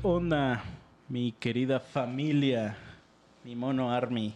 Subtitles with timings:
[0.00, 0.64] ¿Qué onda,
[1.10, 2.74] mi querida familia,
[3.44, 4.34] mi mono Army?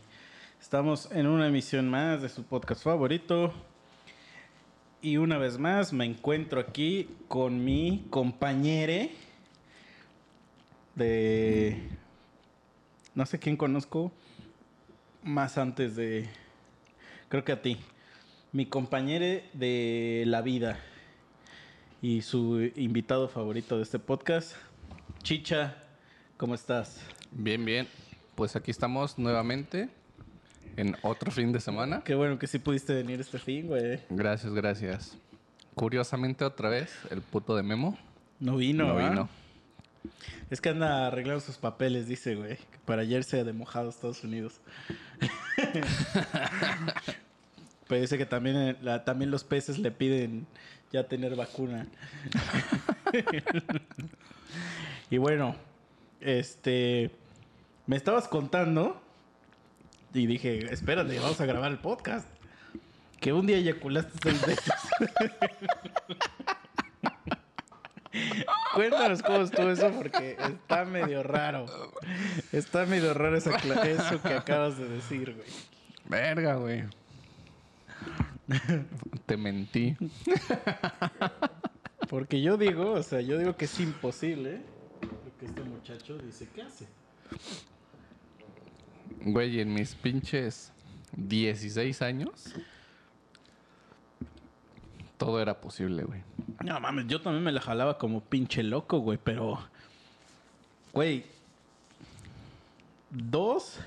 [0.60, 3.50] Estamos en una emisión más de su podcast favorito.
[5.00, 9.12] Y una vez más me encuentro aquí con mi compañere
[10.96, 11.80] de...
[13.14, 14.12] No sé quién conozco
[15.22, 16.28] más antes de...
[17.30, 17.78] Creo que a ti.
[18.52, 20.78] Mi compañere de la vida
[22.02, 24.56] y su invitado favorito de este podcast,
[25.24, 25.74] Chicha,
[26.36, 27.00] ¿cómo estás?
[27.32, 27.88] Bien, bien.
[28.34, 29.88] Pues aquí estamos nuevamente
[30.76, 32.02] en otro fin de semana.
[32.04, 34.00] Qué bueno que sí pudiste venir este fin, güey.
[34.10, 35.16] Gracias, gracias.
[35.74, 37.98] Curiosamente otra vez, el puto de Memo
[38.38, 39.08] No vino, no ¿ah?
[39.08, 39.28] vino.
[40.50, 42.58] Es que anda arreglando sus papeles, dice, güey.
[42.84, 44.60] Para ayer se de mojado a Estados Unidos.
[47.88, 50.46] Pero dice que también, eh, la- también los peces le piden
[50.92, 51.86] ya tener vacuna.
[55.14, 55.54] y bueno,
[56.20, 57.12] este...
[57.86, 59.00] Me estabas contando
[60.12, 62.26] y dije, espérate, vamos a grabar el podcast.
[63.20, 64.74] Que un día eyaculaste seis veces.
[68.74, 71.66] Cuéntanos cómo estuvo eso porque está medio raro.
[72.50, 73.52] Está medio raro eso
[74.20, 75.48] que acabas de decir, güey.
[76.06, 76.82] Verga, güey.
[79.26, 79.96] Te mentí.
[82.08, 84.73] Porque yo digo, o sea, yo digo que es imposible este
[85.84, 86.88] muchacho dice que hace.
[89.20, 90.72] Güey, en mis pinches
[91.14, 92.54] 16 años,
[95.18, 96.22] todo era posible, güey.
[96.64, 99.58] No mames, yo también me la jalaba como pinche loco, güey, pero.
[100.94, 101.26] Güey.
[103.10, 103.78] Dos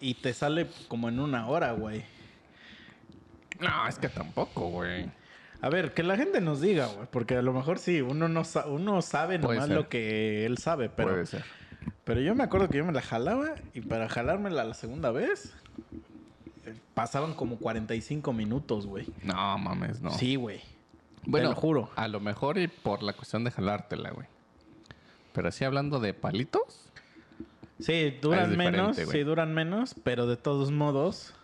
[0.00, 2.04] y te sale como en una hora, güey.
[3.60, 5.10] No, es que tampoco, güey.
[5.60, 8.44] A ver, que la gente nos diga, güey, porque a lo mejor sí, uno no
[8.44, 9.76] sa- uno sabe Puede nomás ser.
[9.76, 11.10] lo que él sabe, pero.
[11.10, 11.44] Puede ser.
[12.04, 15.52] Pero yo me acuerdo que yo me la jalaba y para jalármela la segunda vez
[16.64, 19.06] eh, pasaban como 45 minutos, güey.
[19.22, 20.10] No, mames, no.
[20.12, 20.60] Sí, güey.
[21.26, 21.90] Bueno, Te lo juro.
[21.96, 24.26] A lo mejor y por la cuestión de jalártela, güey.
[25.32, 26.84] Pero así hablando de palitos,
[27.80, 29.06] Sí, duran Es diferente, menos, güey.
[29.08, 31.34] sí, duran menos, pero de todos modos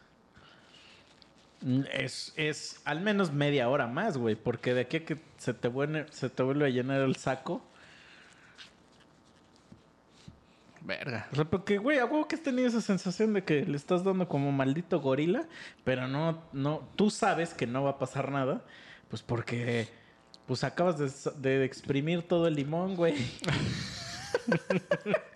[1.93, 5.69] es, es al menos media hora más, güey, porque de aquí a que se te,
[5.69, 7.63] vuelve, se te vuelve a llenar el saco.
[10.83, 11.29] verga.
[11.33, 14.05] O sea, porque, güey, a huevo que has tenido esa sensación de que le estás
[14.05, 15.47] dando como maldito gorila,
[15.83, 18.63] pero no, no, tú sabes que no va a pasar nada,
[19.09, 19.89] pues porque,
[20.47, 21.11] pues acabas de,
[21.41, 23.17] de exprimir todo el limón, güey.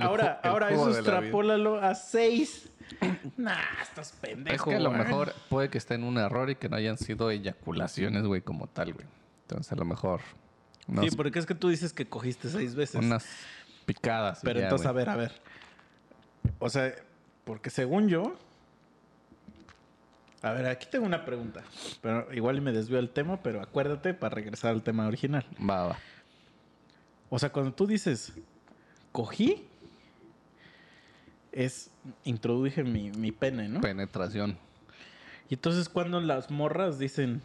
[0.00, 2.69] Ahora, ahora eso extrapólalo a seis.
[3.36, 4.54] nah, estás pendejo.
[4.56, 5.02] Es que a lo güey.
[5.04, 8.66] mejor puede que esté en un error y que no hayan sido eyaculaciones, güey, como
[8.66, 9.06] tal, güey.
[9.42, 10.20] Entonces a lo mejor
[10.86, 12.96] unos- Sí, porque es que tú dices que cogiste seis veces.
[13.04, 13.26] unas
[13.86, 14.40] picadas.
[14.42, 15.32] Pero ya, entonces, a ver, a ver.
[16.58, 16.94] O sea,
[17.44, 18.36] porque según yo.
[20.42, 21.62] A ver, aquí tengo una pregunta.
[22.00, 25.44] Pero igual me desvío del tema, pero acuérdate para regresar al tema original.
[25.58, 25.98] Va, va.
[27.28, 28.32] O sea, cuando tú dices
[29.12, 29.68] cogí,
[31.52, 31.90] es
[32.24, 33.80] introduje mi, mi pene, ¿no?
[33.80, 34.58] Penetración.
[35.48, 37.42] Y entonces cuando las morras dicen,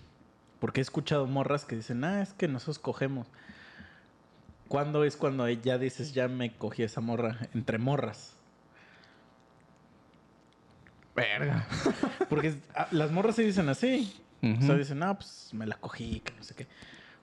[0.59, 3.27] porque he escuchado morras que dicen, ah, es que nosotros cogemos.
[4.67, 8.35] ¿Cuándo es cuando ya dices, ya me cogí esa morra entre morras?
[11.15, 11.67] Verga.
[12.29, 14.13] Porque ah, las morras se dicen así.
[14.41, 16.63] O sea, dicen, ah, pues me la cogí, que no sé qué.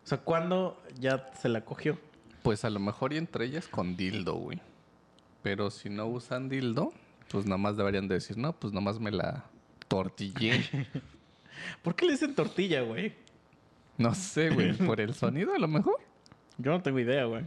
[0.04, 1.96] O sea, ¿cuándo ya se la cogió?
[2.42, 4.60] Pues a lo mejor y entre ellas con dildo, güey.
[5.42, 6.92] Pero si no usan dildo,
[7.28, 9.44] pues nada más deberían de decir, no, pues nada más me la
[9.88, 10.88] tortillé.
[11.82, 13.14] ¿Por qué le dicen tortilla, güey?
[13.98, 15.96] No sé, güey, por el sonido a lo mejor.
[16.58, 17.44] Yo no tengo idea, güey.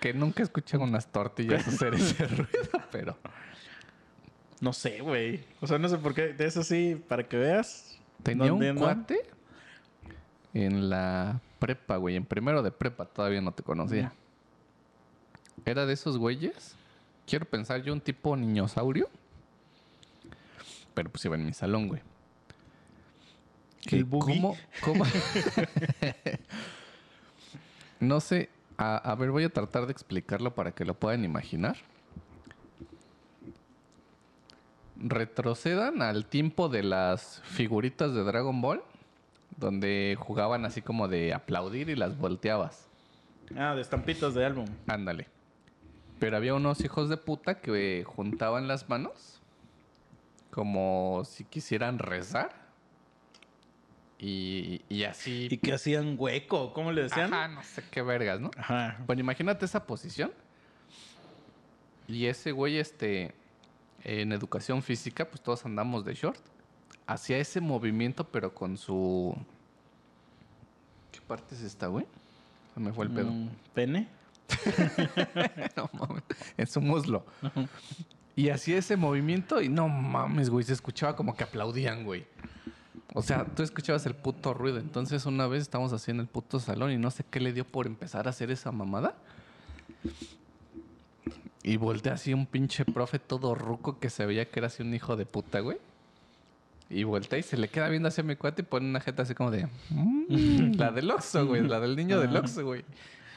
[0.00, 3.16] Que nunca escuché unas tortillas hacer ese ruido, pero...
[4.60, 5.44] No sé, güey.
[5.60, 6.32] O sea, no sé por qué.
[6.32, 7.98] De eso sí, para que veas.
[8.22, 9.24] Tenía un cuate
[10.52, 12.16] en la prepa, güey.
[12.16, 14.12] En primero de prepa todavía no te conocía.
[15.64, 16.74] Era de esos güeyes.
[17.28, 19.10] Quiero pensar yo un tipo niñosaurio.
[20.94, 22.00] Pero pues iba en mi salón, güey.
[23.90, 24.36] El boogie.
[24.36, 24.56] ¿Cómo?
[24.82, 25.04] cómo?
[28.00, 28.48] no sé.
[28.78, 31.76] A, a ver, voy a tratar de explicarlo para que lo puedan imaginar.
[34.96, 38.82] Retrocedan al tiempo de las figuritas de Dragon Ball,
[39.56, 42.88] donde jugaban así como de aplaudir y las volteabas.
[43.56, 44.66] Ah, de estampitas de álbum.
[44.86, 45.37] Ándale.
[46.18, 49.38] Pero había unos hijos de puta que juntaban las manos
[50.50, 52.50] como si quisieran rezar.
[54.18, 55.46] Y, y así.
[55.48, 57.32] Y que hacían hueco, ¿cómo le decían?
[57.32, 58.50] Ajá, no sé qué vergas, ¿no?
[58.56, 58.96] Ajá.
[59.06, 60.32] Bueno, imagínate esa posición.
[62.08, 63.34] Y ese güey, este,
[64.02, 66.40] en educación física, pues todos andamos de short.
[67.06, 69.36] Hacía ese movimiento, pero con su.
[71.12, 72.06] ¿Qué parte es esta, güey?
[72.74, 73.30] Se me fue el pedo.
[73.30, 74.08] Mm, ¿Pene?
[75.76, 76.22] no mames.
[76.56, 77.24] En su muslo.
[78.36, 80.64] Y hacía ese movimiento y no mames, güey.
[80.64, 82.24] Se escuchaba como que aplaudían, güey.
[83.14, 84.78] O sea, tú escuchabas el puto ruido.
[84.78, 87.64] Entonces, una vez estábamos así en el puto salón y no sé qué le dio
[87.64, 89.14] por empezar a hacer esa mamada.
[91.62, 94.94] Y voltea así un pinche profe todo ruco que se veía que era así un
[94.94, 95.78] hijo de puta, güey.
[96.90, 99.34] Y voltea y se le queda viendo hacia mi cuate y pone una jeta así
[99.34, 99.68] como de...
[99.90, 101.66] "Mm", la del Oxxo, güey.
[101.66, 102.84] La del niño del Oxxo, güey.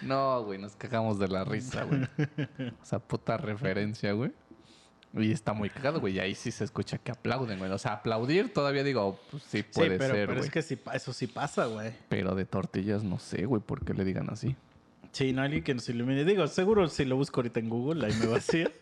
[0.01, 0.59] No, güey.
[0.59, 2.01] Nos cagamos de la risa, güey.
[2.81, 4.31] O sea, puta referencia, güey.
[5.13, 6.15] Y está muy cagado, güey.
[6.15, 7.71] Y ahí sí se escucha que aplauden, güey.
[7.71, 10.45] O sea, aplaudir todavía digo, pues sí puede sí, pero, ser, pero güey.
[10.45, 11.92] es que sí, eso sí pasa, güey.
[12.07, 14.56] Pero de tortillas no sé, güey, por qué le digan así.
[15.12, 16.24] Sí, no hay alguien que nos ilumine.
[16.24, 18.74] Digo, seguro si lo busco ahorita en Google, ahí me va a decir.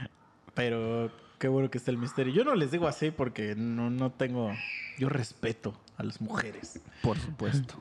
[0.54, 2.34] Pero qué bueno que está el misterio.
[2.34, 4.52] Yo no les digo así porque no, no tengo...
[4.98, 6.80] Yo respeto a las mujeres.
[7.02, 7.74] Por supuesto.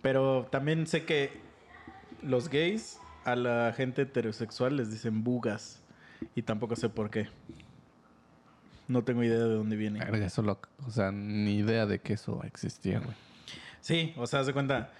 [0.00, 1.47] Pero también sé que
[2.22, 5.80] los gays a la gente heterosexual les dicen bugas.
[6.34, 7.28] Y tampoco sé por qué.
[8.88, 10.00] No tengo idea de dónde viene.
[10.00, 13.14] Verga, eso lo- o sea, ni idea de que eso existía, güey.
[13.80, 14.90] Sí, o sea, haz de cuenta,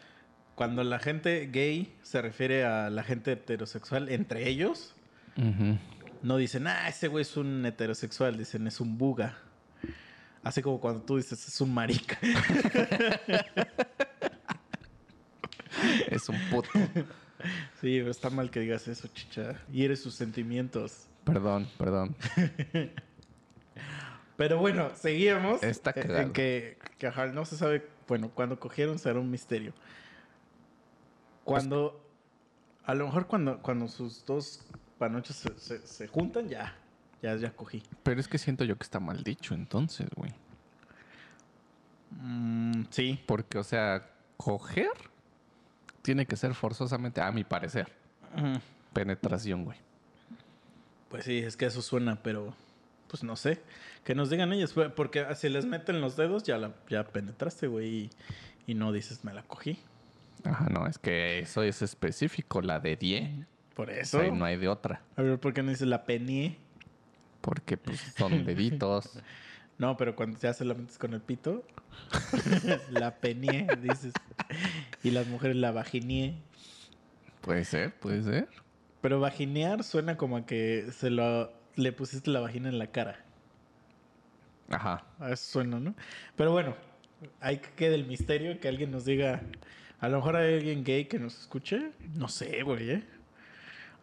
[0.55, 4.95] cuando la gente gay se refiere a la gente heterosexual entre ellos,
[6.23, 9.39] no dicen, ah, ese güey es un heterosexual, dicen, es un buga.
[10.43, 12.19] Así como cuando tú dices, es un marica.
[16.09, 16.69] Es un puto.
[17.81, 19.61] sí, pero está mal que digas eso, chicha.
[19.73, 21.07] Y eres sus sentimientos.
[21.25, 22.17] Perdón, perdón.
[24.37, 25.63] Pero bueno, seguíamos.
[25.65, 26.21] Está en- cagado.
[26.21, 27.87] En que, que, ajá, no se sabe.
[28.07, 29.73] Bueno, cuando cogieron será un misterio.
[31.45, 32.05] Cuando.
[32.85, 34.65] A lo mejor cuando, cuando sus dos
[34.97, 36.75] panochos se, se- se juntan, ya.
[37.21, 37.83] Ya, ya cogí.
[38.05, 40.33] Pero es que siento yo que está mal dicho entonces, güey.
[42.13, 43.21] Mm, sí.
[43.27, 44.93] Porque, o sea, coger
[46.09, 47.87] tiene que ser forzosamente, a mi parecer,
[48.95, 49.77] penetración, güey.
[51.11, 52.55] Pues sí, es que eso suena, pero.
[53.09, 53.61] Pues no sé.
[54.05, 54.73] Que nos digan ellos.
[54.73, 57.89] fue- Porque si les meten los dedos, ya la ya penetraste, güey.
[57.89, 58.11] Y,
[58.67, 59.79] y no dices, me la cogí.
[60.45, 63.47] Ajá, no, es que eso es específico, la de 10.
[63.75, 64.23] Por O eso.
[64.33, 65.03] no hay de otra.
[65.17, 66.57] A ver, ¿por qué no dices la penie?
[67.43, 69.11] Porque, pues, son deditos.
[69.79, 71.63] No, pero cuando ya se la metes con el pito,
[72.91, 74.13] la penie, dices.
[75.09, 76.35] Y las mujeres la vaginie.
[77.41, 78.49] Puede ser, puede ser.
[79.01, 83.25] Pero vaginear suena como a que se lo le pusiste la vagina en la cara.
[84.69, 85.07] Ajá.
[85.19, 85.95] A eso suena, ¿no?
[86.37, 86.77] Pero bueno,
[87.41, 89.41] hay que quede el misterio, que alguien nos diga.
[89.99, 91.93] A lo mejor hay alguien gay que nos escuche.
[92.15, 93.03] No sé, güey, ¿eh?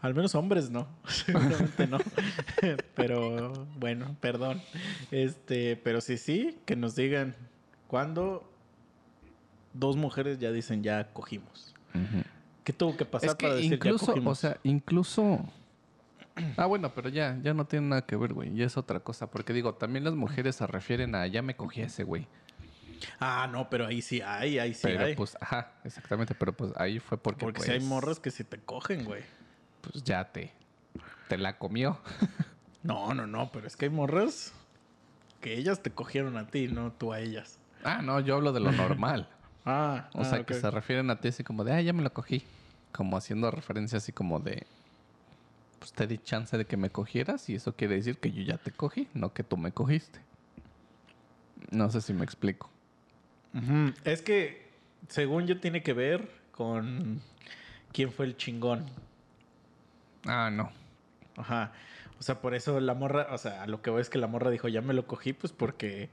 [0.01, 0.87] Al menos hombres no.
[1.07, 1.99] Seguramente no.
[2.95, 4.59] pero bueno, perdón.
[5.11, 7.35] Este, pero sí, sí, que nos digan
[7.87, 8.54] cuándo
[9.75, 11.73] dos mujeres ya dicen ya cogimos.
[12.63, 14.37] ¿Qué tuvo que pasar Es que para decir ya incluso, cogimos?
[14.37, 15.39] o sea, incluso...
[16.57, 18.53] Ah, bueno, pero ya, ya no tiene nada que ver, güey.
[18.55, 19.31] Ya es otra cosa.
[19.31, 22.27] Porque digo, también las mujeres se refieren a ya me cogí a ese güey.
[23.21, 25.15] Ah, no, pero ahí sí hay, ahí sí pero hay.
[25.15, 26.35] pues, ajá, exactamente.
[26.35, 29.23] Pero pues ahí fue porque, Porque pues, si hay morras que se te cogen, güey.
[29.79, 30.51] Pues ya te,
[31.29, 31.99] te la comió.
[32.83, 34.53] No, no, no, pero es que hay morras
[35.41, 37.57] que ellas te cogieron a ti, no tú a ellas.
[37.83, 39.27] Ah, no, yo hablo de lo normal.
[39.65, 40.61] Ah, O ah, sea, que ok.
[40.61, 42.43] se refieren a ti así como de, ah, ya me lo cogí.
[42.91, 44.65] Como haciendo referencia así como de,
[45.79, 48.57] pues te di chance de que me cogieras y eso quiere decir que yo ya
[48.57, 50.19] te cogí, no que tú me cogiste.
[51.71, 52.69] No sé si me explico.
[54.03, 54.67] Es que,
[55.07, 57.21] según yo, tiene que ver con
[57.91, 58.85] quién fue el chingón.
[60.25, 60.71] Ah, no.
[61.37, 61.71] Ajá.
[62.19, 64.27] O sea, por eso la morra, o sea, a lo que voy es que la
[64.27, 66.09] morra dijo, ya me lo cogí, pues porque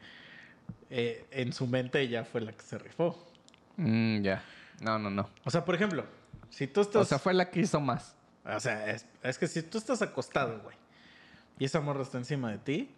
[0.91, 3.32] eh, en su mente ella fue la que se rifó.
[3.77, 4.43] Mm, ya.
[4.81, 5.29] No, no, no.
[5.45, 6.05] O sea, por ejemplo,
[6.51, 7.03] si tú estás...
[7.03, 8.15] O sea, fue la que hizo más.
[8.45, 10.77] O sea, es, es que si tú estás acostado, güey,
[11.59, 12.91] y esa morra está encima de ti,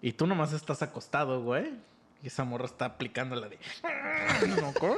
[0.00, 1.72] y tú nomás estás acostado, güey,
[2.22, 3.58] Y esa morra está aplicando la de.
[4.60, 4.94] No, ¿cómo?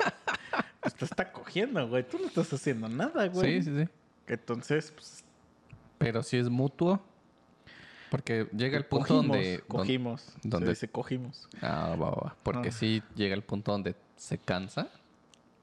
[0.80, 2.06] Pues te está cogiendo, güey.
[2.06, 3.62] Tú no estás haciendo nada, güey.
[3.62, 3.88] Sí, sí, sí.
[4.26, 5.24] Entonces, pues.
[5.96, 7.02] Pero si es mutuo.
[8.10, 9.56] Porque llega el punto cogimos, donde.
[9.56, 10.34] don- Cogimos.
[10.42, 11.48] donde- Se dice cogimos.
[11.62, 12.36] Ah, va, va, va.
[12.42, 12.72] Porque Ah.
[12.72, 14.88] sí llega el punto donde se cansa.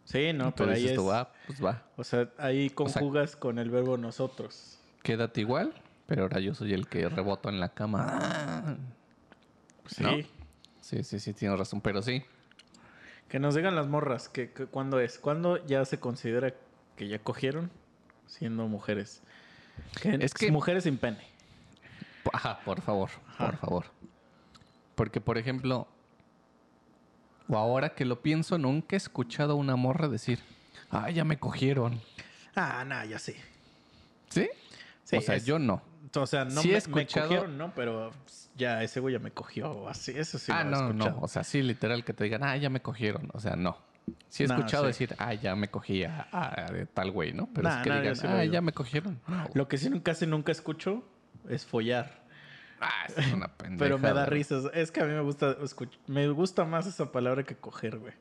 [0.05, 0.97] Sí, no, pero ahí dices es.
[0.97, 1.83] tú, ah, pues va.
[1.95, 4.77] O sea, ahí conjugas con el verbo nosotros.
[5.03, 5.73] Quédate igual.
[6.07, 8.77] Pero ahora yo soy el que reboto en la cama.
[9.87, 10.03] Sí.
[10.03, 10.11] ¿No?
[10.81, 11.79] Sí, sí, sí, tienes razón.
[11.79, 12.23] Pero sí.
[13.29, 15.17] Que nos digan las morras, que, que cuándo es.
[15.19, 16.53] ¿Cuándo ya se considera
[16.97, 17.71] que ya cogieron
[18.27, 19.21] siendo mujeres?
[20.01, 21.19] Que Es que- mujeres sin pene.
[22.33, 23.45] Ajá, por favor, Ajá.
[23.47, 23.85] por favor.
[24.95, 25.87] Porque, por ejemplo,
[27.51, 30.39] o ahora que lo pienso, nunca he escuchado a una morra decir,
[30.89, 32.01] ah, ya me cogieron.
[32.55, 33.35] Ah, no, ya sí.
[34.29, 34.49] ¿Sí?
[35.03, 35.81] Sí, o sea, es- yo no.
[36.15, 38.11] O sea, no Sí he me, me escuchado- cogieron, no, pero
[38.57, 40.11] ya ese güey ya me cogió así.
[40.17, 41.11] Eso sí ah, lo he no, escuchado.
[41.11, 41.21] no.
[41.21, 43.29] O sea, sí, literal, que te digan, ah, ya me cogieron.
[43.33, 43.77] O sea, no.
[44.27, 44.87] Sí he No, escuchado sí.
[44.87, 47.47] decir, ah, ya me cogí a, tal güey, ¿no?
[47.53, 49.21] Pero Nah, es que nah, digan, ah, ya me cogieron.
[49.27, 49.47] No.
[49.53, 51.03] Lo que sí casi nunca escucho
[51.47, 52.20] es follar.
[52.81, 53.77] Ah, eso es una pendeja.
[53.79, 54.65] Pero me da risas.
[54.73, 58.13] Es que a mí me gusta escuch- me gusta más esa palabra que coger, güey.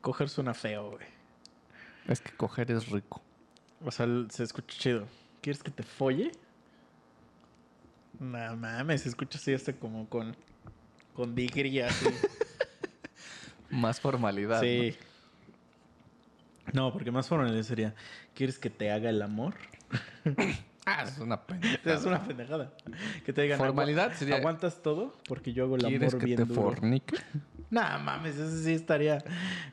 [0.00, 1.06] Coger suena feo, güey.
[2.08, 3.22] Es que coger es rico.
[3.84, 5.06] O sea, se escucha chido.
[5.40, 6.32] ¿Quieres que te folle?
[8.18, 10.36] No mames, se escucha así hasta como con
[11.14, 12.06] con digría así.
[13.70, 14.60] Más formalidad.
[14.60, 14.96] sí.
[16.72, 17.94] No, porque más formal sería,
[18.34, 19.54] ¿quieres que te haga el amor?
[20.88, 21.94] Ah, es una pendeja.
[21.94, 22.72] Es una pendejada.
[23.24, 25.16] Que te digan, Formalidad "Agua- sería- ¿Aguantas todo?
[25.26, 26.62] Porque yo hago el ¿Quieres amor que bien te duro.
[26.62, 27.16] fornique?
[27.70, 29.24] Nah, mames, ese sí estaría.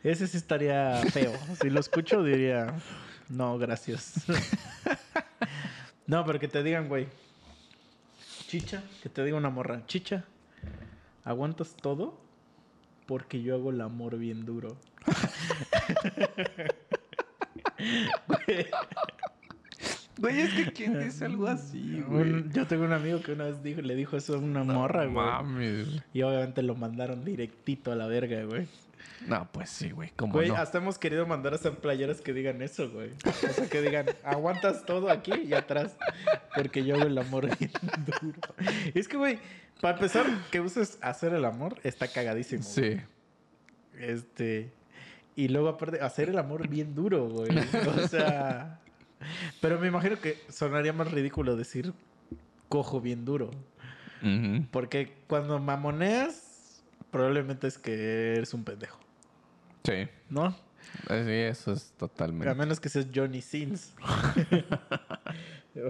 [0.03, 1.31] Ese sí estaría feo.
[1.61, 2.73] Si lo escucho, diría.
[3.29, 4.15] No, gracias.
[6.07, 7.07] no, pero que te digan, güey.
[8.47, 9.85] Chicha, que te diga una morra.
[9.85, 10.23] Chicha,
[11.23, 12.19] ¿aguantas todo?
[13.05, 14.75] Porque yo hago el amor bien duro.
[20.17, 22.43] Güey, es que ¿quién dice algo así, güey?
[22.51, 25.15] Yo tengo un amigo que una vez dijo, le dijo eso a una morra, güey.
[25.25, 25.87] Mames.
[26.13, 28.67] Y obviamente lo mandaron directito a la verga, güey.
[29.27, 30.11] No, pues sí, güey.
[30.15, 30.55] ¿Cómo Güey, no?
[30.55, 33.09] hasta hemos querido mandar a hacer playeras que digan eso, güey.
[33.25, 35.95] O sea, que digan, aguantas todo aquí y atrás.
[36.55, 37.71] Porque yo hago el amor bien
[38.21, 38.39] duro.
[38.93, 39.39] Es que, güey,
[39.81, 42.63] para empezar, que uses hacer el amor está cagadísimo.
[42.63, 42.97] güey.
[42.97, 43.01] Sí.
[43.97, 44.71] Este.
[45.35, 47.49] Y luego, aparte, hacer el amor bien duro, güey.
[48.03, 48.79] O sea.
[49.61, 51.93] Pero me imagino que sonaría más ridículo decir
[52.69, 53.51] cojo bien duro.
[54.71, 58.97] Porque cuando mamoneas, probablemente es que eres un pendejo,
[59.83, 60.07] Sí.
[60.29, 60.51] ¿no?
[61.07, 62.53] Sí, eso es A totalmente.
[62.55, 63.93] menos que seas Johnny Sins.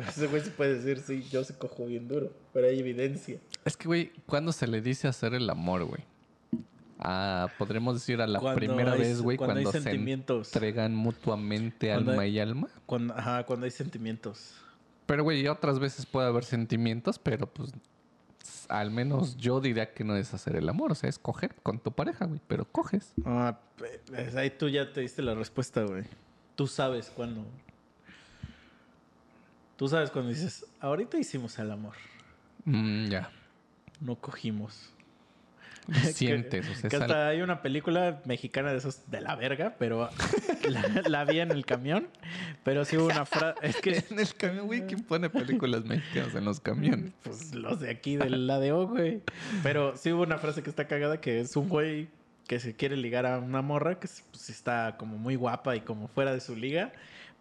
[0.07, 3.37] Ese güey se puede decir, sí, yo se cojo bien duro, pero hay evidencia.
[3.65, 6.03] Es que, güey, ¿cuándo se le dice hacer el amor, güey?
[7.05, 10.47] Ah, podremos decir a la Cuando primera hay- vez, güey, cuando hay cuando, se sentimientos.
[10.55, 12.69] entregan mutuamente alma hay- y alma.
[12.85, 14.53] Cuando, ajá, cuando hay sentimientos.
[15.05, 17.73] Pero, güey, otras veces puede haber sentimientos, pero pues
[18.69, 21.77] al menos yo diría que no es hacer el amor, o sea, es coger con
[21.79, 23.11] tu pareja, güey, pero coges.
[23.25, 26.05] Ah, pues ahí tú ya te diste la respuesta, güey.
[26.55, 27.45] Tú sabes cuándo.
[29.75, 31.95] Tú sabes cuando dices, ahorita hicimos el amor,
[32.63, 33.29] Mm, ya.
[33.99, 34.89] no cogimos.
[36.13, 40.09] Sientes, o sea, Que hasta hay una película mexicana de esos de la verga, pero
[40.69, 42.07] la, la vi en el camión.
[42.63, 43.59] Pero sí hubo una frase.
[43.61, 47.11] Es que En el camión, güey, ¿quién pone películas mexicanas en los camiones?
[47.23, 49.21] Pues los de aquí, de la de O, güey.
[49.61, 52.07] Pero sí hubo una frase que está cagada que es un güey
[52.47, 56.07] que se quiere ligar a una morra que pues, está como muy guapa y como
[56.07, 56.91] fuera de su liga,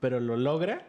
[0.00, 0.82] pero lo logra.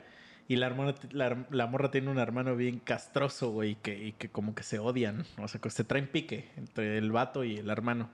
[0.47, 4.27] Y la, hermana, la, la morra tiene un hermano bien castroso, güey, que, y que
[4.29, 5.25] como que se odian.
[5.37, 8.09] O sea, que se traen pique entre el vato y el hermano.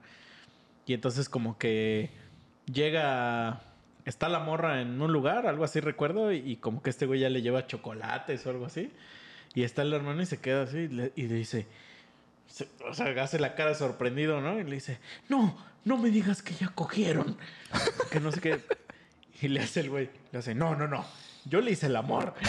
[0.86, 2.10] Y entonces como que
[2.72, 3.60] llega...
[4.06, 7.20] Está la morra en un lugar, algo así recuerdo, y, y como que este güey
[7.20, 8.90] ya le lleva chocolates o algo así.
[9.54, 11.66] Y está el hermano y se queda así y le, y dice...
[12.46, 14.58] se- o sea, hace la cara sorprendido, ¿no?
[14.58, 17.36] Y le dice, no, no me digas que ya cogieron.
[18.10, 18.60] que no sé qué.
[19.42, 21.04] Y le hace el güey, le hace, no, no, no.
[21.44, 22.34] Yo le hice el amor.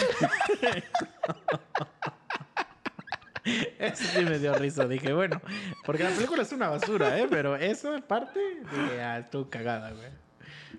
[3.78, 4.86] Eso sí me dio risa.
[4.86, 5.40] Dije, bueno,
[5.84, 7.26] porque la película es una basura, ¿eh?
[7.28, 10.10] Pero eso parte, dije, ah, estuvo cagada, güey.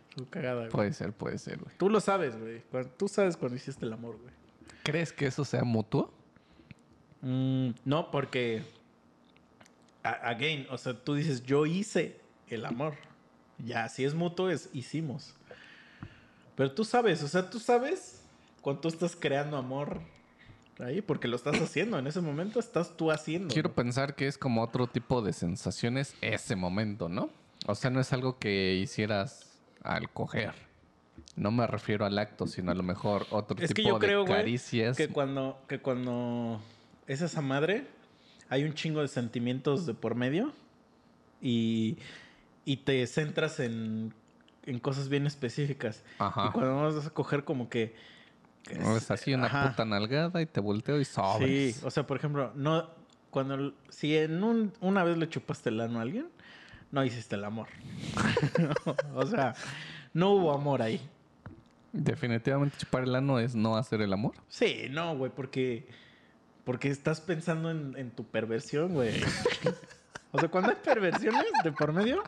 [0.10, 0.70] Estuvo cagada, güey.
[0.70, 1.76] Puede ser, puede ser, güey.
[1.78, 2.64] Tú lo sabes, güey.
[2.98, 4.34] Tú sabes cuando hiciste el amor, güey.
[4.84, 6.14] ¿Crees que eso sea mutuo?
[7.22, 8.64] Mm, no, porque.
[10.04, 12.96] again, o sea, tú dices, yo hice el amor.
[13.58, 15.36] Ya, si es mutuo, es hicimos.
[16.56, 18.22] Pero tú sabes, o sea, tú sabes
[18.62, 20.02] cuando tú estás creando amor
[20.80, 21.98] ahí porque lo estás haciendo.
[22.00, 23.54] En ese momento estás tú haciendo.
[23.54, 27.30] Quiero pensar que es como otro tipo de sensaciones ese momento, ¿no?
[27.66, 29.52] O sea, no es algo que hicieras
[29.84, 30.54] al coger.
[31.36, 34.08] No me refiero al acto, sino a lo mejor otro Es tipo que yo de
[34.08, 34.98] creo, caricias.
[34.98, 36.62] que cuando, que cuando
[37.08, 37.88] es esa madre,
[38.50, 40.54] hay un chingo de sentimientos de por medio
[41.42, 41.98] y,
[42.66, 44.14] y te centras en,
[44.66, 46.04] en cosas bien específicas.
[46.20, 46.48] Ajá.
[46.48, 47.96] Y cuando vas a coger como que...
[48.64, 49.70] que No, es así una Ajá.
[49.70, 51.76] puta nalgada y te volteo y sobres.
[51.76, 52.90] Sí, o sea, por ejemplo, no
[53.34, 56.30] cuando si en un, una vez le chupaste el ano a alguien,
[56.92, 57.68] no hiciste el amor.
[59.16, 59.56] o sea,
[60.14, 61.02] no hubo amor ahí.
[61.92, 64.34] Definitivamente chupar el ano es no hacer el amor.
[64.48, 65.88] Sí, no, güey, porque
[66.64, 69.20] porque estás pensando en, en tu perversión, güey.
[70.32, 72.24] o sea, cuando hay perversiones de por medio,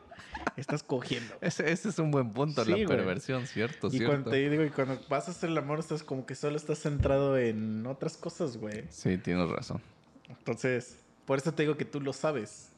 [0.58, 1.34] estás cogiendo.
[1.42, 2.88] Ese, ese es un buen punto, Sí, la güey.
[2.88, 4.08] perversión, cierto, Y cierto.
[4.12, 6.80] cuando te digo, y cuando vas a hacer el amor, estás como que solo estás
[6.80, 8.84] centrado en otras cosas, güey.
[8.90, 9.82] Sí, tienes razón.
[10.30, 12.70] Entonces, por eso te digo que tú lo sabes.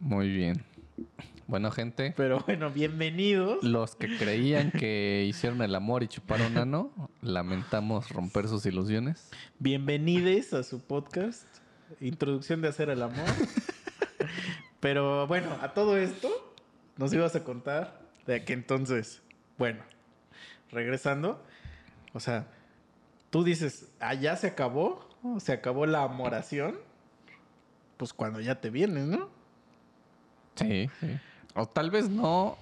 [0.00, 0.62] Muy bien.
[1.46, 3.62] Bueno, gente, Pero bueno, bienvenidos.
[3.62, 6.90] los que creían que hicieron el amor y chuparon ano,
[7.22, 9.30] lamentamos romper sus ilusiones.
[9.60, 11.46] Bienvenides a su podcast,
[12.00, 13.24] Introducción de Hacer el Amor.
[14.80, 16.28] Pero bueno, a todo esto
[16.96, 19.22] nos ibas a contar de que entonces,
[19.58, 19.82] bueno,
[20.70, 21.42] regresando,
[22.12, 22.46] o sea,
[23.30, 26.78] tú dices, ah, ya se acabó, se acabó la amoración,
[27.96, 29.28] pues cuando ya te vienes, ¿no?
[30.54, 31.18] Sí, sí.
[31.54, 32.58] O tal vez no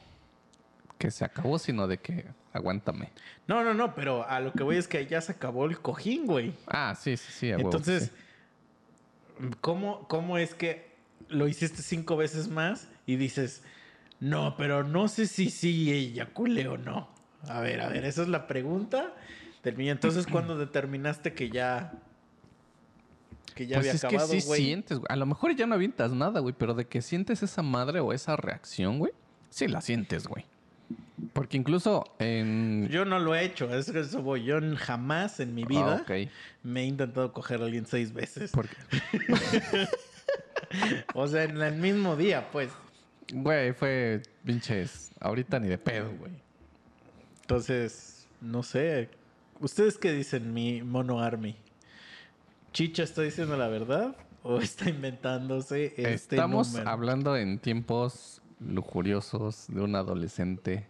[0.99, 3.11] que se acabó, sino de que aguántame.
[3.47, 6.26] No, no, no, pero a lo que voy es que ya se acabó el cojín,
[6.26, 6.55] güey.
[6.67, 7.47] Ah, sí, sí, sí.
[7.50, 8.12] huevo, Entonces,
[9.38, 9.50] sí.
[9.61, 10.95] ¿cómo, ¿cómo es que
[11.29, 13.62] lo hiciste cinco veces más y dices,
[14.25, 17.09] no, pero no sé si sí eyaculé o no?
[17.47, 19.12] A ver, a ver, esa es la pregunta.
[19.62, 21.93] Entonces, ¿cuándo determinaste que ya...
[23.54, 25.07] Que ya pues había es acabado, que sí sientes, güey.
[25.11, 28.14] A lo mejor ya no avientas nada, güey, pero de que sientes esa madre o
[28.14, 29.12] esa reacción, güey,
[29.50, 30.47] sí la sientes, güey.
[31.35, 32.88] Porque incluso en...
[32.88, 34.45] Yo no lo he hecho, es que eso voy.
[34.45, 36.30] Yo jamás en mi vida Ah, ok.
[36.63, 38.52] me he intentado coger a alguien seis veces.
[38.52, 38.75] Porque,
[41.15, 42.71] O sea, en el mismo día, pues.
[43.32, 45.10] Güey, fue pinches.
[45.21, 46.32] Ahorita ni de pedo, güey.
[47.43, 49.08] Entonces, no sé.
[49.60, 51.56] ¿Ustedes qué dicen, mi mono army?
[52.73, 56.91] ¿Chicha está diciendo la verdad o está inventándose este Estamos número?
[56.91, 60.87] hablando en tiempos lujuriosos de un adolescente.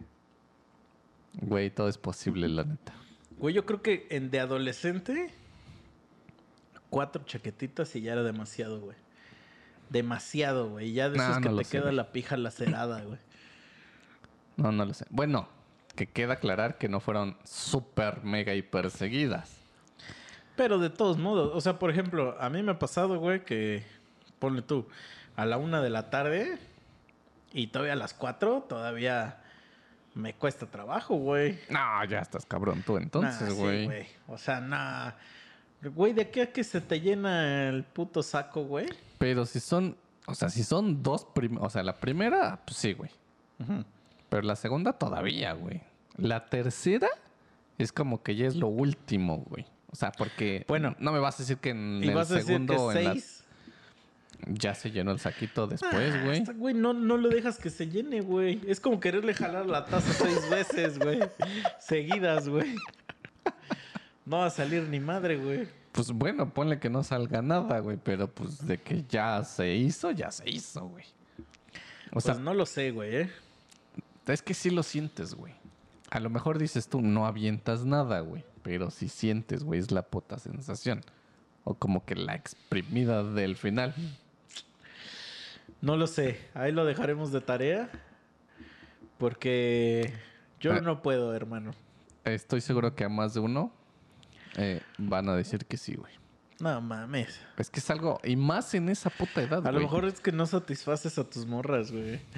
[1.34, 2.94] Güey, todo es posible, la neta.
[3.38, 5.30] Güey, yo creo que en de adolescente,
[6.90, 8.96] cuatro chaquetitas y ya era demasiado, güey.
[9.90, 10.92] Demasiado, güey.
[10.92, 13.18] Ya de No, esos que no te queda la pija lacerada, güey.
[14.56, 15.04] No, no lo sé.
[15.10, 15.48] Bueno,
[15.96, 19.56] que queda aclarar que no fueron súper, mega, hiper seguidas.
[20.54, 23.84] Pero de todos modos, o sea, por ejemplo, a mí me ha pasado, güey, que
[24.38, 24.86] ponle tú,
[25.34, 26.58] a la una de la tarde
[27.52, 29.40] y todavía a las cuatro, todavía
[30.14, 31.58] me cuesta trabajo, güey.
[31.70, 34.06] No, ya estás cabrón tú Nah, entonces, sí, güey.
[34.28, 35.16] o sea, nada.
[35.82, 38.86] Güey, de aquí a que se te llena el puto saco, güey.
[39.18, 39.96] Pero si son,
[40.26, 41.26] o sea, si son dos,
[41.60, 43.10] o sea, la primera, pues sí, güey.
[44.28, 45.80] Pero la segunda todavía, güey.
[46.16, 47.08] La tercera
[47.78, 49.66] es como que ya es lo último, güey.
[49.90, 50.96] O sea, porque Bueno.
[50.98, 53.04] no me vas a decir que en Y el vas a decir que segundo en
[53.04, 53.16] la-
[54.48, 56.44] ya se llenó el saquito después, Ah, güey.
[56.56, 58.60] güey, no, no lo dejas que se llene, güey.
[58.66, 61.20] Es como quererle jalar la taza seis veces, güey.
[61.78, 62.74] Seguidas, güey.
[64.26, 65.68] No va a salir ni madre, güey.
[65.94, 70.10] Pues bueno, ponle que no salga nada, güey, pero pues de que ya se hizo,
[70.10, 71.04] ya se hizo, güey.
[72.12, 73.30] O sea, Pues no lo sé, güey, ¿eh?
[74.26, 75.54] es que sí lo sientes, güey.
[76.10, 80.02] A lo mejor dices tú, no avientas nada, güey, pero sí sientes, güey, es la
[80.02, 81.02] puta sensación.
[81.62, 83.94] O como que la exprimida del final.
[85.80, 86.38] No lo sé.
[86.54, 87.88] Ahí lo dejaremos de tarea.
[89.18, 90.12] Porque
[90.60, 90.80] yo Ah.
[90.80, 91.70] no puedo, hermano.
[92.24, 93.72] Estoy seguro que a más de uno
[94.56, 96.12] eh, van a decir que sí, güey.
[96.60, 97.40] No mames.
[97.58, 99.84] Es que es algo, y más en esa puta edad, A lo güey.
[99.84, 102.20] mejor es que no satisfaces a tus morras, güey.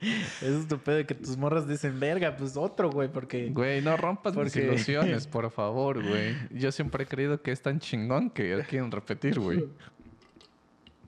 [0.00, 3.50] Eso es tu pedo de que tus morras dicen, verga, pues otro, güey, porque...
[3.50, 6.34] Güey, no rompas mis ilusiones, por favor, güey.
[6.50, 9.68] Yo siempre he creído que es tan chingón que quieren repetir, güey.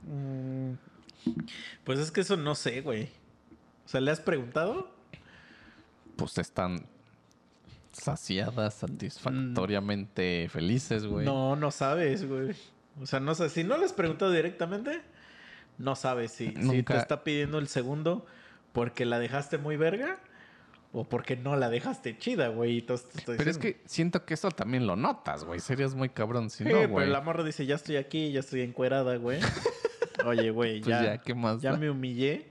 [0.07, 0.75] Mm,
[1.85, 3.09] Pues es que eso no sé, güey.
[3.87, 4.91] O sea, ¿le has preguntado?
[6.17, 6.87] Pues están
[7.93, 11.25] saciadas, satisfactoriamente felices, güey.
[11.27, 12.55] No, no sabes, güey.
[13.01, 13.49] O sea, no sé.
[13.49, 15.01] Si no le has preguntado directamente,
[15.79, 18.27] no sabes si, si te está pidiendo el segundo
[18.73, 20.19] porque la dejaste muy verga
[20.93, 22.85] o porque no la dejaste chida, güey.
[23.27, 25.61] Pero es que siento que eso también lo notas, güey.
[25.61, 27.09] Serías muy cabrón si Sí, no, pero güey.
[27.09, 29.41] la morra dice, ya estoy aquí, ya estoy encuerada, güey.
[30.27, 32.51] Oye, güey, Pues ya, ya, ¿qué más ya me humillé.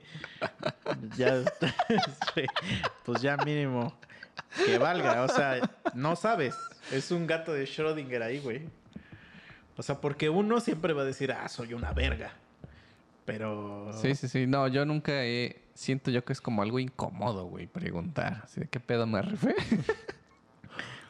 [1.17, 2.41] ya, sí,
[3.05, 3.93] pues ya mínimo
[4.65, 5.23] que valga.
[5.23, 6.55] O sea, no sabes.
[6.91, 8.61] Es un gato de Schrödinger ahí, güey.
[9.77, 12.33] O sea, porque uno siempre va a decir, ah, soy una verga.
[13.25, 13.91] Pero...
[14.01, 14.47] Sí, sí, sí.
[14.47, 15.61] No, yo nunca he...
[15.73, 18.41] Siento yo que es como algo incómodo, güey, preguntar.
[18.43, 19.55] Así de, ¿qué pedo me rifé?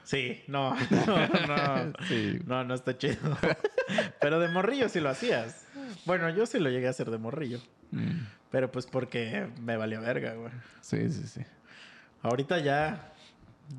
[0.04, 0.75] Sí, no,
[1.08, 1.93] no, no.
[2.08, 2.39] Sí.
[2.45, 3.38] No, no está chido.
[4.19, 5.65] Pero de morrillo sí lo hacías.
[6.06, 7.60] Bueno, yo sí lo llegué a hacer de morrillo.
[7.91, 10.51] Mm, Pero pues porque me valió verga, güey.
[10.82, 11.41] Sí, sí, sí.
[12.23, 13.13] Ahorita ya,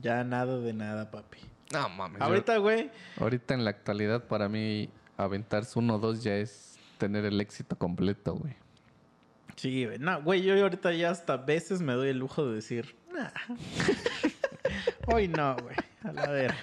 [0.00, 1.38] ya nada de nada, papi.
[1.72, 2.20] No, mames.
[2.20, 7.24] Ahorita, güey, Ahorita en la actualidad para mí aventarse uno o dos ya es tener
[7.24, 8.54] el éxito completo, güey.
[9.56, 9.98] sí, güey.
[9.98, 13.30] No, güey, yo ahorita ya hasta veces me doy el lujo de decir, nah.
[15.06, 15.76] Hoy no, güey.
[16.04, 16.56] A la verga.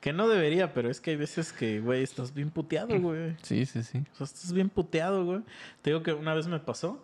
[0.00, 3.36] Que no debería, pero es que hay veces que, güey, estás bien puteado, güey.
[3.42, 4.02] Sí, sí, sí.
[4.14, 5.40] O sea, estás bien puteado, güey.
[5.82, 7.02] Te digo que una vez me pasó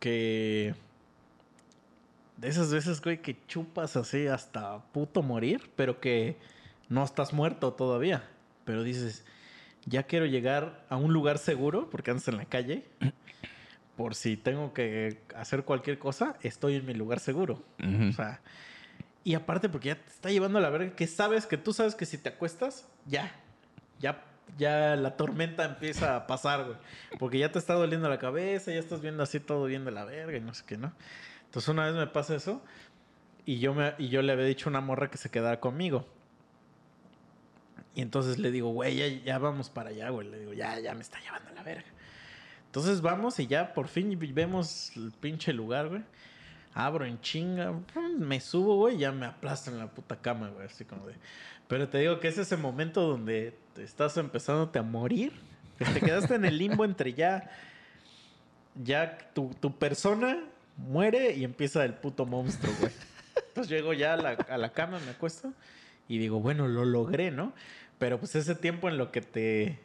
[0.00, 0.74] que...
[2.38, 6.36] De esas veces, güey, que chupas así hasta puto morir, pero que
[6.88, 8.22] no estás muerto todavía.
[8.64, 9.24] Pero dices,
[9.86, 12.84] ya quiero llegar a un lugar seguro, porque andas en la calle.
[13.96, 17.64] Por si tengo que hacer cualquier cosa, estoy en mi lugar seguro.
[18.08, 18.40] O sea,
[19.24, 21.96] y aparte porque ya te está llevando a la verga, que sabes que tú sabes
[21.96, 23.32] que si te acuestas, ya,
[23.98, 24.24] ya,
[24.56, 26.76] ya la tormenta empieza a pasar, güey.
[27.18, 30.04] Porque ya te está doliendo la cabeza, ya estás viendo así todo bien de la
[30.04, 30.92] verga y no sé qué, ¿no?
[31.48, 32.62] Entonces una vez me pasa eso
[33.46, 36.06] y yo, me, y yo le había dicho a una morra que se quedara conmigo.
[37.94, 40.28] Y entonces le digo, güey, ya, ya vamos para allá, güey.
[40.28, 41.86] Le digo, ya, ya me está llevando a la verga.
[42.66, 46.02] Entonces vamos y ya por fin vemos el pinche lugar, güey.
[46.74, 47.72] Abro en chinga,
[48.18, 51.14] me subo, güey, ya me aplastan en la puta cama, güey, así como de...
[51.66, 55.32] Pero te digo que es ese momento donde estás empezándote a morir.
[55.78, 57.50] que te quedaste en el limbo entre ya...
[58.74, 60.44] Ya tu, tu persona
[60.78, 62.92] muere y empieza el puto monstruo, güey.
[63.48, 65.52] Entonces llego ya a la, a la cama, me acuesto
[66.08, 67.52] y digo, bueno, lo logré, ¿no?
[67.98, 69.80] Pero pues ese tiempo en lo que te...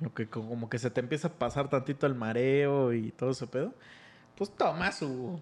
[0.00, 3.48] Lo que como que se te empieza a pasar tantito el mareo y todo ese
[3.48, 3.74] pedo,
[4.36, 5.40] pues toma su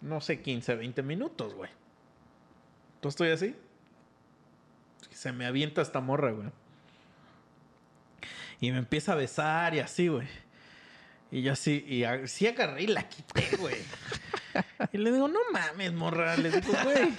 [0.00, 1.70] no sé, 15, 20 minutos, güey.
[2.96, 3.56] Entonces estoy así.
[5.10, 6.48] Se me avienta esta morra, güey.
[8.60, 10.26] Y me empieza a besar y así, güey.
[11.30, 13.76] Y yo así, y así agarré y la quité, güey.
[14.92, 16.36] Y le digo, no mames, morra.
[16.36, 17.12] Le digo, güey.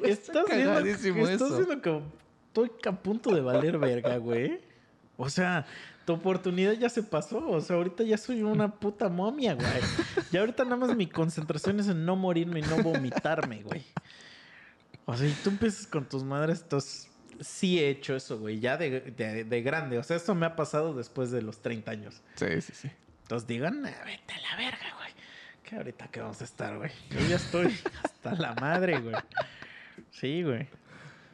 [0.10, 2.02] Estás viendo, estás viendo que
[2.48, 4.60] estoy a punto de valer verga, güey.
[5.16, 5.64] O sea,
[6.04, 7.46] tu oportunidad ya se pasó.
[7.48, 9.68] O sea, ahorita ya soy una puta momia, güey.
[10.32, 13.84] Y ahorita nada más mi concentración es en no morirme y no vomitarme, güey.
[15.04, 17.09] O sea, y tú empiezas con tus madres, entonces
[17.40, 19.98] sí he hecho eso, güey, ya de, de- de grande.
[19.98, 22.22] O sea, esto me ha pasado después de los 30 años.
[22.36, 22.90] Sí, sí, sí.
[23.22, 25.10] Entonces digan, "Nah, vete a la verga, güey.
[25.64, 26.90] Que ahorita que vamos a estar, güey.
[27.10, 29.14] Yo ya estoy hasta la madre, güey.
[30.10, 30.68] Sí, güey.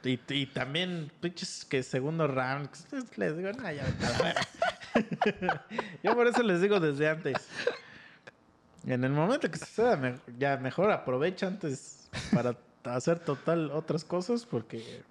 [0.05, 2.69] Y, y también, pinches, que segundo round,
[3.17, 5.67] les digo, nah, ya vete a la verga.
[6.05, 7.37] Yo por eso les digo desde antes.
[8.87, 15.03] En el momento que suceda, ya mejor aprovecha antes para hacer total otras cosas, porque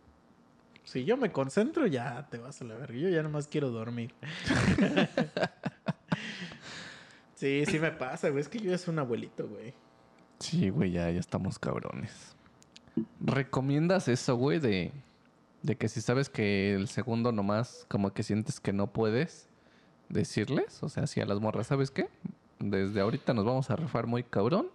[0.86, 2.98] si yo me concentro, ya te vas a la verga.
[2.98, 4.14] Yo ya nomás quiero dormir.
[7.36, 8.42] Sí, sí me pasa, güey.
[8.42, 9.74] Es que yo ya soy un abuelito, güey.
[10.40, 12.34] Sí, güey, ya, ya estamos cabrones.
[13.20, 14.94] ¿Recomiendas eso, güey, de,
[15.62, 19.50] de que si sabes que el segundo nomás como que sientes que no puedes
[20.08, 20.82] decirles?
[20.82, 22.08] O sea, si a las morras, ¿sabes qué?
[22.60, 24.68] Desde ahorita nos vamos a rifar muy cabrón.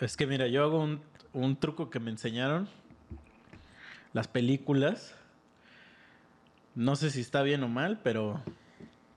[0.00, 1.02] Es que mira, yo hago un,
[1.34, 2.66] un truco que me enseñaron.
[4.12, 5.14] Las películas.
[6.74, 8.42] No sé si está bien o mal, pero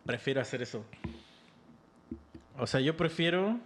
[0.05, 0.86] prefiero hacer eso.
[2.58, 3.60] O sea, yo prefiero,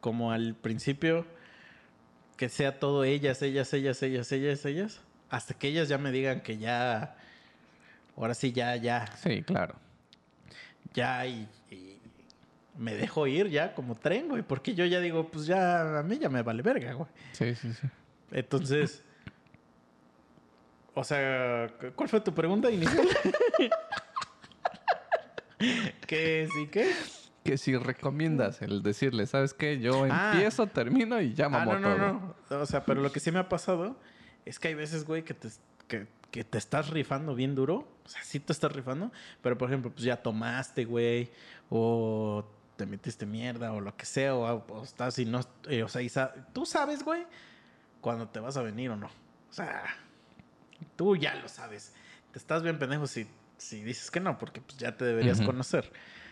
[0.00, 1.26] como al principio,
[2.36, 6.40] que sea todo ellas, ellas, ellas, ellas, ellas, ellas, hasta que ellas ya me digan
[6.40, 7.16] que ya,
[8.16, 9.74] ahora sí, ya, ya, Sí, claro.
[10.94, 11.98] ya y, y
[12.78, 16.18] me dejo ir ya como tren, güey, porque yo ya digo, pues ya a mí
[16.18, 17.08] ya me vale verga, güey.
[17.32, 17.86] Sí, sí, sí.
[18.32, 19.02] Entonces,
[20.94, 23.06] o sea, cu- ¿cuál fue tu pregunta inicial?
[26.06, 26.92] ¿Qué sí qué?
[27.44, 29.78] Que si recomiendas el decirle, ¿sabes qué?
[29.78, 30.32] Yo Ah.
[30.32, 32.34] empiezo, termino y ya Ah, no, no, todo.
[32.50, 32.60] no.
[32.62, 33.96] O sea, pero lo que sí me ha pasado
[34.44, 35.48] es que hay veces, güey, que te,
[35.88, 37.88] que, que te estás rifando bien duro.
[38.04, 39.10] O sea, sí te estás rifando.
[39.42, 41.30] Pero, por ejemplo, pues ya tomaste, güey.
[41.70, 42.44] O
[42.76, 46.00] te metiste mierda o lo que sea, o, o estás y no, eh, o sea,
[46.00, 47.26] y sa- tú sabes, güey,
[48.00, 49.06] cuando te vas a venir o no.
[49.06, 49.84] O sea,
[50.96, 51.92] tú ya lo sabes.
[52.32, 53.26] Te estás bien pendejo si,
[53.58, 55.90] si dices que no, porque pues ya te deberías conocer.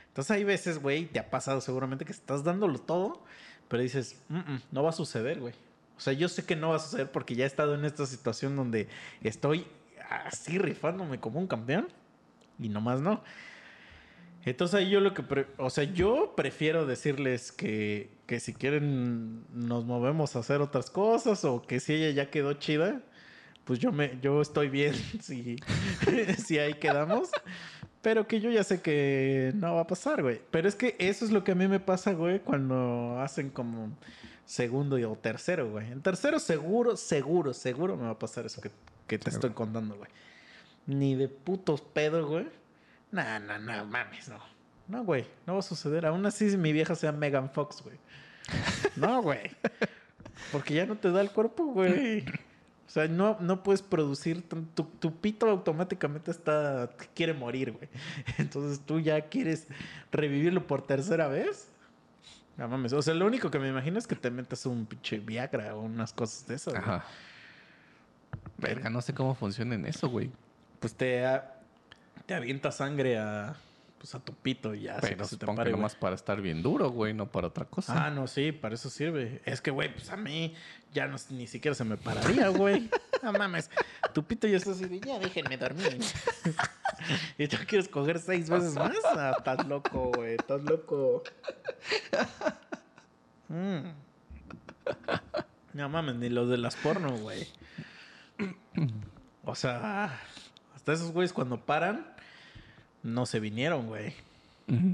[0.08, 3.24] Entonces hay veces, güey, te ha pasado seguramente que estás dándolo todo,
[3.68, 5.54] pero dices, "Mm, mm, no va a suceder, güey.
[5.96, 8.06] O sea, yo sé que no va a suceder porque ya he estado en esta
[8.06, 8.88] situación donde
[9.22, 9.66] estoy
[10.08, 11.88] así rifándome como un campeón
[12.58, 13.22] y nomás no.
[14.44, 19.44] Entonces ahí yo lo que, pre- o sea, yo prefiero decirles que, que si quieren
[19.52, 23.02] nos movemos a hacer otras cosas o que si ella ya quedó chida,
[23.68, 25.56] pues yo me, yo estoy bien si,
[26.44, 27.28] si ahí quedamos.
[28.00, 30.40] Pero que yo ya sé que no va a pasar, güey.
[30.50, 33.90] Pero es que eso es lo que a mí me pasa, güey, cuando hacen como
[34.46, 35.92] segundo y- o tercero, güey.
[35.92, 38.70] En tercero seguro, seguro, seguro me va a pasar eso que,
[39.06, 40.08] que te estoy contando, güey.
[40.86, 42.46] Ni de putos pedos, güey.
[43.10, 44.38] Nah, nah, nah, mames, no.
[44.86, 46.06] No, güey, no va a suceder.
[46.06, 47.98] Aún así mi vieja sea Megan Fox, güey.
[48.96, 49.50] No, güey.
[50.52, 52.24] Porque ya no te da el cuerpo, güey.
[52.88, 54.42] O sea, no, no puedes producir.
[54.48, 56.88] Tu, tu pito automáticamente está.
[57.14, 57.88] quiere morir, güey.
[58.38, 59.68] Entonces tú ya quieres
[60.10, 61.68] revivirlo por tercera vez.
[62.56, 62.94] No mames.
[62.94, 65.82] O sea, lo único que me imagino es que te metas un pinche Viagra o
[65.82, 66.72] unas cosas de esas.
[66.72, 66.82] güey.
[66.82, 67.04] Ajá.
[68.56, 70.30] Verga, no sé cómo funciona en eso, güey.
[70.80, 71.22] Pues te,
[72.24, 73.54] te avienta sangre a.
[73.98, 74.98] Pues a tu pito y ya.
[75.00, 78.06] Pero se te pare, nomás para estar bien duro, güey, no para otra cosa.
[78.06, 79.42] Ah, no, sí, para eso sirve.
[79.44, 80.54] Es que, güey, pues a mí
[80.92, 82.88] ya no, ni siquiera se me pararía, güey.
[83.20, 83.68] No mames.
[84.14, 85.98] Tu pito ya está así de, ya déjenme dormir.
[87.38, 88.94] y tú quieres coger seis veces más.
[89.04, 90.36] Ah, estás loco, güey.
[90.36, 91.24] Estás loco.
[93.48, 93.90] Mm.
[95.72, 97.48] No mames, ni los de las porno, güey.
[99.44, 100.20] O sea,
[100.74, 102.06] hasta esos güeyes cuando paran,
[103.02, 104.12] no se vinieron, güey.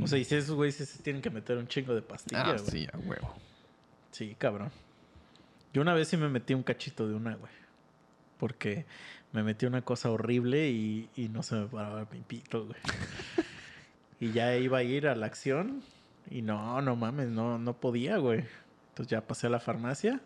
[0.03, 2.53] O sea, y si esos güeyes se tienen que meter un chingo de pastilla, ah,
[2.53, 2.71] güey.
[2.71, 3.35] sí, a huevo.
[4.13, 4.71] Sí, cabrón.
[5.73, 7.53] Yo una vez sí me metí un cachito de una, güey.
[8.39, 8.87] Porque
[9.33, 12.79] me metí una cosa horrible y, y no se me paraba el pipito, güey.
[14.21, 15.83] y ya iba a ir a la acción
[16.31, 18.45] y no, no mames, no, no podía, güey.
[18.91, 20.21] Entonces ya pasé a la farmacia.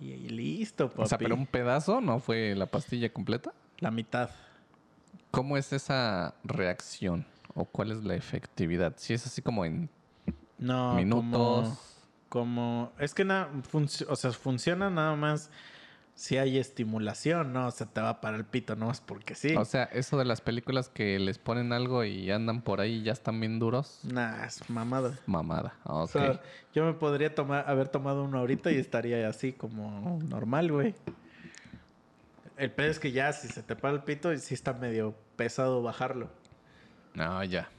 [0.00, 1.02] Y, y listo, papi.
[1.02, 3.52] O sea, pero un pedazo no fue la pastilla completa.
[3.78, 4.30] La mitad.
[5.30, 7.26] ¿Cómo es esa reacción?
[7.54, 8.94] ¿O cuál es la efectividad?
[8.96, 9.88] Si es así como en
[10.58, 11.78] No, minutos.
[12.28, 13.50] Como, como- es que nada,
[14.08, 15.50] o sea, funciona nada más
[16.14, 19.56] si hay estimulación, no se te va para el pito, no es porque sí.
[19.56, 23.02] O sea, eso de las películas que les ponen algo y andan por ahí y
[23.04, 24.00] ya están bien duros.
[24.02, 25.18] Nah, es mamada.
[25.24, 25.76] Mamada.
[25.84, 26.42] O sea,
[26.74, 30.94] yo me podría tomar, haber tomado uno ahorita y estaría así como normal, güey.
[32.60, 35.82] El pedo es que ya, si se te para el pito, sí está medio pesado
[35.82, 36.28] bajarlo.
[37.14, 37.70] No, ya.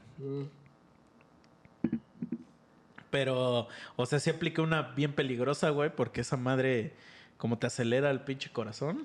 [3.11, 6.95] Pero, o sea, sí apliqué una bien peligrosa, güey, porque esa madre
[7.37, 9.03] como te acelera el pinche corazón.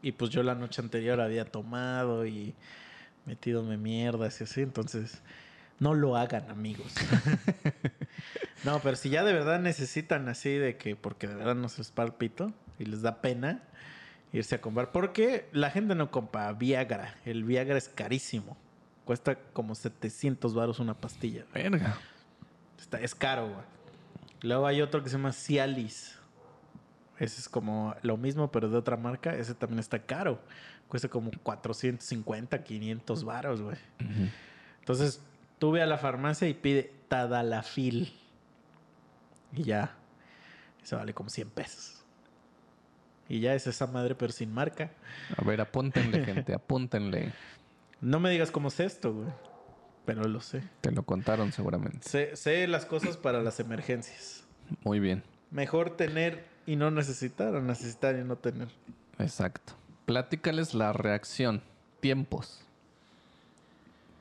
[0.00, 2.54] Y pues yo la noche anterior había tomado y
[3.26, 5.22] metidome mierdas y así, entonces
[5.80, 6.94] no lo hagan, amigos.
[8.64, 11.78] no, pero si ya de verdad necesitan así de que, porque de verdad no se
[11.78, 13.64] les para el pito y les da pena
[14.32, 18.56] irse a comprar, porque la gente no compra Viagra, el Viagra es carísimo.
[19.04, 21.44] Cuesta como 700 varos una pastilla.
[21.54, 21.98] Verga.
[22.78, 23.64] Está, es caro, güey.
[24.42, 26.18] Luego hay otro que se llama Cialis.
[27.18, 29.34] Ese es como lo mismo, pero de otra marca.
[29.34, 30.40] Ese también está caro.
[30.88, 33.76] Cuesta como 450, 500 varos, güey.
[34.80, 35.20] Entonces,
[35.58, 38.12] tú ve a la farmacia y pide Tadalafil.
[39.52, 39.96] Y ya.
[40.82, 41.97] Eso vale como 100 pesos.
[43.28, 44.90] Y ya es esa madre, pero sin marca.
[45.36, 47.32] A ver, apúntenle, gente, apúntenle.
[48.00, 49.28] No me digas cómo es esto, güey.
[50.06, 50.62] Pero lo sé.
[50.80, 52.08] Te lo contaron seguramente.
[52.08, 54.44] Sé, sé las cosas para las emergencias.
[54.82, 55.22] Muy bien.
[55.50, 58.68] Mejor tener y no necesitar, o necesitar y no tener.
[59.18, 59.74] Exacto.
[60.06, 61.62] Platícales la reacción.
[62.00, 62.62] Tiempos.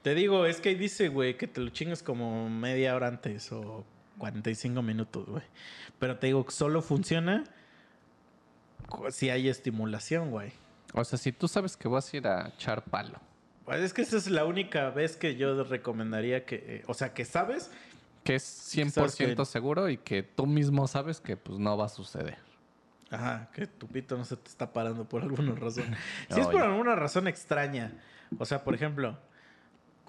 [0.01, 3.51] Te digo, es que ahí dice, güey, que te lo chingas como media hora antes
[3.51, 3.85] o
[4.17, 5.43] 45 minutos, güey.
[5.99, 7.43] Pero te digo, solo funciona
[9.11, 10.51] si hay estimulación, güey.
[10.93, 13.19] O sea, si tú sabes que vas a ir a echar palo.
[13.65, 17.13] Pues es que esa es la única vez que yo recomendaría que, eh, o sea,
[17.13, 17.69] que sabes,
[18.23, 21.85] Que es Sabes 100% que- seguro y que tú mismo sabes que pues no va
[21.85, 22.37] a suceder.
[23.09, 25.85] ajá, que tu pito no se te está parando por alguna razón.
[26.29, 27.93] Si es por alguna razón extraña,
[28.37, 29.17] o sea, por ejemplo,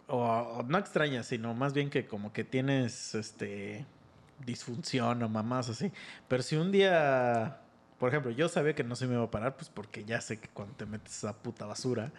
[0.08, 3.86] o, o no extraña, sino más bien que como que tienes, este,
[4.44, 5.92] disfunción o mamás así.
[6.28, 7.58] Pero si un día,
[7.98, 10.38] por ejemplo, yo sabía que no se me iba a parar, pues porque ya sé
[10.38, 12.12] que cuando te metes esa puta basura,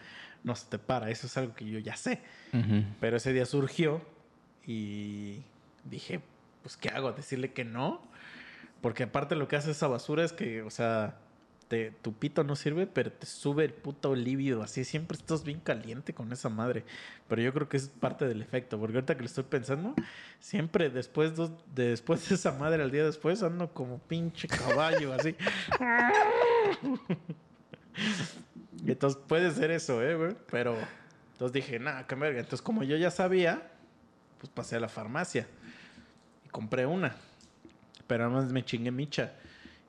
[0.43, 1.09] no se te para.
[1.09, 2.21] Eso es algo que yo ya sé.
[2.99, 4.01] Pero ese día surgió
[4.65, 5.41] Y
[5.85, 6.21] dije,
[6.63, 7.11] pues, ¿qué hago?
[7.13, 8.01] ¿Decirle que no?
[8.81, 11.15] Porque aparte lo que hace esa basura es que, o sea,
[12.01, 14.63] tu pito no sirve, pero te sube el puto líbido.
[14.63, 16.83] Así siempre estás bien caliente con esa madre.
[17.27, 18.79] Pero yo creo que es parte del efecto.
[18.79, 19.93] Porque ahorita que lo estoy pensando,
[20.39, 25.35] siempre después, de, después de esa madre, al día después, ando como pinche caballo, así.
[28.85, 30.35] Entonces puede ser eso, ¿eh, güey?
[30.49, 30.75] Pero
[31.33, 32.39] entonces dije, nada, qué verga.
[32.39, 33.71] Entonces, como yo ya sabía,
[34.39, 35.47] pues pasé a la farmacia
[36.45, 37.15] y compré una.
[38.07, 39.33] Pero además me chingué micha.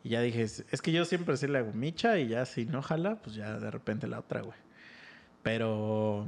[0.03, 2.81] Y ya dije, es que yo siempre sí le hago micha y ya si no
[2.83, 4.57] jala, pues ya de repente la otra, güey.
[5.43, 6.27] Pero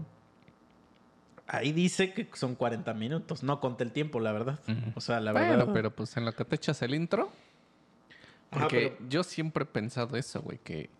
[1.47, 3.43] ahí dice que son 40 minutos.
[3.43, 4.59] No conté el tiempo, la verdad.
[4.95, 5.73] O sea, la bueno, verdad.
[5.73, 7.31] pero pues en lo que te echas el intro.
[8.51, 10.91] Ajá, Porque pero- yo siempre he pensado eso, güey, que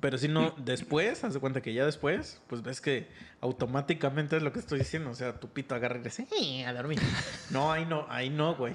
[0.00, 3.08] Pero si no, después, haz de cuenta que ya después, pues ves que
[3.40, 5.10] automáticamente es lo que estoy diciendo.
[5.10, 7.00] O sea, tu pito agarra y dice, "Eh, a dormir.
[7.50, 8.74] No, ahí no, ahí no, güey.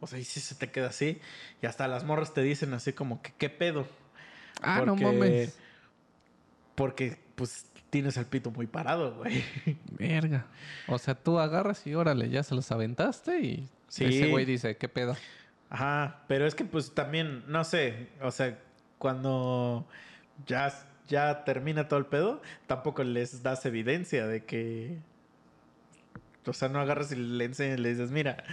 [0.00, 1.20] O sea, ahí sí se te queda así.
[1.62, 3.86] Y hasta las morras te dicen así como que, ¿qué pedo?
[4.62, 5.58] Ah, no Porque- mames.
[6.74, 9.44] Porque, pues, tienes el pito muy parado, güey.
[9.98, 10.46] Verga.
[10.88, 14.04] O sea, tú agarras y órale, ya se los aventaste y Sí.
[14.04, 15.16] ese güey dice, ¿qué pedo?
[15.68, 18.58] Ajá, pero es que pues también, no sé, o sea,
[18.98, 19.86] cuando
[20.46, 20.72] ya,
[21.08, 24.98] ya termina todo el pedo, tampoco les das evidencia de que...
[26.46, 28.44] O sea, no agarras y le enseñas y le dices, mira.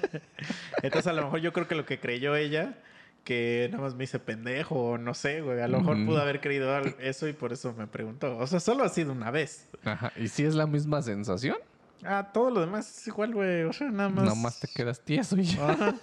[0.82, 2.78] Entonces a lo mejor yo creo que lo que creyó ella,
[3.24, 6.40] que nada más me hice pendejo o no sé, güey, a lo mejor pudo haber
[6.40, 8.36] creído eso y por eso me preguntó.
[8.38, 9.68] O sea, solo ha sido una vez.
[9.84, 10.12] Ajá.
[10.16, 11.56] ¿Y si es la misma sensación?
[12.04, 13.62] Ah, todo lo demás es igual, güey.
[13.62, 14.24] O sea, nada más...
[14.24, 15.70] Nada más te quedas tieso y ya.
[15.70, 15.94] Ajá.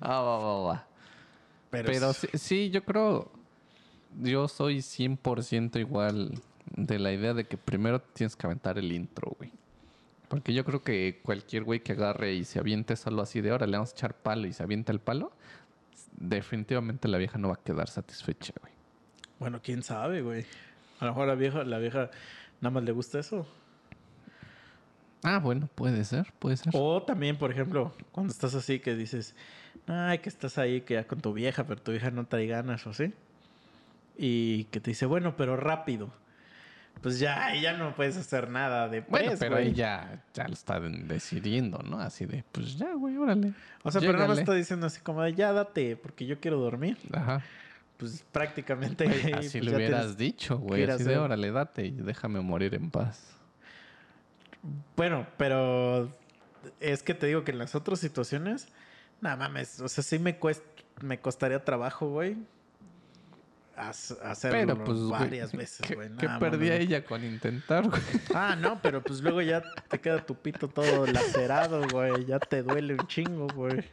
[0.00, 0.86] Ah, va, va, va.
[1.70, 3.32] Pero, Pero sí, sí, yo creo.
[4.20, 6.32] Yo soy 100% igual
[6.74, 9.52] de la idea de que primero tienes que aventar el intro, güey.
[10.28, 13.66] Porque yo creo que cualquier güey que agarre y se aviente solo así de ahora
[13.66, 15.30] le vamos a echar palo y se avienta el palo,
[16.18, 18.72] definitivamente la vieja no va a quedar satisfecha, güey.
[19.38, 20.44] Bueno, quién sabe, güey.
[20.98, 22.10] A lo mejor la vieja, la vieja
[22.60, 23.46] nada más le gusta eso.
[25.22, 26.72] Ah, bueno, puede ser, puede ser.
[26.74, 29.34] O también, por ejemplo, cuando estás así que dices,
[29.86, 32.86] ay, que estás ahí que ya con tu vieja, pero tu vieja no trae ganas
[32.86, 33.12] o así.
[34.16, 36.10] Y que te dice, bueno, pero rápido.
[37.00, 39.68] Pues ya, ya no puedes hacer nada de Bueno, pero güey.
[39.68, 42.00] ahí ya, ya lo está decidiendo, ¿no?
[42.00, 43.52] Así de, pues ya, güey, órale.
[43.82, 44.40] O sea, pero más Llégale.
[44.40, 46.98] está diciendo así como de, ya date, porque yo quiero dormir.
[47.12, 47.42] Ajá.
[47.96, 49.04] Pues prácticamente.
[49.06, 50.84] Güey, así pues, lo hubieras dicho, güey.
[50.84, 53.36] Así de, órale, date y déjame morir en paz.
[54.96, 56.10] Bueno, pero
[56.80, 58.68] es que te digo que en las otras situaciones,
[59.20, 60.64] nada mames, o sea, sí me cuesta,
[61.00, 62.36] me costaría trabajo, güey.
[63.76, 66.08] Hac- Hacerlo Pero pues, güey, varias veces, ¿qué, güey.
[66.18, 68.02] qué Nah, perdía ella con intentar, güey?
[68.34, 72.24] Ah, no, pero pues luego ya te queda tu pito todo lacerado, güey.
[72.26, 73.84] Ya te duele un chingo, güey.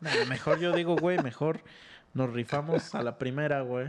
[0.00, 1.60] Nah, mejor yo digo, güey, mejor
[2.14, 3.88] nos rifamos a la primera, güey.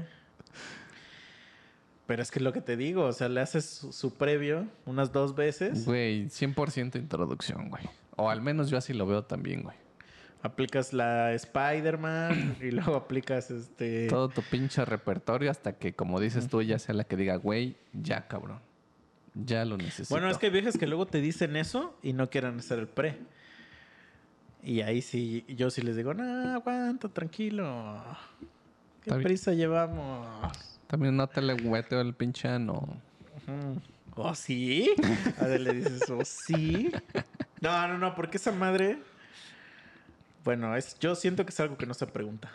[2.05, 4.67] Pero es que es lo que te digo, o sea, le haces su, su previo
[4.85, 7.83] unas dos veces, Güey, 100% introducción, güey.
[8.17, 9.75] O al menos yo así lo veo también, güey.
[10.43, 14.07] Aplicas la Spider-Man y luego aplicas este...
[14.07, 17.75] Todo tu pinche repertorio hasta que, como dices tú, ella sea la que diga, güey,
[17.93, 18.59] ya, cabrón.
[19.33, 20.13] Ya lo necesito.
[20.13, 22.87] Bueno, es que hay viejas que luego te dicen eso y no quieren hacer el
[22.87, 23.17] pre.
[24.61, 28.03] Y ahí sí, yo sí les digo, no, aguanta, tranquilo.
[29.01, 30.27] ¿Qué prisa llevamos?
[30.87, 33.01] También no te le hueteo el pinche ano.
[34.15, 34.91] ¿Oh, sí?
[35.39, 36.91] A ver, le dices, ¿oh, sí?
[37.61, 38.99] No, no, no, porque esa madre...
[40.43, 42.51] Bueno, es, yo siento que es algo que no se pregunta.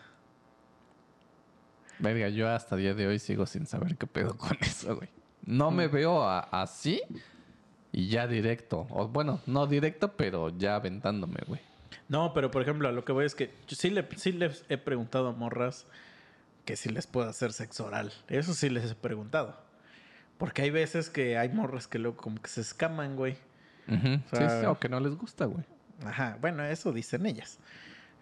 [1.98, 5.08] Verga, yo hasta el día de hoy sigo sin saber qué pedo con eso, güey.
[5.44, 7.00] No me veo a- así
[7.92, 8.86] y ya directo.
[8.90, 11.60] O bueno, no directo, pero ya aventándome, güey.
[12.08, 14.64] No, pero por ejemplo, a lo que voy es que yo sí, le, sí les
[14.68, 15.86] he preguntado a morras
[16.64, 18.12] que si les puedo hacer sexo oral.
[18.28, 19.56] Eso sí les he preguntado.
[20.36, 23.36] Porque hay veces que hay morras que luego como que se escaman, güey.
[23.88, 24.20] Ujú.
[24.32, 25.64] O sea- sí, sí, o que no les gusta, güey.
[26.04, 27.58] Ajá, bueno, eso dicen ellas.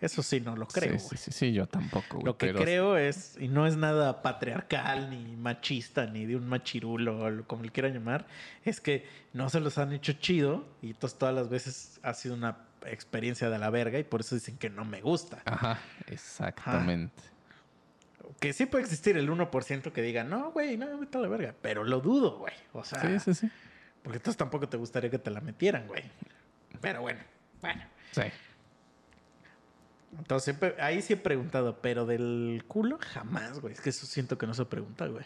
[0.01, 0.99] Eso sí, no lo creo.
[0.99, 1.17] Sí, güey.
[1.17, 2.25] sí, sí, sí, yo tampoco, güey.
[2.27, 6.47] Lo que pero- creo es, y no es nada patriarcal, ni machista, ni de un
[6.47, 8.27] machirulo, o como le quieran llamar,
[8.65, 12.35] es que no se los han hecho chido y entonces todas las veces ha sido
[12.35, 15.41] una experiencia de la verga y por eso dicen que no me gusta.
[15.47, 15.79] Ajá,
[16.09, 17.23] exactamente.
[18.39, 21.55] Que sí puede existir el 1% que diga, no, güey, no, vete a la verga,
[21.63, 22.53] pero lo dudo, güey.
[22.75, 23.51] O sea, Sí, sí, sí.
[24.03, 26.03] porque entonces tampoco te gustaría que te la metieran, güey.
[26.83, 27.21] Pero bueno,
[27.67, 27.83] bueno.
[28.13, 28.23] Sí.
[30.19, 33.75] Entonces, ahí sí he preguntado, pero del culo jamás, güey.
[33.75, 35.25] Es que eso siento que no se pregunta, güey.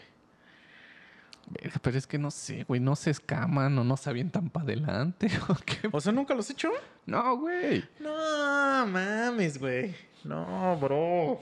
[1.81, 5.27] Pero es que no sé, güey, no se escaman o no se avientan para adelante
[5.49, 5.89] o qué.
[5.91, 6.69] O sea, ¿nunca los has hecho?
[7.05, 7.83] No, güey.
[7.99, 9.95] No, mames, güey.
[10.23, 11.39] No, bro.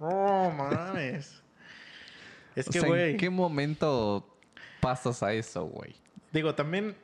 [0.00, 1.42] No, mames.
[2.56, 3.12] Es O que, sea, güey.
[3.12, 4.36] ¿en qué momento
[4.80, 5.94] pasas a eso, güey?
[6.32, 6.96] Digo, también,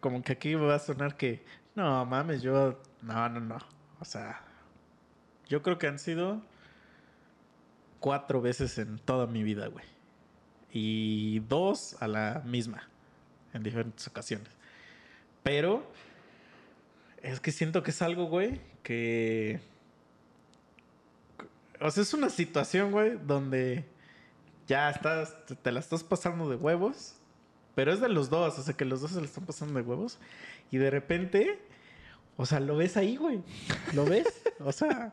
[0.00, 1.44] como que aquí va a sonar que.
[1.74, 2.80] No, mames, yo.
[3.02, 3.58] No, no, no.
[4.00, 4.42] O sea.
[5.48, 6.42] Yo creo que han sido.
[8.00, 9.84] Cuatro veces en toda mi vida, güey.
[10.70, 12.88] Y dos a la misma.
[13.52, 14.48] En diferentes ocasiones.
[15.42, 15.86] Pero.
[17.22, 19.60] Es que siento que es algo, güey, que.
[21.80, 23.84] O sea, es una situación, güey, donde
[24.66, 27.16] ya estás, te la estás pasando de huevos,
[27.74, 29.82] pero es de los dos, o sea, que los dos se la están pasando de
[29.82, 30.18] huevos,
[30.70, 31.58] y de repente,
[32.36, 33.42] o sea, lo ves ahí, güey,
[33.94, 35.12] lo ves, o sea,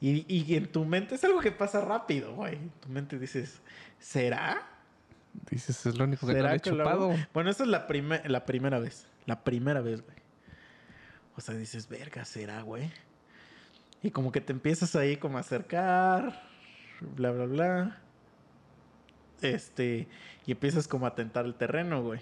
[0.00, 3.60] y, y en tu mente es algo que pasa rápido, güey, en tu mente dices,
[3.98, 4.66] ¿será?
[5.50, 7.14] Dices, es lo único que no ¿Será le he que lo chupado.
[7.32, 7.86] Bueno, esa es la,
[8.26, 9.06] la primera vez.
[9.26, 10.16] La primera vez, güey.
[11.36, 12.90] O sea, dices, verga, ¿será, güey?
[14.02, 16.42] Y como que te empiezas ahí como a acercar,
[17.00, 18.02] bla, bla, bla.
[19.42, 20.08] Este,
[20.46, 22.20] y empiezas como a tentar el terreno, güey.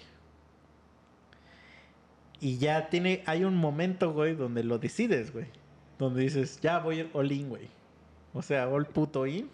[2.40, 5.46] Y ya tiene, hay un momento, güey, donde lo decides, güey.
[5.98, 7.68] Donde dices, ya voy all in, güey.
[8.34, 9.48] O sea, all puto in.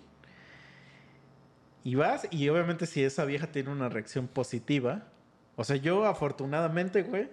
[1.84, 5.04] Y vas, y obviamente si esa vieja tiene una reacción positiva.
[5.56, 7.28] O sea, yo afortunadamente, güey,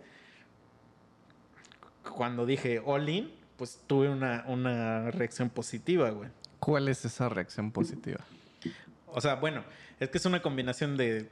[2.16, 6.30] cuando dije all in, pues tuve una, una reacción positiva, güey.
[6.60, 8.20] ¿Cuál es esa reacción positiva?
[9.14, 9.64] O sea, bueno,
[10.00, 11.30] es que es una combinación de,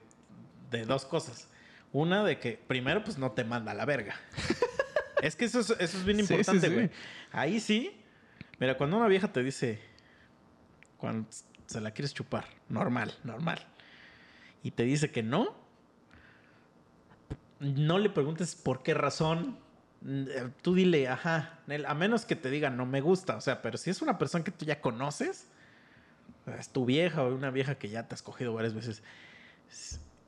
[0.71, 1.47] de dos cosas.
[1.93, 4.15] Una de que primero, pues no te manda a la verga.
[5.21, 6.73] es que eso es, eso es bien Sí, sí, importante, sí.
[6.73, 6.89] güey.
[7.31, 8.01] Ahí sí.
[8.59, 9.79] Mira, cuando una vieja te dice,
[10.97, 11.29] cuando
[11.67, 13.65] se la quieres chupar, normal, normal.
[14.63, 15.55] Y te dice que no,
[17.59, 19.59] no le preguntes por qué razón.
[20.01, 20.25] Mm,
[20.61, 23.35] Tú dile, ajá, a menos que te diga no me gusta.
[23.37, 25.47] O sea, pero si es una persona que tú ya conoces,
[26.55, 29.03] es tu vieja o una vieja que ya te has cogido varias veces.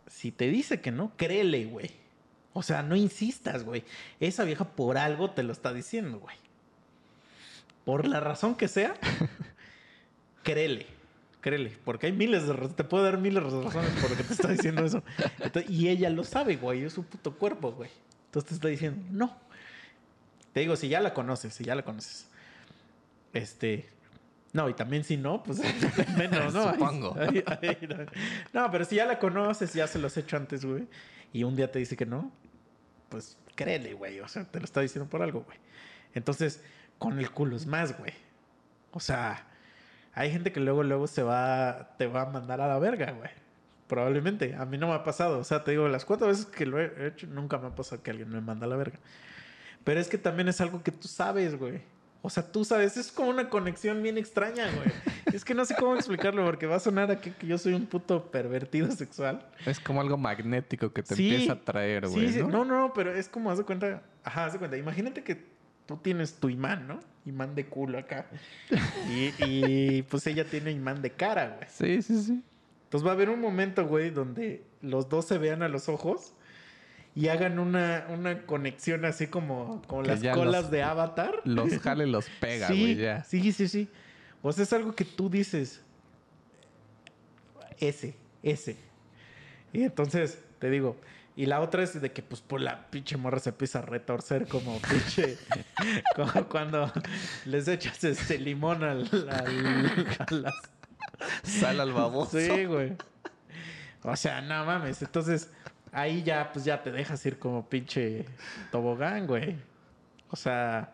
[0.08, 1.92] Si te dice que no, créele, güey.
[2.54, 3.84] O sea, no insistas, güey.
[4.20, 6.36] Esa vieja por algo te lo está diciendo, güey.
[7.86, 8.96] Por la razón que sea,
[10.44, 10.88] créele.
[11.42, 11.78] Créele.
[11.86, 12.76] Porque hay miles de razones.
[12.76, 15.04] Te puedo dar miles de razones por lo que te está diciendo eso.
[15.40, 16.84] Entonces, y ella lo sabe, güey.
[16.84, 17.90] Es su puto cuerpo, güey.
[18.26, 19.38] Entonces te está diciendo, no.
[20.54, 22.28] Te digo, si ya la conoces, si ya la conoces.
[23.34, 23.90] Este.
[24.52, 25.60] No, y también si no, pues
[26.18, 26.74] menos, ¿no?
[26.74, 27.16] Supongo.
[28.54, 30.88] no, pero si ya la conoces, ya se los he hecho antes, güey.
[31.32, 32.32] Y un día te dice que no,
[33.10, 34.20] pues créele, güey.
[34.20, 35.58] O sea, te lo está diciendo por algo, güey.
[36.14, 36.64] Entonces,
[36.98, 38.14] con el culo es más, güey.
[38.92, 39.46] O sea,
[40.14, 43.30] hay gente que luego, luego se va, te va a mandar a la verga, güey.
[43.88, 44.56] Probablemente.
[44.56, 45.40] A mí no me ha pasado.
[45.40, 48.02] O sea, te digo, las cuatro veces que lo he hecho, nunca me ha pasado
[48.02, 49.00] que alguien me manda a la verga.
[49.84, 51.82] Pero es que también es algo que tú sabes, güey.
[52.22, 54.92] O sea, tú sabes, es como una conexión bien extraña, güey.
[55.34, 57.86] es que no sé cómo explicarlo porque va a sonar aquí que yo soy un
[57.86, 59.48] puto pervertido sexual.
[59.66, 62.28] Es como algo magnético que te Sí, empieza a traer, güey.
[62.28, 62.40] Sí, sí.
[62.40, 62.50] ¿no?
[62.50, 64.04] No, no, pero es como, haz de cuenta.
[64.24, 64.76] Ajá, haz de cuenta.
[64.76, 65.46] Imagínate que
[65.86, 67.00] tú tienes tu imán, ¿no?
[67.26, 68.28] Imán de culo acá.
[69.10, 71.70] Y, y, pues ella tiene imán de cara, güey.
[71.70, 72.44] Sí, sí, sí.
[72.84, 76.34] Entonces va a haber un momento, güey, donde los dos se vean a los ojos
[77.20, 81.42] y hagan una, una conexión así como, como las colas los- de Avatar.
[81.44, 83.24] Los jale, los pega, sí, güey, ya.
[83.26, 83.90] sí, sí, sí.
[84.42, 85.82] O sea, es algo que tú dices.
[87.80, 88.78] Ese, ese.
[89.74, 90.98] Y entonces, te digo,
[91.36, 94.48] y la otra es de que, pues, por la pinche morra se empieza a retorcer
[94.48, 95.38] como pinche.
[96.16, 96.92] como cuando
[97.46, 100.54] les echas este limón al, al- a las.
[101.44, 102.40] Sal al baboso.
[102.40, 102.94] Sí, güey.
[104.04, 105.02] O sea, no mames.
[105.02, 105.50] Entonces,
[105.92, 108.26] ahí ya, pues ya te dejas ir como pinche
[108.72, 109.56] tobogán, güey.
[110.30, 110.94] O sea,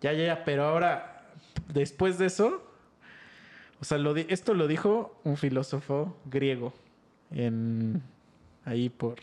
[0.00, 0.44] ya, ya, ya.
[0.44, 1.26] Pero ahora,
[1.72, 2.62] después de eso,
[3.80, 6.72] o sea, esto lo dijo un filósofo griego
[7.30, 8.02] en
[8.64, 9.16] ahí por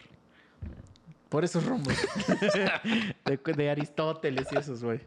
[1.29, 1.95] por esos rumbos
[3.25, 4.99] de, de Aristóteles y esos, güey.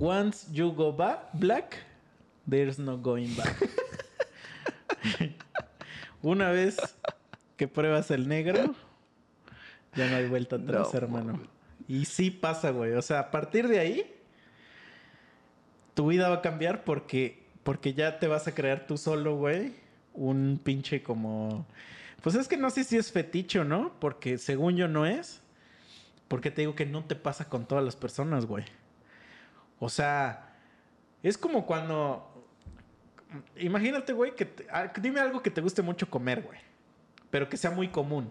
[0.00, 1.76] Once you go back black,
[2.48, 3.54] there's no going back.
[6.22, 6.76] Una vez
[7.56, 8.74] que pruebas el negro,
[9.94, 11.40] ya no hay vuelta atrás, No, hermano.
[11.88, 12.92] Y sí pasa, güey.
[12.92, 14.14] O sea, a partir de ahí,
[15.94, 19.74] tu vida va a cambiar porque, porque ya te vas a crear tú solo, güey,
[20.14, 21.66] un pinche como...
[22.22, 25.42] Pues es que no sé si es fetiche o no, porque según yo no es.
[26.28, 28.64] Porque te digo que no te pasa con todas las personas, güey.
[29.78, 30.54] O sea,
[31.22, 32.32] es como cuando...
[33.58, 36.58] Imagínate, güey, que te- ah, dime algo que te guste mucho comer, güey.
[37.30, 38.30] Pero que sea muy común.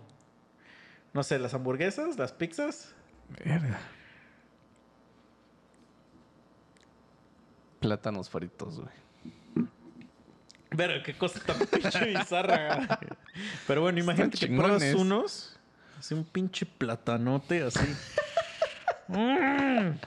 [1.14, 2.93] No sé, las hamburguesas, las pizzas.
[3.43, 3.80] Verga.
[7.80, 9.70] Plátanos fritos, güey.
[10.76, 13.00] Pero qué cosa tan pinche bizarra.
[13.68, 14.78] Pero bueno, imagínate que chingones.
[14.78, 15.60] pruebas unos.
[16.00, 17.80] Así un pinche platanote así.
[19.08, 20.00] Mm,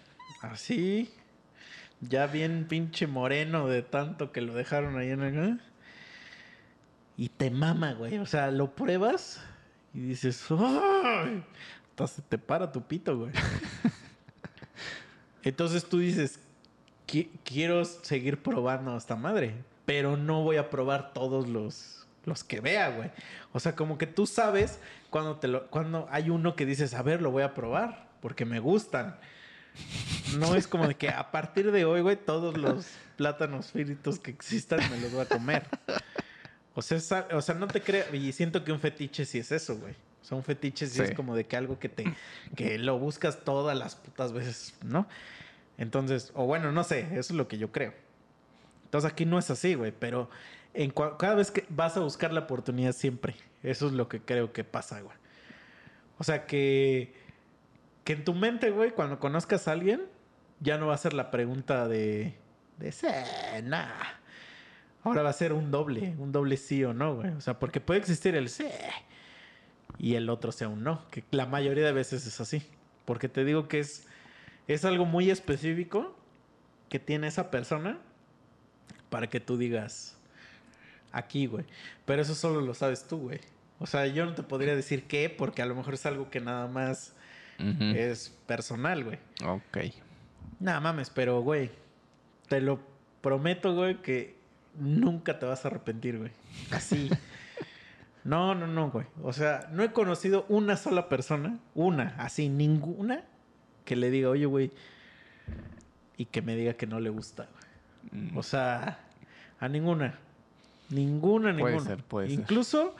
[0.42, 1.08] así.
[2.00, 5.60] Ya bien pinche moreno de tanto que lo dejaron ahí en el...
[7.18, 8.16] Y te mama, güey.
[8.18, 9.40] O sea, lo pruebas
[9.92, 10.42] y dices...
[10.50, 11.44] ¡Ay!
[11.90, 13.32] Hasta se te para tu pito, güey.
[15.42, 16.40] Entonces tú dices...
[17.06, 19.54] "Qui- Quiero seguir probando esta madre.
[19.84, 23.10] Pero no voy a probar todos los, los que vea, güey.
[23.52, 24.78] O sea, como que tú sabes
[25.10, 28.08] cuando, te lo, cuando hay uno que dices, a ver, lo voy a probar.
[28.20, 29.16] Porque me gustan.
[30.38, 34.30] No es como de que a partir de hoy, güey, todos los plátanos fritos que
[34.30, 35.66] existan me los voy a comer.
[36.78, 38.04] O sea, es o sea, no te creo.
[38.14, 39.94] Y siento que un fetiche sí es eso, güey.
[40.22, 41.02] O sea, un fetiche sí, Sí.
[41.02, 42.04] es como de que algo que te.
[42.54, 45.08] que lo buscas todas las putas veces, ¿no?
[45.76, 47.94] Entonces, o bueno, no sé, eso es lo que yo creo.
[48.84, 50.30] Entonces aquí no es así, güey, pero
[50.72, 53.34] en cada vez que vas a buscar la oportunidad siempre.
[53.64, 55.16] Eso es lo que creo que pasa, güey.
[56.18, 57.12] O sea que.
[58.04, 60.06] Que en tu mente, güey, cuando conozcas a alguien,
[60.60, 62.36] ya no va a ser la pregunta de.
[62.78, 64.17] de nah.
[65.04, 67.30] Ahora va a ser un doble, un doble sí o no, güey.
[67.30, 68.66] O sea, porque puede existir el sí
[69.98, 72.62] y el otro sea un no, que la mayoría de veces es así.
[73.04, 74.06] Porque te digo que es,
[74.66, 76.14] es algo muy específico
[76.88, 77.98] que tiene esa persona
[79.08, 80.16] para que tú digas
[81.12, 81.64] aquí, güey.
[82.04, 83.40] Pero eso solo lo sabes tú, güey.
[83.78, 86.40] O sea, yo no te podría decir qué, porque a lo mejor es algo que
[86.40, 87.14] nada más
[87.58, 89.18] es personal, güey.
[89.44, 89.78] Ok.
[90.60, 91.70] Nada mames, pero, güey,
[92.48, 92.80] te lo
[93.20, 94.37] prometo, güey, que
[94.78, 96.30] nunca te vas a arrepentir, güey.
[96.70, 97.10] Así.
[98.24, 99.06] No, no, no, güey.
[99.22, 103.24] O sea, no he conocido una sola persona, una, así, ninguna,
[103.84, 104.70] que le diga, oye, güey,
[106.18, 107.48] y que me diga que no le gusta,
[108.10, 108.22] güey.
[108.24, 108.36] Mm.
[108.36, 108.98] O sea,
[109.60, 110.18] a ninguna.
[110.90, 111.88] Ninguna, Puede ninguna.
[111.88, 112.38] ser, puede ser.
[112.38, 112.94] Incluso,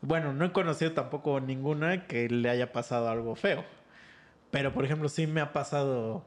[0.00, 3.64] bueno, no he conocido tampoco ninguna que le haya pasado algo feo.
[4.50, 6.24] Pero, por ejemplo, sí me ha pasado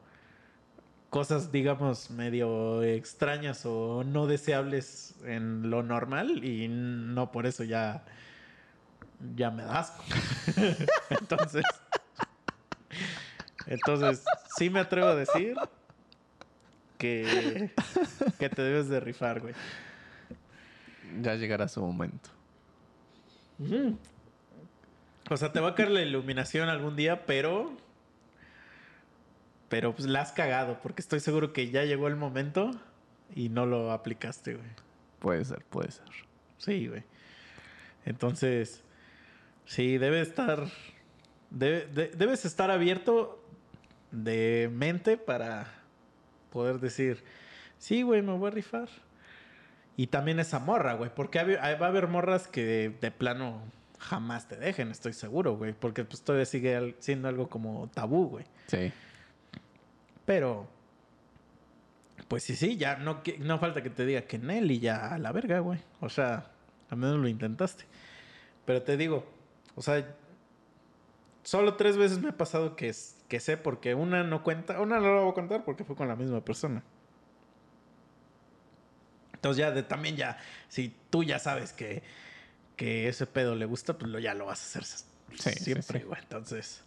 [1.16, 8.03] cosas, digamos, medio extrañas o no deseables en lo normal y no por eso ya,
[9.34, 10.03] ya me da asco.
[11.09, 11.63] entonces,
[13.66, 14.26] entonces,
[14.57, 15.55] sí me atrevo a decir
[16.97, 17.72] que,
[18.38, 19.53] que te debes de rifar, güey.
[21.22, 22.30] Ya llegará su momento.
[25.30, 27.72] O sea, te va a caer la iluminación algún día, pero.
[29.70, 32.72] Pero pues la has cagado, porque estoy seguro que ya llegó el momento
[33.36, 34.68] y no lo aplicaste, güey.
[35.20, 36.05] Puede ser, puede ser.
[36.57, 37.03] Sí, güey.
[38.05, 38.84] Entonces,
[39.66, 40.66] sí, debe estar.
[41.51, 43.41] debe- de- debes estar abierto
[44.11, 45.68] de mente para
[46.51, 47.24] poder decir,
[47.78, 48.89] sí, güey, me voy a rifar.
[49.97, 53.61] Y también esa morra, güey, porque va a haber morras que de, de plano
[53.97, 58.45] jamás te dejen, estoy seguro, güey, porque pues todavía sigue siendo algo como tabú, güey.
[58.68, 58.91] Sí.
[60.26, 60.67] Pero,
[62.28, 65.32] pues sí, sí, ya no, no falta que te diga que Nelly ya a la
[65.32, 65.80] verga, güey.
[66.01, 66.51] O sea,
[66.89, 67.86] al menos lo intentaste.
[68.65, 69.26] Pero te digo,
[69.76, 70.15] o sea,
[71.43, 72.93] solo tres veces me ha pasado que,
[73.28, 76.07] que sé porque una no cuenta, una no la voy a contar porque fue con
[76.07, 76.84] la misma persona.
[79.34, 82.01] Entonces ya de, también ya, si tú ya sabes que,
[82.76, 85.05] que ese pedo le gusta, pues lo, ya lo vas a hacer
[85.38, 86.05] Sí, sí, siempre, sí.
[86.05, 86.19] güey.
[86.21, 86.84] Entonces,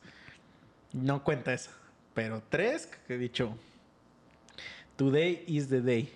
[0.92, 1.70] no cuenta esa.
[2.18, 3.56] Pero tres, que he dicho,
[4.96, 6.12] today is the day.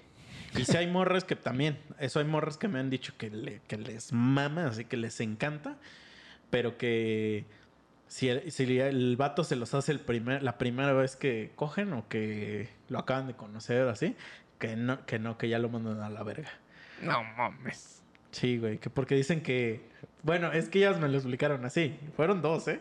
[0.58, 3.60] Y si hay morras que también, eso hay morras que me han dicho que, le-
[3.68, 5.76] que les mama, así que les encanta,
[6.50, 7.44] pero que
[8.08, 11.92] si el, si el vato se los hace el primer, la primera vez que cogen
[11.92, 14.16] o que lo acaban de conocer así,
[14.58, 16.50] que no, que no, que ya lo mandan a la verga.
[17.00, 18.02] No mames.
[18.32, 19.82] Sí, güey, que porque dicen que,
[20.24, 22.80] bueno, es que ellas me lo explicaron así, fueron dos, ¿eh?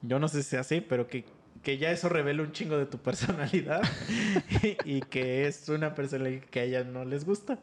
[0.00, 1.26] Yo no sé si así, pero que,
[1.62, 3.82] que ya eso revela un chingo de tu personalidad
[4.62, 7.58] y, y que es una personalidad que a ellas no les gusta.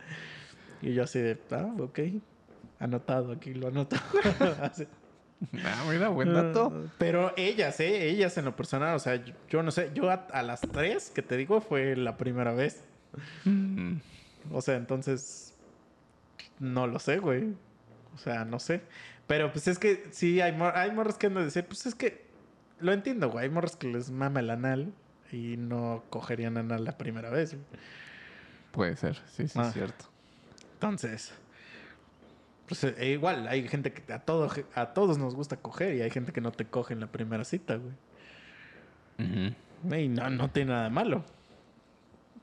[0.82, 2.00] Y yo así de, ah, ok,
[2.80, 3.96] anotado aquí, lo anoto.
[5.64, 6.72] Ah, mira, buen dato.
[6.74, 8.08] Ah, Pero ellas, ¿eh?
[8.10, 11.12] Ellas en lo personal, o sea, yo, yo no sé, yo a, a las tres
[11.14, 12.84] que te digo fue la primera vez.
[13.44, 13.98] Mm.
[14.54, 15.54] O sea, entonces,
[16.60, 17.54] no lo sé, güey.
[18.16, 18.82] O sea, no sé.
[19.28, 21.96] Pero pues es que sí, hay, mor- hay morras que andan a decir, pues es
[21.96, 22.25] que
[22.80, 23.46] lo entiendo, güey.
[23.46, 24.94] Hay morras que les mama el anal
[25.32, 27.52] y no cogerían anal la primera vez.
[27.54, 27.64] güey.
[28.72, 29.68] Puede ser, sí, sí, Ah.
[29.68, 30.06] es cierto.
[30.74, 31.34] Entonces,
[32.68, 36.10] pues eh, igual, hay gente que a, todo, a todos nos gusta coger y hay
[36.12, 37.94] gente que no te coge en la primera cita, güey.
[40.04, 41.24] Y no, no tiene nada de malo.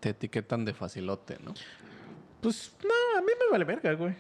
[0.01, 1.55] Te etiquetan de facilote, ¿no?
[2.41, 4.15] Pues no, a mí me vale verga, güey.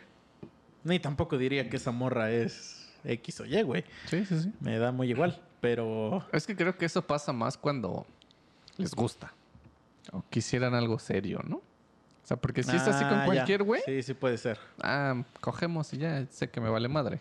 [0.84, 3.84] Ni tampoco diría que esa morra es X o Y, güey.
[4.06, 4.52] Sí, sí, sí.
[4.60, 6.26] Me da muy igual, pero...
[6.32, 8.04] Es que creo que eso pasa más cuando
[8.76, 9.32] les gusta.
[10.12, 11.56] O quisieran algo serio, ¿no?
[11.56, 13.24] O sea, porque si es así Ah, con ya.
[13.24, 14.58] cualquier güey, Sí, sí puede ser.
[14.82, 17.20] ah, cogemos y ya sé que me vale madre.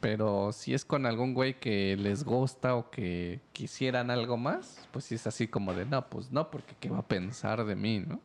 [0.00, 5.04] Pero si es con algún güey que les gusta o que quisieran algo más, pues
[5.04, 7.98] sí es así como de, no, pues no, porque ¿qué va a pensar de mí,
[8.00, 8.20] no?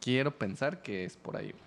[0.00, 1.62] Quiero pensar que es por ahí, güey.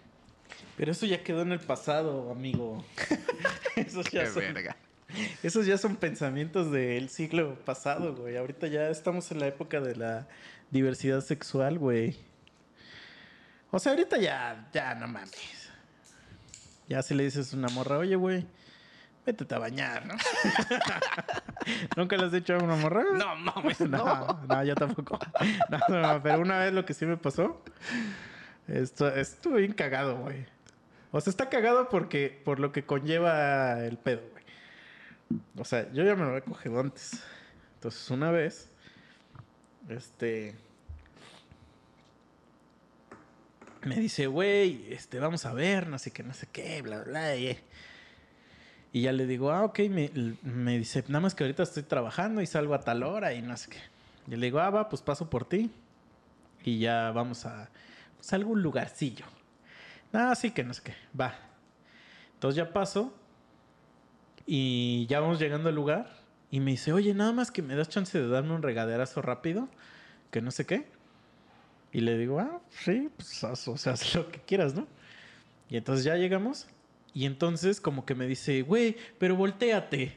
[0.78, 2.84] Pero eso ya quedó en el pasado, amigo.
[3.78, 4.76] esos, ya Qué son, verga.
[5.44, 8.38] esos ya son pensamientos del siglo pasado, güey.
[8.38, 10.28] Ahorita ya estamos en la época de la
[10.72, 12.18] diversidad sexual, güey.
[13.72, 15.70] O sea, ahorita ya, ya no mames.
[16.88, 18.46] Ya si le dices a una morra, oye, güey,
[19.26, 20.14] vete a bañar, ¿no?
[21.98, 23.04] ¿Nunca le has dicho a una morra?
[23.14, 24.40] No, mames, No, no.
[24.48, 25.20] no, yo tampoco.
[25.70, 27.64] No, no, pero una vez lo que sí me pasó,
[28.68, 30.46] esto, estuvo bien cagado, güey.
[31.12, 34.35] O sea, está cagado porque por lo que conlleva el pedo.
[35.58, 37.24] O sea, yo ya me lo había cogido antes.
[37.76, 38.70] Entonces, una vez,
[39.90, 40.56] este,
[43.84, 47.36] me dice, güey, este, vamos a ver, no sé qué, no sé qué, bla, bla.
[47.36, 47.58] Y,
[48.92, 50.12] y ya le digo, ah, ok, me,
[50.42, 53.56] me dice, nada más que ahorita estoy trabajando y salgo a tal hora y no
[53.58, 53.80] sé qué.
[54.28, 55.72] Y le digo, ah, va, pues paso por ti.
[56.64, 57.70] Y ya vamos a,
[58.16, 59.26] pues, a algún lugarcillo.
[60.14, 61.36] Ah, sí, que no sé qué, va.
[62.34, 63.14] Entonces ya paso
[64.46, 66.10] y ya vamos llegando al lugar.
[66.52, 69.68] Y me dice, oye, nada más que me das chance de darme un regaderazo rápido,
[70.32, 70.86] que no sé qué.
[71.92, 74.88] Y le digo, ah, sí, pues haz, o sea, haz lo que quieras, ¿no?
[75.70, 76.68] Y entonces ya llegamos.
[77.14, 80.16] Y entonces como que me dice, güey, pero volteate.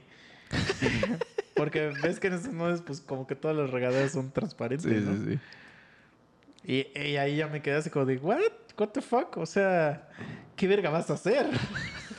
[1.55, 5.01] Porque ves que en esos modos, pues como que todas las regaderas son transparentes, Sí,
[5.05, 5.17] ¿no?
[5.17, 6.93] sí, sí.
[6.95, 8.41] Y, y ahí ya me quedé así como de, ¿what?
[8.77, 9.37] ¿What the fuck?
[9.39, 10.09] O sea,
[10.55, 11.47] ¿qué verga vas a hacer?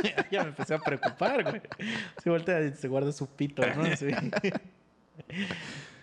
[0.32, 1.62] ya me empecé a preocupar, güey.
[2.22, 3.86] Se voltea y se guarda su pito, ¿no?
[3.96, 4.08] Sí.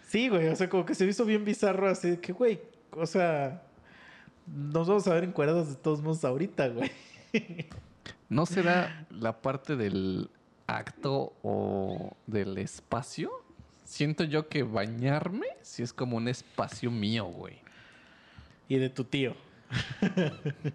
[0.08, 2.60] Sí, güey, o sea, como que se hizo bien bizarro así de que, güey,
[2.92, 3.62] o sea,
[4.46, 6.90] nos vamos a ver encuadrados de todos modos ahorita, güey.
[8.28, 10.30] ¿No será la parte del
[10.66, 13.30] acto o del espacio?
[13.84, 17.58] Siento yo que bañarme sí es como un espacio mío, güey.
[18.68, 19.34] Y de tu tío.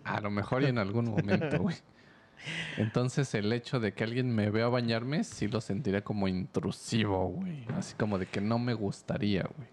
[0.03, 1.75] A lo mejor y en algún momento, güey.
[2.77, 7.65] Entonces el hecho de que alguien me vea bañarme sí lo sentiría como intrusivo, güey.
[7.75, 9.69] Así como de que no me gustaría, güey.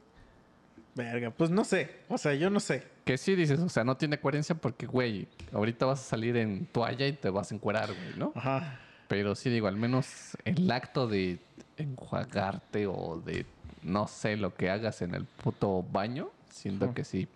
[0.94, 2.82] Verga, pues no sé, o sea, yo no sé.
[3.04, 6.66] Que sí dices, o sea, no tiene coherencia porque, güey, ahorita vas a salir en
[6.66, 8.32] toalla y te vas a encuerar, güey, ¿no?
[8.34, 8.80] Ajá.
[9.06, 11.38] Pero sí digo, al menos el acto de
[11.76, 13.46] enjuagarte o de
[13.82, 17.28] no sé lo que hagas en el puto baño, siento que sí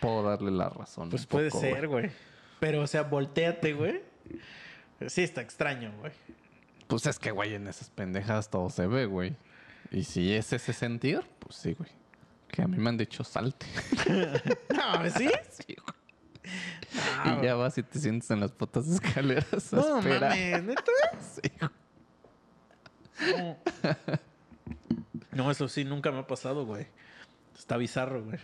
[0.00, 1.08] puedo darle la razón.
[1.08, 2.10] Pues un puede poco, ser, güey.
[2.60, 4.02] Pero, o sea, volteate, güey.
[5.08, 6.12] Sí, está extraño, güey.
[6.86, 9.34] Pues es que, güey, en esas pendejas todo se ve, güey.
[9.90, 11.90] Y si es ese sentir, pues sí, güey.
[12.48, 13.66] Que a mí me han dicho salte.
[14.74, 15.30] No, ¿sí?
[15.50, 17.38] Sí, güey.
[17.40, 19.72] y ya vas y te sientes en las putas escaleras.
[19.72, 20.30] a No esperar.
[20.30, 20.82] mames, ¿neta?
[21.20, 21.70] Sí, güey.
[23.36, 23.56] No.
[25.32, 26.86] No, eso sí, nunca me ha pasado, güey.
[27.58, 28.38] Está bizarro, güey.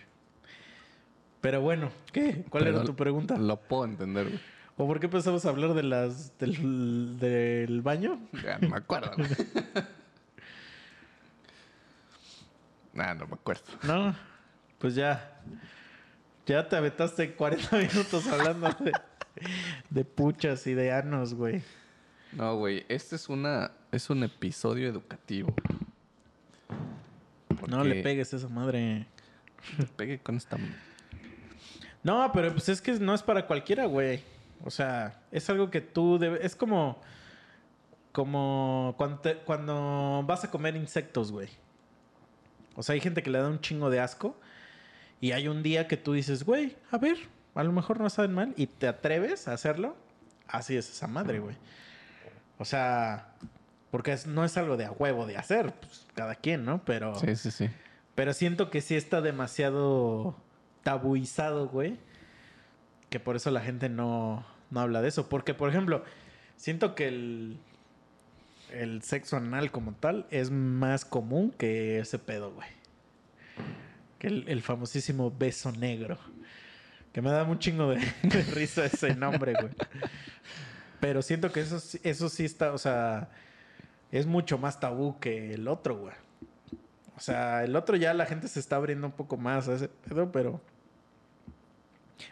[1.41, 2.45] Pero bueno, ¿qué?
[2.49, 3.37] ¿Cuál Pero era tu pregunta?
[3.37, 4.41] Lo puedo entender, güey.
[4.79, 8.20] ¿O por qué empezamos a hablar de las del, del baño?
[8.45, 9.11] Ya no me acuerdo.
[12.95, 13.64] Nah, no me acuerdo.
[13.83, 14.14] No,
[14.79, 15.43] pues ya.
[16.47, 18.93] Ya te aventaste 40 minutos hablando de,
[19.91, 21.61] de puchas y de anos, güey.
[22.33, 22.87] No, güey.
[22.89, 23.72] Este es una...
[23.91, 25.53] Es un episodio educativo.
[27.66, 29.07] No le pegues a esa madre.
[29.76, 30.57] te pegue con esta...
[32.05, 34.22] No, pero pues es que no es para cualquiera, güey.
[34.64, 36.44] O sea, es algo que tú debes...
[36.44, 37.00] Es como...
[38.12, 41.48] Como cuando, te- cuando vas a comer insectos, güey.
[42.74, 44.36] O sea, hay gente que le da un chingo de asco.
[45.20, 47.16] Y hay un día que tú dices, güey, a ver,
[47.54, 48.54] a lo mejor no saben mal.
[48.56, 49.96] Y te atreves a hacerlo.
[50.48, 51.56] Así es esa madre, güey.
[52.59, 53.28] O sea,
[53.90, 55.72] porque es- no es algo de a huevo de hacer.
[55.74, 56.82] Pues, cada quien, ¿no?
[56.84, 57.14] Pero...
[57.16, 57.68] Sí, sí, sí.
[58.14, 60.34] Pero siento que sí está demasiado
[60.82, 61.98] tabuizado, güey.
[63.11, 65.28] Que por eso la gente no, no habla de eso.
[65.28, 66.04] Porque, por ejemplo,
[66.56, 67.59] siento que el,
[68.72, 72.68] el sexo anal como tal es más común que ese pedo, güey.
[74.18, 76.18] Que el, famosísimo beso negro.
[77.12, 79.72] Que me da un chingo de, de risa ese nombre, güey.
[81.00, 83.30] Pero siento que eso, eso sí está, o sea,
[84.11, 86.14] es mucho más tabú que el otro, güey.
[87.16, 89.88] O sea, el otro ya la gente se está abriendo un poco más a ese
[89.88, 90.61] pedo, pero...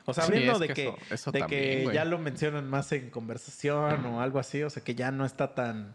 [0.04, 2.68] O sea, Sí, es de que que, eso- eso de también, que ya lo mencionan
[2.68, 5.94] más en conversación o algo así, o sea, que ya no está tan,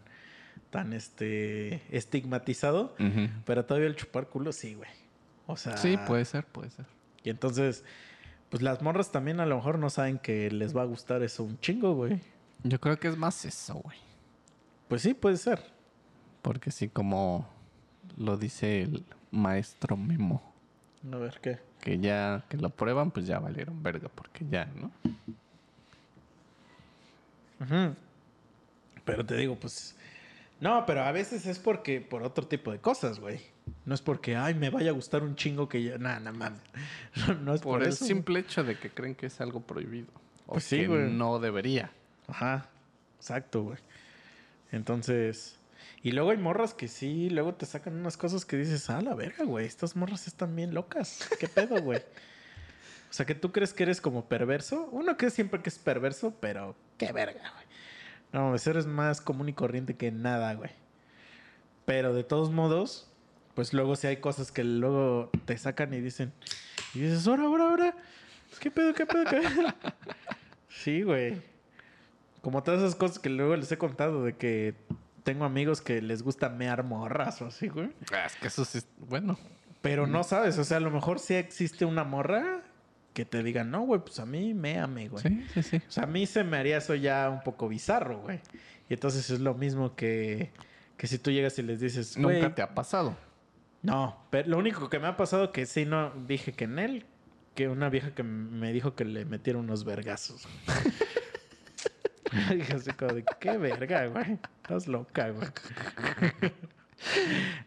[0.70, 2.94] tan, este, estigmatizado,
[3.44, 4.90] pero todavía el chupar culo sí, güey.
[5.46, 5.76] O sea...
[5.76, 6.86] Sí, puede ser, puede ser.
[7.24, 7.84] Y entonces,
[8.48, 11.44] pues las morras también a lo mejor no saben que les va a gustar eso
[11.44, 12.20] un chingo, güey.
[12.64, 13.96] Yo creo que es más eso, güey.
[14.88, 15.62] Pues sí, puede ser.
[16.42, 17.48] Porque sí, como
[18.16, 20.51] lo dice el maestro Memo,
[21.10, 21.58] A ver qué.
[21.80, 24.90] que ya que lo prueban, pues ya valieron verga, porque ya, ¿no?
[27.60, 27.94] Ujú.
[29.04, 29.96] Pero te digo, pues.
[30.60, 33.40] No, pero a veces es porque por otro tipo de cosas, güey.
[33.84, 35.98] No es porque, ay, me vaya a gustar un chingo que ya.
[35.98, 36.60] Nada, nada mames.
[37.28, 38.04] No, no es por, Por el eso.
[38.04, 40.06] simple hecho de que creen que es algo prohibido.
[40.46, 41.10] O Pues sí, que güey.
[41.12, 41.90] no debería.
[42.28, 42.66] Ajá.
[43.18, 43.78] Exacto, güey.
[44.70, 45.58] Entonces.
[46.02, 49.14] Y luego hay morras que sí, luego te sacan unas cosas que dices, ah, la
[49.14, 49.66] verga, güey.
[49.66, 51.28] Estas morras están bien locas.
[51.38, 52.00] ¿Qué pedo, güey?
[53.08, 54.88] O sea, que tú crees que eres como perverso.
[54.90, 57.66] Uno cree siempre que es perverso, pero qué verga, güey.
[58.32, 60.70] No, eres más común y corriente que nada, güey.
[61.84, 63.08] Pero de todos modos,
[63.54, 66.32] pues luego sí hay cosas que luego te sacan y dicen,
[66.94, 67.96] y dices, ahora, ahora, ahora.
[68.58, 69.68] ¿Qué pedo, qué pedo, qué pedo?
[70.68, 71.40] sí, güey.
[72.40, 74.74] Como todas esas cosas que luego les he contado de que
[75.24, 77.90] tengo amigos que les gusta mear morras o así, güey.
[78.12, 79.38] Ah, Es que eso sí, es- bueno.
[79.80, 82.62] Pero no sabes, o sea, a lo mejor sí existe una morra
[83.14, 85.22] que te diga, no, güey, pues a mí méame, güey.
[85.22, 85.76] Sí, sí, sí.
[85.76, 88.40] O sea, a mí se me haría eso ya un poco bizarro, güey.
[88.88, 90.52] Y entonces es lo mismo que,
[90.96, 93.16] que si tú llegas y les dices, güey, Nunca te ha pasado.
[93.82, 97.04] no, pero lo único que me ha pasado que sí no dije que en él,
[97.56, 100.46] que una vieja que me dijo que le metiera unos vergazos.
[102.54, 104.38] dije así como de, qué verga, güey.
[104.62, 105.48] Estás loca, güey.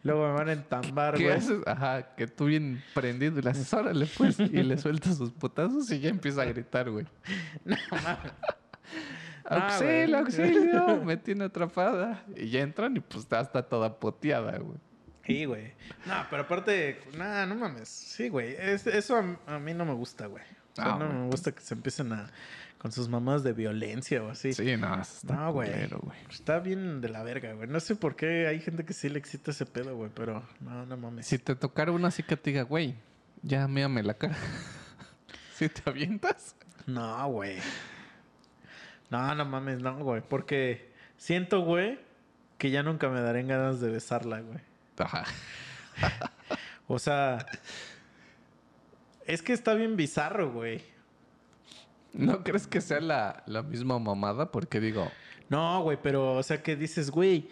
[0.03, 1.35] Luego me van a entambar, ¿Qué güey.
[1.35, 1.59] haces?
[1.67, 5.91] Ajá, que tú bien prendido y le haces, órale, pues, y le sueltas sus putazos
[5.91, 7.05] y ya empieza a gritar, güey.
[7.65, 8.31] No mames.
[9.47, 12.23] Ah, Auxilio, auxilio, me tiene atrapada.
[12.35, 14.77] Y ya entran y pues está toda poteada, güey.
[15.25, 15.73] Sí, güey.
[16.05, 17.89] No, pero aparte, nada, no mames.
[17.89, 18.55] Sí, güey.
[18.57, 20.43] Es- eso a, a mí no me gusta, güey.
[20.71, 21.17] O sea, Ah, no güey.
[21.19, 22.29] me gusta que se empiecen a
[22.85, 24.53] con sus mamás de violencia o así.
[24.53, 25.71] Sí, no, está No, güey.
[25.71, 26.19] culero, güey.
[26.29, 27.67] Está bien de la verga, güey.
[27.67, 30.85] No sé por qué hay gente que sí le excita ese pedo, güey, pero no,
[30.85, 31.25] no mames.
[31.25, 32.93] Si te tocara una así que te diga, güey,
[33.41, 34.37] ya méame la cara.
[35.55, 36.55] ¿Si te avientas?
[36.85, 37.57] No, güey.
[39.09, 40.21] No, no mames, no, güey.
[40.21, 41.97] Porque siento, güey,
[42.59, 44.59] que ya nunca me daré ganas de besarla, güey.
[44.99, 45.23] Ajá.
[46.85, 47.47] O sea,
[49.25, 50.93] es que está bien bizarro, güey.
[52.17, 54.51] ¿No crees que sea la, la misma mamada?
[54.51, 55.11] Porque digo,
[55.49, 57.49] No, güey, pero, o sea, que dices, güey,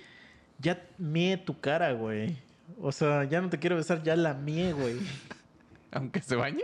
[0.59, 2.37] ya mié tu cara, güey.
[2.79, 4.97] O sea, ya no te quiero besar, ya la mié, güey.
[5.91, 6.63] aunque se bañe.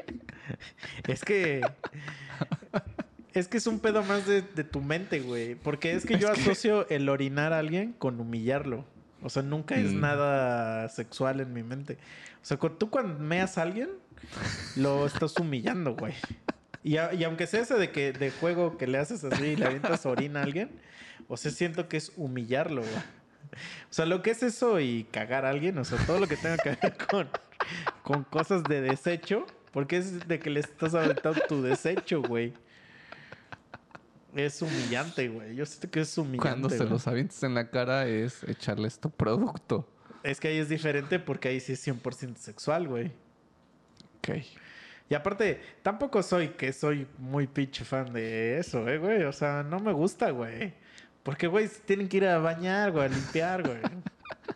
[1.08, 1.62] Es que.
[3.34, 5.54] Es que es un pedo más de, de tu mente, güey.
[5.56, 8.86] Porque es que yo que- asocio el orinar a alguien con humillarlo.
[9.22, 10.00] O sea, nunca es Mm.
[10.00, 11.98] nada sexual en mi mente.
[12.42, 13.90] O sea, tú cuando meas a alguien,
[14.78, 16.14] lo estás humillando, güey.
[16.84, 19.56] Y, a- y aunque sea ese de que de juego que le haces así y
[19.56, 20.70] le avientas orina a alguien,
[21.28, 22.94] o sea, siento que es humillarlo, güey.
[23.90, 26.38] O sea, lo que es eso y cagar a alguien, o sea, todo lo que
[26.38, 27.28] tenga que ver con,
[28.04, 32.54] con cosas de desecho, porque es de que le estás aventando tu desecho, güey.
[34.36, 35.56] Es humillante, güey.
[35.56, 36.48] Yo siento que es humillante.
[36.50, 36.90] Cuando se güey.
[36.90, 39.90] los avientes en la cara es echarles tu producto.
[40.22, 43.08] Es que ahí es diferente porque ahí sí es 100% sexual, güey.
[44.20, 44.30] Ok.
[45.10, 49.24] Y aparte, tampoco soy que soy muy pinche fan de eso, eh, güey.
[49.24, 50.74] O sea, no me gusta, güey.
[51.24, 53.82] Porque, güey, tienen que ir a bañar, güey, a limpiar, güey.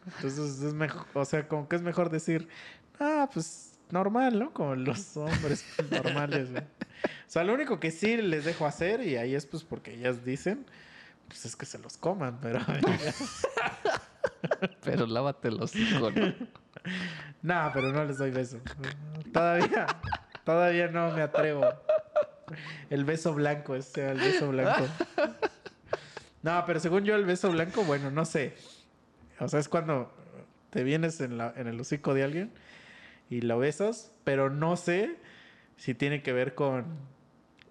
[0.06, 2.47] Entonces es mejor, o sea, como que es mejor decir,
[2.99, 4.54] ah, pues normal, ¿no?
[4.54, 6.64] Como los hombres normales, güey.
[6.64, 10.24] O sea, lo único que sí les dejo hacer, y ahí es pues porque ellas
[10.24, 10.66] dicen,
[11.28, 12.60] pues es que se los coman, pero...
[14.84, 16.34] Pero lávate los hijos, ¿no?
[17.41, 18.60] No, pero no les doy beso.
[19.32, 19.86] Todavía,
[20.43, 21.65] todavía no me atrevo.
[22.89, 24.85] El beso blanco, ese el beso blanco.
[26.41, 28.55] No, pero según yo el beso blanco, bueno, no sé.
[29.39, 30.13] O sea, es cuando
[30.69, 32.51] te vienes en, la, en el hocico de alguien
[33.29, 35.15] y lo besas, pero no sé
[35.77, 36.85] si tiene que ver con,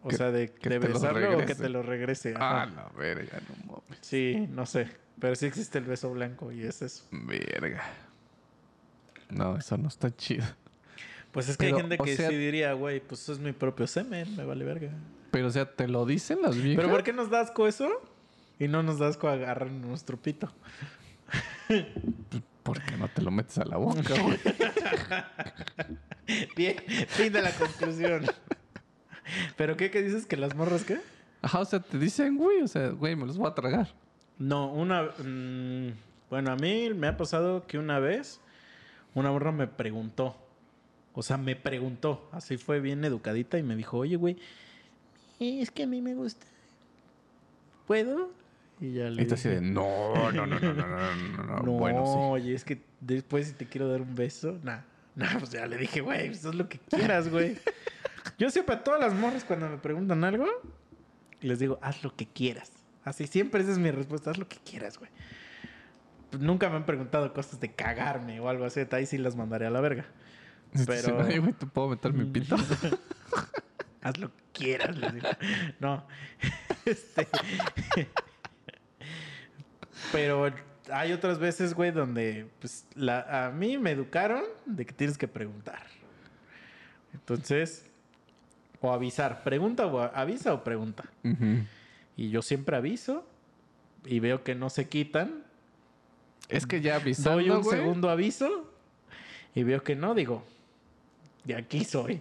[0.02, 2.34] o Que- sea, de, besarlo o que te lo regrese.
[2.36, 3.98] Ah, la verga, no mames.
[4.00, 4.88] Sí, no sé.
[5.20, 7.04] Pero sí existe el beso blanco y es eso.
[7.12, 7.82] Verga.
[9.28, 10.44] No, eso no está chido.
[11.32, 13.52] Pues es que Pero, hay gente que sea- sí diría, güey, pues eso es mi
[13.52, 14.90] propio semen, me vale verga.
[15.30, 16.76] Pero, o sea, ¿te lo dicen las viejas?
[16.76, 17.88] ¿Pero por qué nos da asco eso?
[18.58, 20.52] Y no nos da asco agarrar nuestro pito.
[22.62, 24.38] Porque no te lo metes a la boca, güey.
[26.56, 26.76] Bien,
[27.08, 28.24] fin de la conclusión.
[29.56, 30.26] ¿Pero qué, qué dices?
[30.26, 31.00] ¿Que las morras qué?
[31.40, 33.88] Ajá, o sea, te dicen, güey, o sea, güey, me los voy a tragar.
[34.38, 35.02] No, una...
[35.02, 35.92] mm,
[36.30, 38.40] bueno, a mí me ha pasado que una vez
[39.14, 40.36] una morra me preguntó.
[41.14, 42.28] O sea, me preguntó.
[42.32, 44.38] Así fue bien educadita y me dijo, oye, güey,
[45.38, 46.46] es que a mí me gusta.
[47.86, 48.30] ¿Puedo?
[48.80, 52.06] Y ya le así dije, no, no, no, no, no, no, no, no, No, Bueno,
[52.06, 52.12] sí.
[52.16, 54.80] oye, es que después si te quiero dar un beso, nah.
[55.14, 57.58] Nah, pues ya le dije, güey, pues haz lo que quieras, güey.
[58.38, 60.46] Yo siempre a todas las morras cuando me preguntan algo,
[61.40, 62.72] les digo, haz lo que quieras.
[63.04, 65.10] Así siempre esa es mi respuesta, haz lo que quieras, güey.
[66.30, 69.66] Pues nunca me han preguntado cosas de cagarme o algo así, ahí sí las mandaré
[69.66, 70.06] a la verga.
[70.74, 72.56] Y te dicen, Pero- Ay, güey, ¿te puedo meter mi pito?
[74.02, 75.28] Haz lo que quieras, les digo.
[75.80, 76.06] No.
[76.84, 77.28] Este.
[80.12, 80.52] Pero
[80.90, 85.28] hay otras veces, güey, donde pues la, a mí me educaron de que tienes que
[85.28, 85.82] preguntar.
[87.14, 87.86] Entonces,
[88.80, 89.42] o avisar.
[89.44, 91.04] Pregunta o avisa o pregunta.
[92.16, 93.24] Y yo siempre aviso
[94.04, 95.44] y veo que no se quitan.
[96.48, 98.68] Es que ya avisando, Doy un segundo aviso
[99.54, 100.44] y veo que no, digo,
[101.44, 102.20] de aquí soy.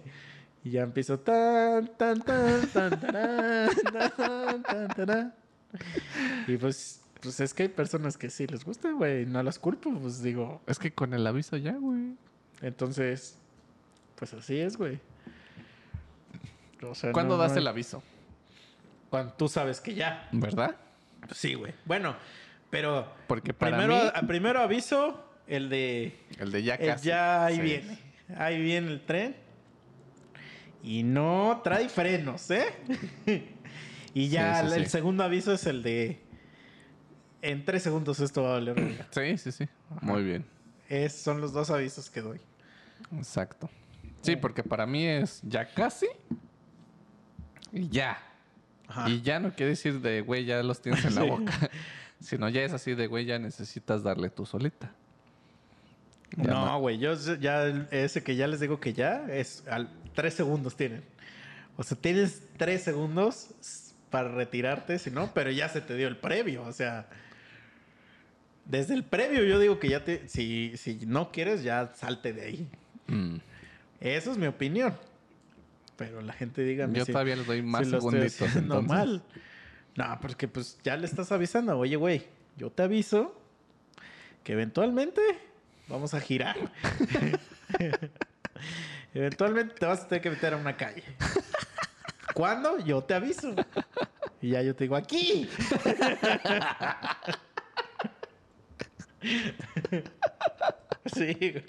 [0.64, 3.70] Y ya empiezo tan, tan, tan, tan, tarán,
[4.16, 5.34] tan, tan, tarán.
[6.46, 9.92] Y pues, pues es que hay personas que sí les gusta, güey, no las culpo,
[9.94, 12.14] pues digo, Es que con el aviso ya, güey.
[12.60, 13.36] entonces,
[14.16, 15.00] pues así es, güey.
[16.82, 18.02] O sea, ¿Cuándo no- das no hay- el aviso?
[19.10, 20.28] Cuando tú sabes que ya.
[20.32, 20.76] ¿Verdad?
[21.26, 21.72] Pues sí, güey.
[21.84, 22.16] Bueno,
[22.70, 27.08] pero Porque para primero, mí, a- primero aviso el de el de ya casi.
[27.08, 27.60] ya ahí Sí.
[27.62, 27.98] viene.
[28.36, 29.36] Ahí viene el tren.
[30.82, 32.66] Y no trae frenos, ¿eh?
[34.14, 34.90] y ya Sí, sí, el, sí.
[34.90, 36.20] segundo aviso es el de.
[37.40, 39.06] En tres segundos esto va a valer.
[39.10, 39.68] Sí, sí, sí.
[40.00, 40.44] Muy bien.
[40.88, 42.40] Es, son los dos avisos que doy.
[43.16, 43.70] Exacto.
[44.22, 46.06] Sí, porque para mí es ya casi
[47.72, 48.18] y ya.
[48.88, 49.08] Ajá.
[49.08, 51.52] Y ya no quiere decir de, güey, ya los tienes en la boca.
[52.20, 54.92] Sino ya es así de, güey, ya necesitas darle tú solita.
[56.36, 60.76] No, güey, yo ya ese que ya les digo que ya es al tres segundos
[60.76, 61.02] tienen.
[61.76, 63.50] O sea, tienes tres segundos
[64.10, 66.62] para retirarte, si no, pero ya se te dio el previo.
[66.64, 67.08] O sea,
[68.66, 72.42] desde el previo yo digo que ya te, si, si no quieres, ya salte de
[72.42, 72.68] ahí.
[73.06, 73.36] Mm.
[74.00, 74.94] Eso es mi opinión.
[75.96, 78.62] Pero la gente diga Yo todavía les doy más segunditos.
[78.86, 79.22] mal.
[79.94, 81.78] No, porque pues ya le estás avisando.
[81.78, 82.26] Oye, güey,
[82.56, 83.38] yo te aviso
[84.42, 85.20] que eventualmente
[85.88, 86.56] vamos a girar.
[89.14, 91.04] eventualmente te vas a tener que meter a una calle.
[92.34, 92.78] ¿Cuándo?
[92.78, 93.54] Yo te aviso.
[94.40, 95.48] Y ya yo te digo, aquí.
[101.14, 101.34] sí.
[101.34, 101.64] güey.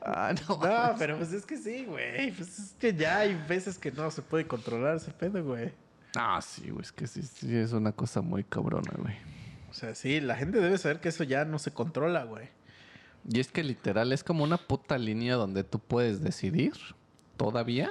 [0.00, 0.56] Ah, no.
[0.56, 2.32] No, pero pues es que sí, güey.
[2.32, 5.72] Pues es que ya hay veces que no se puede controlar ese pedo, güey.
[6.16, 6.82] Ah, sí, güey.
[6.82, 9.31] Es que sí, sí es una cosa muy cabrona, güey.
[9.72, 12.50] O sea, sí, la gente debe saber que eso ya no se controla, güey.
[13.26, 16.74] Y es que literal es como una puta línea donde tú puedes decidir
[17.38, 17.90] todavía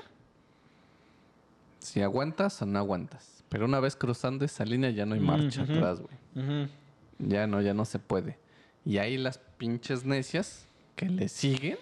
[1.79, 3.43] si aguantas o no aguantas.
[3.49, 6.69] Pero una vez cruzando esa línea ya no hay marcha atrás, güey.
[7.17, 8.38] Ya no, ya no se puede.
[8.86, 11.79] Y ahí las pinches necias que le siguen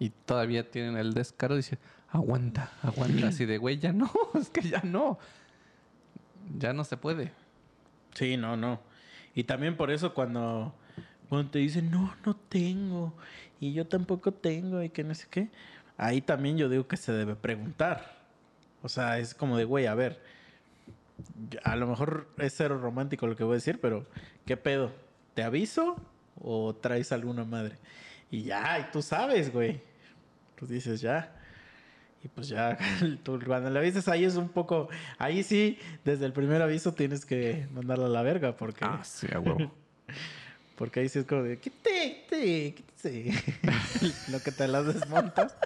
[0.00, 1.78] y todavía tienen el descaro de decir,
[2.10, 3.28] aguanta, aguanta.
[3.28, 5.16] Así de, güey, ya no, es que ya no.
[6.58, 7.30] Ya no se puede.
[8.14, 8.87] Sí, no, no.
[9.38, 10.74] Y también por eso cuando,
[11.28, 13.14] cuando te dicen, no, no tengo,
[13.60, 15.48] y yo tampoco tengo, y que no sé qué,
[15.96, 18.18] ahí también yo digo que se debe preguntar.
[18.82, 20.20] O sea, es como de, güey, a ver,
[21.62, 24.06] a lo mejor es cero romántico lo que voy a decir, pero
[24.44, 24.90] ¿qué pedo?
[25.34, 25.94] ¿Te aviso
[26.40, 27.76] o traes alguna madre?
[28.32, 29.80] Y ya, y tú sabes, güey.
[30.56, 31.37] Tú dices, ya.
[32.28, 32.76] Y pues ya,
[33.22, 34.88] tú cuando le avisas ahí es un poco...
[35.18, 38.84] Ahí sí, desde el primer aviso tienes que mandarla a la verga porque...
[38.84, 39.72] Ah, sí, a huevo.
[40.76, 43.32] Porque ahí sí es como de, quítate, quítate, quítese.
[44.30, 45.56] Lo que te las desmontas.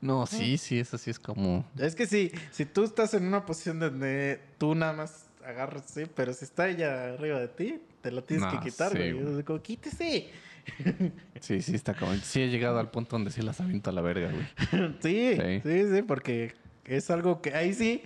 [0.00, 1.64] No, sí, sí, eso sí es como...
[1.78, 6.06] Es que sí, si tú estás en una posición donde tú nada más agarras, sí,
[6.12, 9.12] pero si está ella arriba de ti, te la tienes que quitar, sí, güey.
[9.12, 9.38] güey.
[9.38, 10.28] Es como, quítese.
[11.40, 12.14] Sí, sí, está como...
[12.14, 14.94] Sí he llegado al punto donde sí las aviento a la verga, güey.
[15.02, 15.60] sí, Sí.
[15.62, 16.54] sí, sí, porque
[16.84, 18.02] es algo que ahí sí,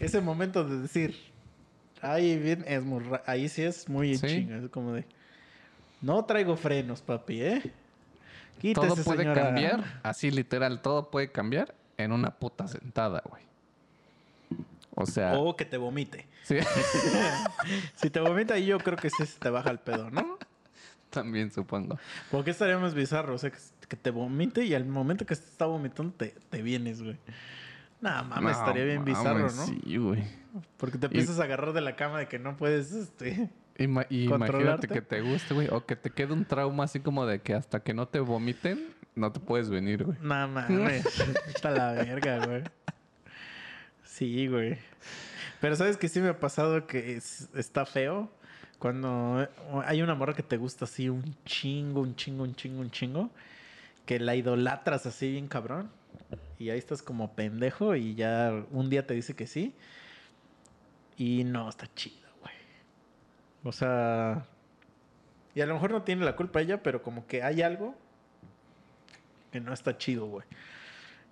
[0.00, 1.16] ese momento de decir,
[2.00, 4.26] ahí bien, es muy, ahí sí es muy Sí.
[4.26, 5.04] chinga, es como de,
[6.00, 7.62] no traigo frenos, papi, ¿eh?
[8.60, 9.42] Quítese, todo puede señora.
[9.44, 13.42] cambiar, así literal, todo puede cambiar en una puta sentada, güey.
[14.94, 16.26] O sea, O que te vomite.
[16.42, 16.56] sí,
[17.96, 20.38] Si te vomita yo creo que sí se te baja el pedo, ¿no?
[21.12, 21.98] También supongo.
[22.30, 23.58] Porque estaría más bizarro, o sea, que,
[23.88, 27.16] que te vomite y al momento que está vomitando te, te vienes, güey.
[28.00, 29.66] Nah, mames, No, estaría bien bizarro, ¿no?
[29.66, 30.24] Sí, güey.
[30.76, 33.48] Porque te empiezas a agarrar de la cama de que no puedes, este...
[33.78, 35.68] Ima- y imagínate que te guste, güey.
[35.70, 38.88] O que te quede un trauma así como de que hasta que no te vomiten,
[39.14, 40.18] no te puedes venir, güey.
[40.20, 41.06] No mames,
[41.46, 42.62] está la verga, güey.
[44.04, 44.78] Sí, güey.
[45.60, 48.30] Pero ¿sabes que sí me ha pasado que es- está feo?
[48.82, 49.48] Cuando
[49.86, 53.30] hay una morra que te gusta así un chingo, un chingo, un chingo, un chingo.
[54.04, 55.88] Que la idolatras así bien cabrón.
[56.58, 59.72] Y ahí estás como pendejo y ya un día te dice que sí.
[61.16, 62.54] Y no, está chido, güey.
[63.62, 64.46] O sea...
[65.54, 67.94] Y a lo mejor no tiene la culpa ella, pero como que hay algo
[69.52, 70.44] que no está chido, güey.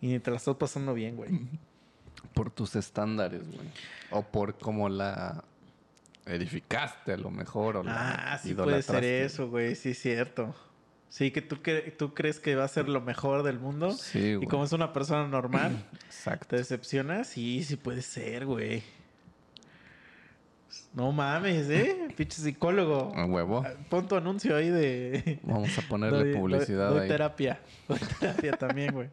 [0.01, 1.33] Y ni te la estás pasando bien, güey.
[2.33, 3.69] Por tus estándares, güey.
[4.13, 5.43] O por cómo la
[6.27, 7.77] edificaste a lo mejor.
[7.79, 9.75] O la Ah, sí puede ser eso, güey.
[9.75, 10.55] Sí, es cierto.
[11.09, 13.91] Sí, que tú, cre- tú crees que va a ser lo mejor del mundo.
[13.93, 14.47] Sí, y güey.
[14.49, 16.47] como es una persona normal, Exacto.
[16.49, 17.27] te decepcionas.
[17.29, 18.83] Sí, sí puede ser, güey.
[20.95, 22.09] No mames, ¿eh?
[22.17, 23.13] Pinche psicólogo.
[23.17, 23.63] A huevo.
[23.67, 25.41] Ah, Pon tu anuncio ahí de...
[25.45, 27.09] Vamos a ponerle Doy- publicidad doy- doy ahí.
[27.09, 27.61] terapia.
[27.89, 29.09] Doy terapia también, güey.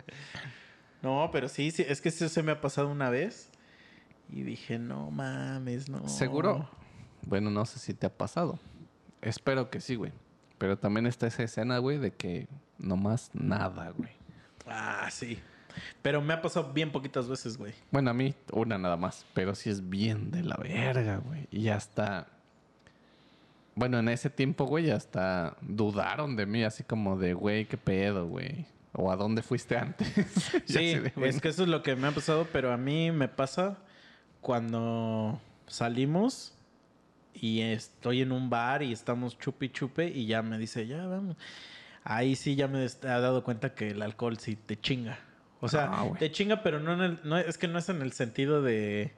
[1.02, 3.50] No, pero sí, sí, es que eso se me ha pasado una vez.
[4.32, 6.08] Y dije, no mames, no.
[6.08, 6.70] Seguro.
[7.26, 8.60] Bueno, no sé si te ha pasado.
[9.22, 10.12] Espero que sí, güey.
[10.58, 12.48] Pero también está esa escena, güey, de que
[12.78, 14.10] nomás nada, güey.
[14.68, 15.40] Ah, sí.
[16.02, 17.74] Pero me ha pasado bien poquitas veces, güey.
[17.92, 21.48] Bueno, a mí una nada más, pero sí es bien de la verga, güey.
[21.52, 22.28] Y hasta...
[23.76, 28.26] Bueno, en ese tiempo, güey, hasta dudaron de mí, así como de, güey, qué pedo,
[28.28, 28.66] güey.
[28.94, 30.08] O a dónde fuiste antes.
[30.66, 32.78] Sí, así de, "Güey, es que eso es lo que me ha pasado, pero a
[32.78, 33.78] mí me pasa
[34.42, 36.57] cuando salimos
[37.40, 41.36] y estoy en un bar y estamos chupi chupe y ya me dice, ya vamos.
[42.04, 45.20] Ahí sí ya me he dado cuenta que el alcohol sí te chinga.
[45.60, 48.02] O sea, Ah, te chinga, pero no, en el- no es que no es en
[48.02, 49.12] el sentido de,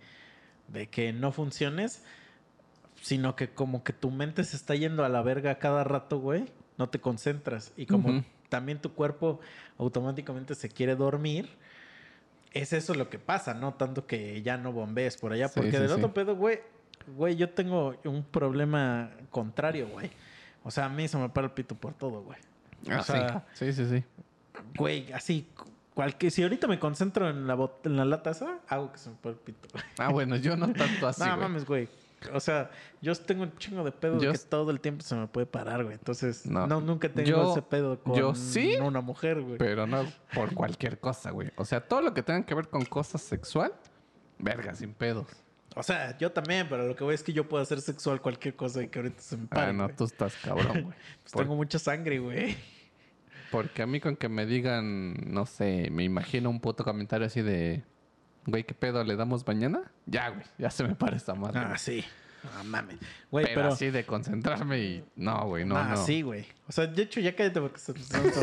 [0.68, 2.04] de que no funciones,
[3.02, 6.46] sino que como que tu mente se está yendo a la verga cada rato, güey.
[6.78, 7.74] No te concentras.
[7.78, 8.24] Y como Ujú.
[8.50, 9.40] también tu cuerpo
[9.78, 11.50] automáticamente se quiere dormir,
[12.54, 13.74] es eso lo que pasa, ¿no?
[13.76, 15.48] Tanto que ya no bombees por allá.
[15.50, 15.94] Sí, porque sí, del sí.
[15.96, 16.60] otro pedo, güey,
[17.16, 20.10] güey, yo tengo un problema contrario, güey.
[20.64, 22.38] O sea, a mí se me para el pito por todo, güey.
[22.90, 23.72] Ah, o sea- sí.
[23.74, 24.04] sí, sí, sí.
[24.78, 25.48] Güey, así,
[25.94, 26.32] cualquier...
[26.32, 29.16] Si ahorita me concentro en la, bot- en la lata esa, hago que se me
[29.18, 29.84] pare el pito, güey.
[29.98, 31.88] Ah, bueno, yo no tanto así, no, mames, güey.
[32.34, 32.70] O sea,
[33.02, 35.84] yo tengo un chingo de pedo Yo que todo el tiempo se me puede parar,
[35.86, 35.96] güey.
[35.96, 36.68] Entonces, No.
[36.68, 39.58] no, nunca he tenido Yo- ese pedo con yo sí, una mujer, güey.
[39.58, 40.04] Pero no
[40.34, 41.50] por cualquier cosa, güey.
[41.56, 43.72] O sea, todo lo que tenga que ver con cosas sexual,
[44.38, 45.28] verga, sin pedos.
[45.80, 48.54] O sea, yo también, pero lo que voy es que yo puedo hacer sexual cualquier
[48.54, 49.70] cosa y que ahorita se me pare.
[49.70, 50.96] ah, no, tú estás cabrón, güey.
[51.24, 52.58] Pues Por- tengo mucha sangre, güey.
[53.50, 57.42] Porque a mí con que me digan, no sé, me imagino un puto comentario así
[57.42, 57.84] de,
[58.46, 59.04] güey, ¿qué pedo?
[59.06, 59.90] ¿Le damos mañana?
[60.06, 61.60] Ya, güey, ya se me para esta madre.
[61.60, 61.80] Ah, güey.
[61.80, 62.04] sí.
[62.44, 62.98] Ah, mames.
[63.32, 63.74] Güey, pero, pero...
[63.74, 65.04] así de concentrarme y...
[65.16, 66.06] No, güey, no, ah, no.
[66.06, 66.46] sí, güey.
[66.68, 67.94] O sea, de hecho, ya cállate porque se...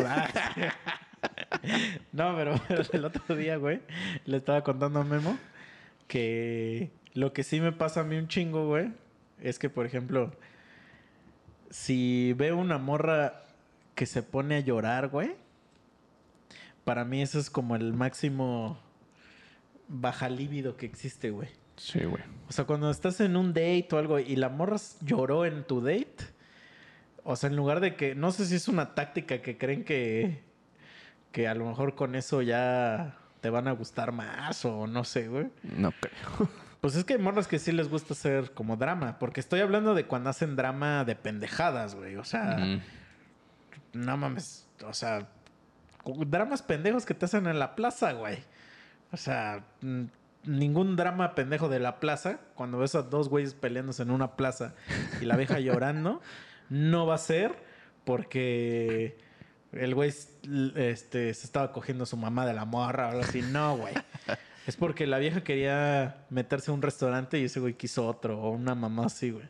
[0.07, 0.73] Ah.
[2.13, 2.55] no, pero
[2.93, 3.83] el otro día, güey,
[4.25, 5.39] le estaba contando a Memo
[6.09, 8.93] que lo que sí me pasa a mí un chingo, güey,
[9.41, 10.33] es que, por ejemplo,
[11.71, 13.43] si veo una morra
[13.95, 15.35] que se pone a llorar, güey,
[16.85, 18.79] para mí eso es como el máximo
[19.89, 21.49] baja líbido que existe, güey.
[21.77, 22.23] Sí, güey.
[22.51, 25.81] O sea, cuando estás en un date o algo y la morra lloró en tu
[25.81, 26.17] date,
[27.25, 30.43] o sea, en lugar de que, no sé si es una táctica que creen que,
[31.33, 35.29] que a lo mejor con eso ya te van a gustar más o no sé,
[35.29, 35.47] güey.
[35.63, 36.51] No creo.
[36.81, 39.95] Pues es que hay morras que sí les gusta hacer como drama, porque estoy hablando
[39.95, 42.17] de cuando hacen drama de pendejadas, güey.
[42.17, 42.81] O sea, Mm.
[43.95, 45.27] no mames, o sea,
[46.27, 48.39] dramas pendejos que te hacen en la plaza, güey.
[49.13, 49.65] O sea,
[50.45, 54.75] ningún drama pendejo de la plaza, cuando ves a dos güeyes peleándose en una plaza
[55.21, 56.21] y la vieja llorando,
[56.69, 57.57] no va a ser
[58.05, 59.19] porque
[59.73, 63.43] el güey este, se estaba cogiendo a su mamá de la morra o algo así.
[63.43, 63.95] No, güey.
[64.67, 68.51] Es porque la vieja quería meterse a un restaurante y ese güey quiso otro, o
[68.51, 69.47] una mamá así, güey.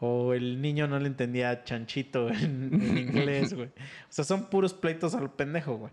[0.00, 3.68] O el niño no le entendía chanchito en, en inglés, güey.
[3.68, 5.92] O sea, son puros pleitos al pendejo, güey.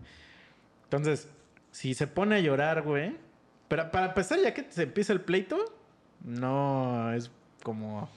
[0.84, 1.28] Entonces,
[1.70, 3.16] si se pone a llorar, güey.
[3.68, 5.56] Pero para empezar, ya que se empieza el pleito,
[6.24, 7.30] no es
[7.62, 8.10] como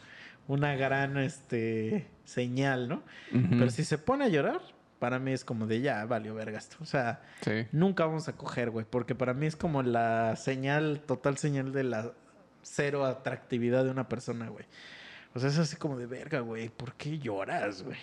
[0.47, 3.03] una gran este, señal, ¿no?
[3.31, 4.61] Pero si se pone a llorar,
[5.03, 6.77] para mí es como de ya, valió verga esto.
[6.79, 7.67] O sea, Sí.
[7.73, 11.83] nunca vamos a coger, güey, porque para mí es como la señal, total señal de
[11.83, 12.13] la
[12.61, 14.63] cero atractividad de una persona, güey.
[15.35, 17.97] O sea, es así como de verga, güey, ¿por qué lloras, güey?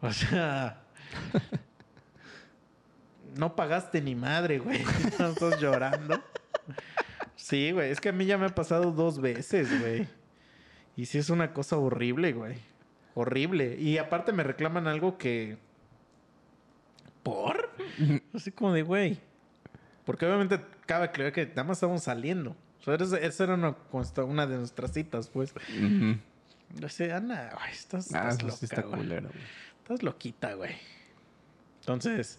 [0.00, 0.80] O sea,
[3.36, 4.82] no pagaste ni madre, güey.
[5.20, 6.20] No estás llorando.
[7.36, 10.08] Sí, güey, es que a mí ya me ha pasado dos veces, güey.
[10.96, 12.56] Y sí es una cosa horrible, güey.
[13.14, 13.76] Horrible.
[13.78, 15.64] Y aparte me reclaman algo que...
[17.26, 17.70] ¿Por?
[18.32, 19.18] Así como de, güey.
[20.04, 22.54] Porque obviamente cabe aclarar que nada más estamos saliendo.
[22.80, 25.52] O sea, esa- era una, de nuestras citas, pues.
[26.74, 28.94] Yo sé, Ana, güey, estás, Ah, estás loca, sí está güey.
[29.00, 29.42] culero, güey.
[29.78, 30.76] Estás loquita, güey.
[31.80, 32.38] Entonces,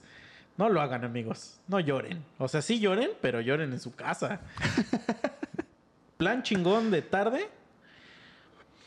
[0.56, 1.60] no lo hagan, amigos.
[1.68, 2.24] No lloren.
[2.38, 4.40] O sea, sí lloren, pero lloren en su casa.
[6.18, 7.50] Plan chingón de tarde.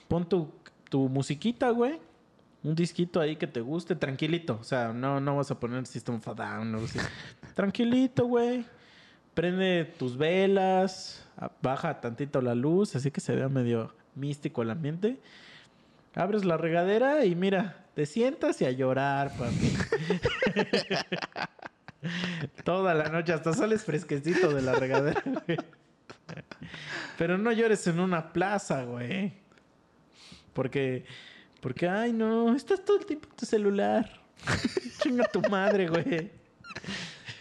[0.09, 0.51] Pon tu,
[0.89, 2.01] tu musiquita, güey.
[2.63, 4.59] Un disquito ahí que te guste, tranquilito.
[4.61, 6.73] O sea, no, no vas a poner System of a Down.
[6.73, 6.79] No,
[7.55, 8.65] tranquilito, güey.
[9.35, 11.27] Prende tus velas.
[11.63, 15.19] Baja tantito la luz, así que se vea medio místico el ambiente.
[16.15, 19.73] Abres la regadera y mira, te sientas y a llorar, papi.
[22.65, 25.59] Toda la noche, hasta sales fresquecito de la regadera, güey.
[27.19, 29.33] Pero no llores en una plaza, güey.
[30.53, 31.05] Porque,
[31.61, 34.21] porque, ay, no, estás todo el tiempo en tu celular.
[35.03, 36.31] Chinga tu madre, güey.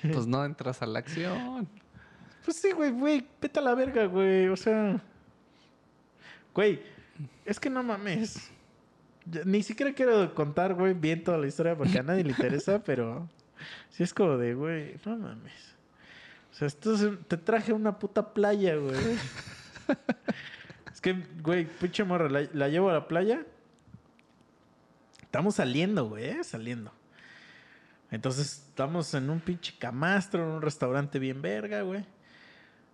[0.01, 1.67] Pues no entras a la acción.
[2.43, 4.47] Pues sí, güey, güey, vete a la verga, güey.
[4.47, 5.01] O sea,
[6.53, 6.81] güey,
[7.45, 8.49] es que no mames.
[9.45, 13.29] Ni siquiera quiero contar, güey, bien toda la historia porque a nadie le interesa, pero
[13.89, 15.75] sí es como de, güey, no mames.
[16.51, 18.97] O sea, esto es un- te traje a una puta playa, güey.
[20.91, 23.45] es que, güey, pinche morra, la, la llevo a la playa.
[25.29, 26.43] Estamos saliendo, güey, ¿eh?
[26.43, 26.91] saliendo.
[28.09, 32.03] Entonces estamos en un pinche camastro, en un restaurante bien verga, güey.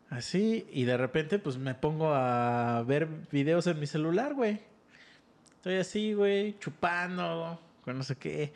[0.09, 4.59] Así, y de repente, pues me pongo a ver videos en mi celular, güey.
[5.55, 8.51] Estoy así, güey, chupando, con no sé qué.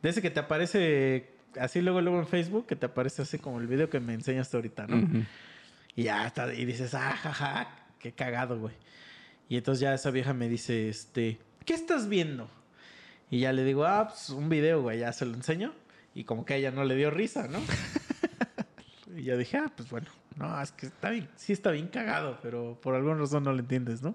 [0.00, 1.28] De ese que te aparece
[1.60, 4.56] así luego, luego en Facebook, que te aparece así como el video que me enseñaste
[4.56, 5.06] ahorita, ¿no?
[5.94, 7.68] Y ya está, y dices, ah, jaja,
[7.98, 8.74] qué cagado, güey.
[9.50, 12.48] Y entonces ya esa vieja me dice, este, ¿qué estás viendo?
[13.30, 15.74] Y ya le digo, ah, pues un video, güey, ya se lo enseño.
[16.14, 17.60] Y como que a ella no le dio risa, ¿no?
[19.16, 22.38] y yo dije, ah, pues bueno, no, es que está bien, sí está bien cagado,
[22.42, 24.14] pero por alguna razón no lo entiendes, ¿no?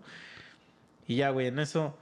[1.08, 1.98] Y ya, güey, en eso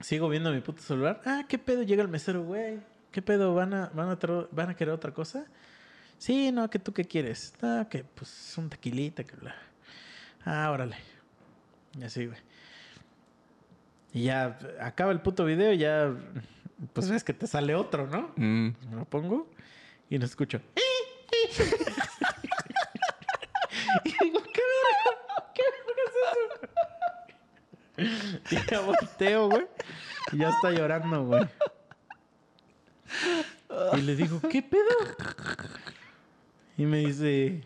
[0.00, 1.20] sigo viendo mi puto celular.
[1.24, 1.82] Ah, ¿qué pedo?
[1.82, 2.78] Llega el mesero, güey.
[3.10, 3.54] ¿Qué pedo?
[3.54, 4.18] ¿Van a, van a,
[4.50, 5.46] van a querer otra cosa?
[6.18, 7.54] Sí, no, que tú qué quieres.
[7.62, 9.54] Ah, que pues un tequilita, que bla.
[10.44, 10.96] Ah, órale.
[11.98, 12.38] Y así, güey.
[14.18, 16.12] Y ya acaba el puto video y ya,
[16.92, 18.32] pues ves que te sale otro, ¿no?
[18.34, 18.70] Mm.
[18.90, 19.48] Me lo pongo
[20.10, 20.60] y no escucho.
[24.04, 25.12] y digo, ¿qué verga?
[25.54, 26.16] ¿Qué verga es
[27.96, 28.56] eso?
[28.56, 29.68] Y ya volteo, güey.
[30.32, 31.46] Y ya está llorando, güey.
[33.98, 34.82] Y le digo, ¿qué pedo?
[36.76, 37.62] Y me dice...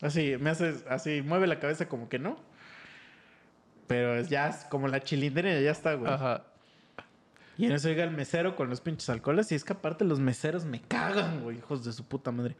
[0.00, 2.45] Así, me hace así, mueve la cabeza como que no.
[3.86, 6.12] Pero es ya es como la chilindrina, ya está, güey.
[6.12, 6.44] Ajá.
[7.58, 9.50] Y en eso llega el mesero con los pinches alcoholes.
[9.52, 12.54] Y es que aparte los meseros me cagan, güey, hijos de su puta madre.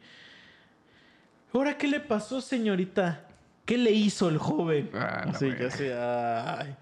[1.53, 3.23] ¿Ahora qué le pasó, señorita?
[3.65, 4.89] ¿Qué le hizo el joven?
[4.93, 5.67] Ah, la Así, yo
[6.01, 6.75] ay.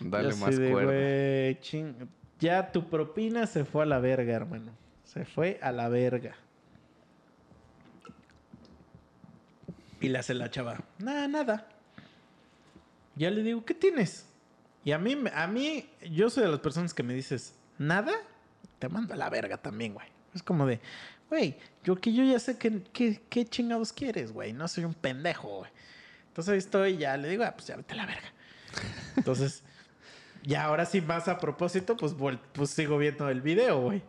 [0.00, 0.92] Dale yo más de, cuerda.
[0.92, 2.08] güey, ching-
[2.38, 4.72] Ya tu propina se fue a la verga, hermano.
[5.04, 6.34] Se fue a la verga.
[10.00, 10.78] Y le hace la chava.
[10.98, 11.68] Nada, nada.
[13.16, 14.26] Ya le digo, ¿qué tienes?
[14.84, 18.12] Y a mí, a mí, yo soy de las personas que me dices, ¿nada?
[18.78, 20.06] Te mando a la verga también, güey.
[20.34, 20.80] Es como de,
[21.28, 24.52] güey, yo que yo ya sé que, qué chingados quieres, güey.
[24.52, 25.70] No soy un pendejo, güey.
[26.28, 28.30] Entonces ahí estoy, ya le digo, ah, pues ya vete a la verga.
[29.16, 29.64] Entonces,
[30.42, 32.14] ya ahora sí más a propósito, pues,
[32.52, 34.02] pues sigo viendo el video, güey.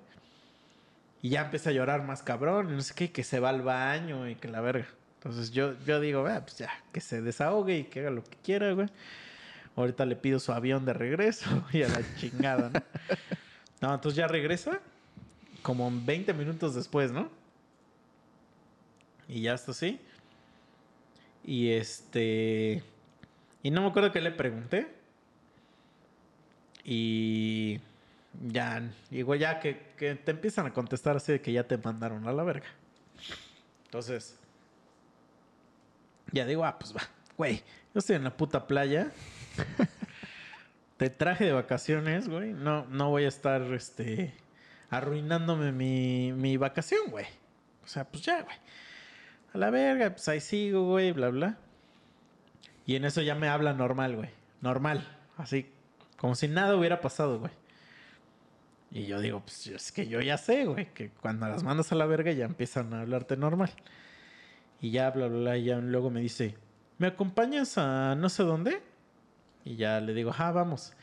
[1.22, 3.62] Y ya empieza a llorar más cabrón, y no sé qué, que se va al
[3.62, 4.88] baño y que la verga.
[5.28, 8.38] Entonces yo, yo digo, ah, pues ya, que se desahogue y que haga lo que
[8.38, 8.88] quiera, güey.
[9.76, 12.82] Ahorita le pido su avión de regreso y a la chingada, ¿no?
[13.80, 14.80] No, entonces ya regresa
[15.62, 17.30] como 20 minutos después, ¿no?
[19.28, 20.00] Y ya está así.
[21.44, 22.82] Y este...
[23.62, 24.88] Y no me acuerdo qué le pregunté.
[26.84, 27.80] Y
[28.48, 28.82] ya,
[29.12, 32.34] digo ya que, que te empiezan a contestar así de que ya te mandaron a
[32.34, 32.68] la verga.
[33.86, 34.40] Entonces,
[36.32, 37.02] ya digo, ah, pues va,
[37.38, 37.58] güey,
[37.94, 39.12] yo estoy en la puta playa.
[40.98, 42.54] te traje de vacaciones, güey.
[42.54, 44.34] No, no voy a estar, este,
[44.90, 47.26] arruinándome mi, mi vacación, güey.
[47.84, 48.56] O sea, pues ya, güey.
[49.54, 51.58] A la verga, pues ahí sigo, güey, bla, bla.
[52.86, 54.30] Y en eso ya me habla normal, güey.
[54.62, 55.08] Normal.
[55.38, 55.70] Así,
[56.18, 57.52] como si nada hubiera pasado, güey.
[58.92, 61.96] Y yo digo, pues es que yo ya sé, güey, que cuando las mandas a
[61.96, 63.72] la verga ya empiezan a hablarte normal.
[64.82, 66.56] Y ya, bla, bla, bla, y ya luego me dice,
[66.98, 68.82] ¿me acompañas a no sé dónde?
[69.66, 70.94] Y ya le digo, ah, vamos.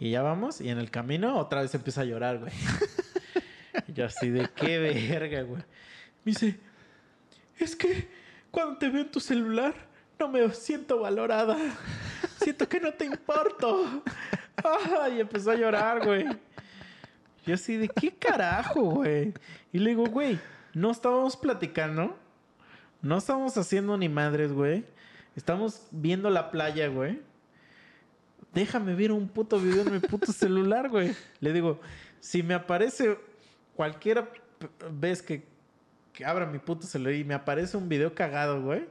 [0.00, 2.52] Y ya vamos, y en el camino otra vez empieza a llorar, güey.
[3.94, 5.62] y así de qué verga, güey.
[6.24, 6.58] Me dice,
[7.58, 8.08] es que
[8.50, 9.74] cuando te veo en tu celular
[10.18, 11.56] no me siento valorada.
[12.40, 14.02] Siento que no te importo.
[15.14, 16.26] Y empezó a llorar, güey.
[17.46, 19.32] Yo así de qué carajo, güey.
[19.72, 20.36] Y le digo, güey,
[20.74, 22.18] no estábamos platicando.
[23.02, 24.84] No estábamos haciendo ni madres, güey.
[25.36, 27.20] Estamos viendo la playa, güey.
[28.54, 31.14] Déjame ver un puto video en mi puto celular, güey.
[31.40, 31.80] Le digo,
[32.20, 33.18] si me aparece
[33.76, 35.44] cualquier p- vez que,
[36.12, 38.86] que abra mi puto celular y me aparece un video cagado, güey.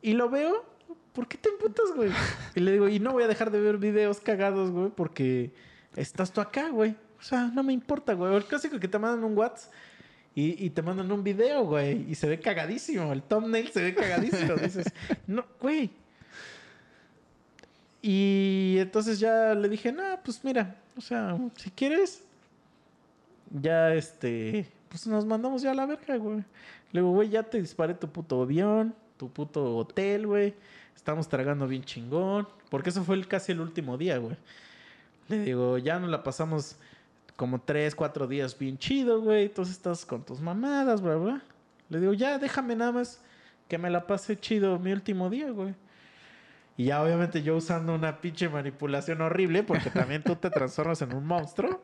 [0.00, 0.64] Y lo veo,
[1.12, 2.10] ¿por qué te emputas, güey?
[2.54, 5.52] Y le digo, y no voy a dejar de ver videos cagados, güey, porque
[5.96, 6.94] estás tú acá, güey.
[7.18, 8.36] O sea, no me importa, güey.
[8.36, 9.72] El clásico que te mandan un WhatsApp
[10.36, 12.10] y, te mandan un video, güey.
[12.10, 13.12] Y se ve cagadísimo.
[13.12, 14.54] El thumbnail se ve cagadísimo.
[14.54, 14.86] Dices,
[15.28, 15.90] no, güey.
[18.02, 22.22] Y entonces ya le dije, no, pues mira, o sea, si quieres,
[23.50, 26.38] ya este, pues nos mandamos ya a la verga, güey.
[26.90, 30.54] Le digo, güey, ya te disparé tu puto avión, tu puto hotel, güey.
[30.96, 32.48] Estamos tragando bien chingón.
[32.70, 34.36] Porque eso fue el, casi el último día, güey.
[35.28, 36.76] Le digo, ya nos la pasamos
[37.36, 39.46] como tres, cuatro días bien chido, güey.
[39.46, 41.42] Entonces estás con tus mamadas, bla, bla.
[41.88, 43.20] Le digo, ya déjame nada más
[43.68, 45.74] que me la pase chido mi último día, güey.
[46.76, 51.14] Y ya obviamente yo usando una pinche manipulación horrible, porque también tú te transformas en
[51.14, 51.80] un monstruo.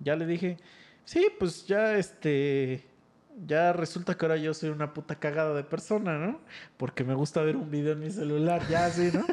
[0.00, 0.58] Ya le dije,
[1.04, 2.84] sí, pues ya este.
[3.46, 6.40] Ya resulta que ahora yo soy una puta cagada de persona, ¿no?
[6.76, 9.24] Porque me gusta ver un video en mi celular, ya así, ¿no?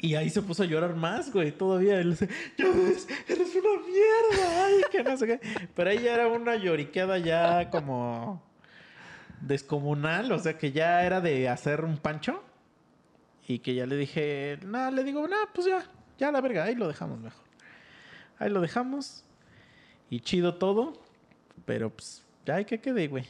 [0.00, 2.00] Y ahí se puso a llorar más, güey, todavía.
[2.00, 5.40] Él dice, ves, eres una mierda, ay, que no sé qué.
[5.74, 8.42] Pero ya era una lloriqueada ya como
[9.40, 12.42] descomunal, o sea que ya era de hacer un pancho.
[13.46, 15.82] Y que ya le dije, no, le digo, no, pues ya,
[16.18, 17.44] ya la verga, ahí lo dejamos mejor.
[18.38, 19.24] Ahí lo dejamos.
[20.10, 21.00] Y chido todo.
[21.64, 23.26] Pero pues, ya hay que quede, güey.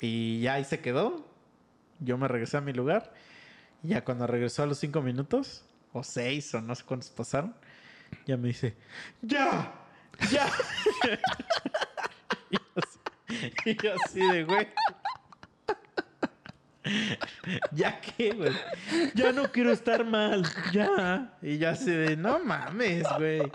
[0.00, 1.24] Y ya ahí se quedó.
[2.00, 3.12] Yo me regresé a mi lugar.
[3.82, 7.54] Y ya cuando regresó a los cinco minutos, o seis, o no sé cuántos pasaron,
[8.26, 8.74] ya me dice,
[9.22, 9.72] ¡Ya!
[10.30, 10.46] ¡Ya!
[12.50, 12.98] y, yo así,
[13.64, 14.68] y yo así de, güey.
[17.72, 18.52] ¿Ya qué, güey?
[19.14, 20.44] Ya no quiero estar mal.
[20.72, 21.36] Ya.
[21.42, 23.50] Y ya así de, no mames, güey.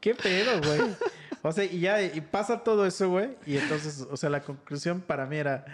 [0.00, 0.96] ¿Qué pedo, güey?
[1.42, 3.36] O sea, y ya, y pasa todo eso, güey.
[3.46, 5.64] Y entonces, o sea, la conclusión para mí era,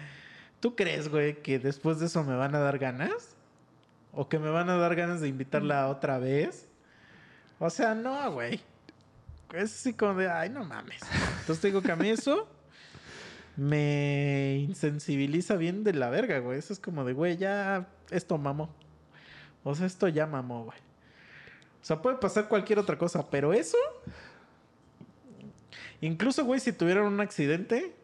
[0.60, 3.31] ¿tú crees, güey, que después de eso me van a dar ganas?
[4.12, 6.68] ¿O que me van a dar ganas de invitarla otra vez?
[7.58, 8.60] O sea, no, güey.
[9.54, 11.00] Es así como de, ay, no mames.
[11.40, 12.48] Entonces te digo que a mí eso
[13.56, 16.58] me insensibiliza bien de la verga, güey.
[16.58, 18.74] Eso es como de, güey, ya esto mamó.
[19.64, 20.78] O sea, esto ya mamó, güey.
[21.80, 23.78] O sea, puede pasar cualquier otra cosa, pero eso...
[26.00, 27.94] Incluso, güey, si tuvieran un accidente,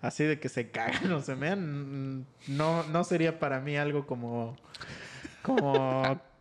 [0.00, 4.56] así de que se cagan o se mean, no, no sería para mí algo como...
[5.42, 6.20] Como...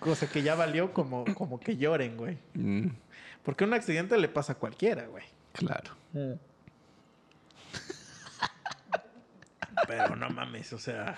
[0.00, 2.38] Cosa que ya valió como, como que lloren, güey.
[2.54, 2.88] Mm,
[3.42, 5.24] Porque un accidente le pasa a cualquiera, güey.
[5.52, 5.92] claro.
[9.86, 11.16] Pero no mames, o sea...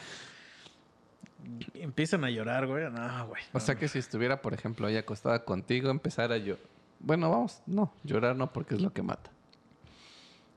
[1.74, 2.90] Empiezan a llorar, güey.
[2.90, 3.42] No, güey.
[3.52, 6.56] O sea que si estuviera, por ejemplo, ahí acostada contigo, empezara yo.
[6.98, 9.30] Bueno, vamos, no, llorar no porque es lo que mata.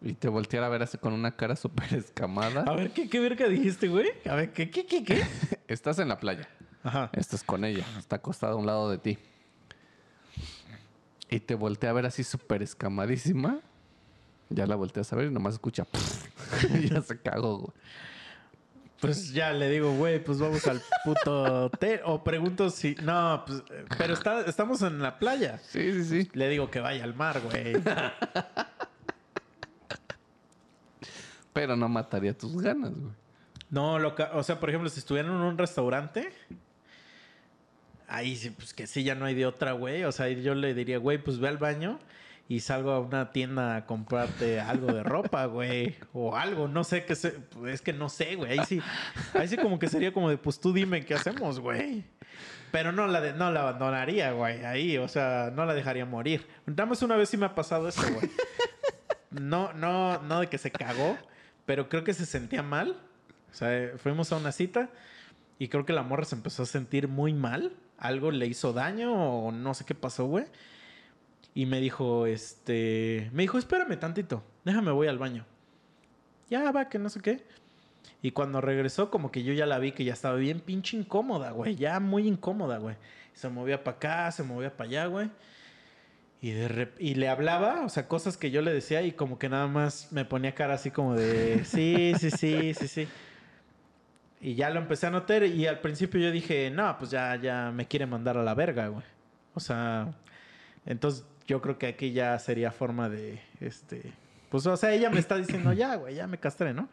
[0.01, 2.63] Y te volteara a ver así con una cara súper escamada.
[2.67, 4.09] A ver, ¿qué, qué verga dijiste, güey?
[4.29, 5.23] A ver, ¿qué, qué, qué, qué?
[5.73, 6.47] Estás en la playa.
[6.83, 7.09] Ajá.
[7.13, 7.83] Estás con ella.
[7.97, 9.17] Está acostada a un lado de ti.
[11.29, 13.59] Y te voltea a ver así súper escamadísima.
[14.49, 15.87] Ya la volteas a ver y nomás escucha.
[16.79, 17.73] y ya se cagó, güey.
[19.01, 22.01] Pues ya le digo, güey, pues vamos al puto hotel.
[22.05, 22.93] O pregunto si.
[23.01, 23.63] No, pues.
[23.97, 25.57] Pero está, estamos en la playa.
[25.57, 26.29] Sí, sí, sí.
[26.33, 27.73] Le digo que vaya al mar, güey.
[31.51, 33.22] Pero no mataría tus ganas, güey.
[33.73, 36.31] No, lo ca- o sea, por ejemplo, si estuvieran en un restaurante.
[38.07, 40.03] Ahí sí, pues que sí, ya no hay de otra, güey.
[40.03, 41.99] O sea, yo le diría, güey, pues ve al baño
[42.47, 45.95] y salgo a una tienda a comprarte algo de ropa, güey.
[46.13, 47.35] O algo, no sé qué sé.
[47.67, 48.59] Es que no sé, güey.
[48.59, 48.79] Ahí sí,
[49.33, 52.03] ahí sí como que sería como de, pues tú dime qué hacemos, güey.
[52.71, 54.99] Pero no la, de- no la abandonaría, güey, ahí.
[54.99, 56.45] O sea, no la dejaría morir.
[56.67, 58.29] Nada una vez sí me ha pasado eso, güey.
[59.31, 61.17] No, no, no de que se cagó,
[61.65, 62.95] pero creo que se sentía mal.
[63.53, 64.89] O sea, eh, fuimos a una cita
[65.59, 67.71] y creo que la morra se empezó a sentir muy mal.
[67.97, 70.45] Algo le hizo daño o no sé qué pasó, güey.
[71.53, 73.29] Y me dijo, este...
[73.31, 74.43] Me dijo, espérame tantito.
[74.65, 75.45] Déjame, voy al baño.
[76.49, 77.43] Ya va, que no sé qué.
[78.23, 81.51] Y cuando regresó, como que yo ya la vi que ya estaba bien pinche incómoda,
[81.51, 81.75] güey.
[81.75, 82.95] Ya muy incómoda, güey.
[83.33, 85.29] Se movía para acá, se movía para allá, güey.
[86.41, 89.39] Y, de rep- y le hablaba, o sea, cosas que yo le decía y como
[89.39, 93.07] que nada más me ponía cara así como de, sí, sí, sí, sí, sí.
[94.43, 97.71] Y ya lo empecé a notar y al principio yo dije, no, pues ya, ya
[97.73, 99.05] me quiere mandar a la verga, güey.
[99.53, 100.13] O sea,
[100.85, 104.11] entonces yo creo que aquí ya sería forma de, este,
[104.49, 106.89] pues, o sea, ella me está diciendo, ya, güey, ya me castré, ¿no?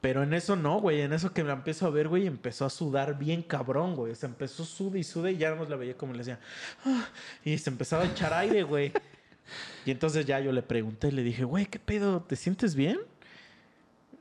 [0.00, 1.02] Pero en eso no, güey.
[1.02, 4.14] En eso que la empiezo a ver, güey, empezó a sudar bien cabrón, güey.
[4.14, 6.40] Se empezó a sudar y sudar y ya no la veía como le decía.
[6.86, 7.06] "Ah",
[7.44, 8.92] y se empezaba a echar aire, güey.
[9.84, 12.22] Y entonces ya yo le pregunté, le dije, güey, ¿qué pedo?
[12.22, 12.98] ¿Te sientes bien?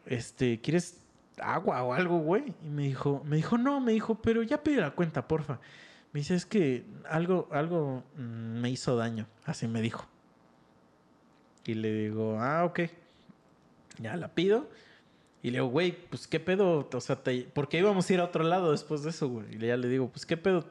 [0.05, 1.02] Este, ¿quieres
[1.41, 2.53] agua o algo, güey?
[2.63, 5.59] Y me dijo, me dijo, no, me dijo, pero ya pide la cuenta, porfa.
[6.11, 9.27] Me dice, es que algo, algo mm, me hizo daño.
[9.45, 10.05] Así me dijo.
[11.65, 12.81] Y le digo, ah, ok.
[13.99, 14.69] Ya la pido.
[15.41, 17.19] Y le digo, güey, pues qué pedo, o sea,
[17.53, 19.55] porque íbamos a ir a otro lado después de eso, güey.
[19.55, 20.63] Y ya le digo, pues qué pedo,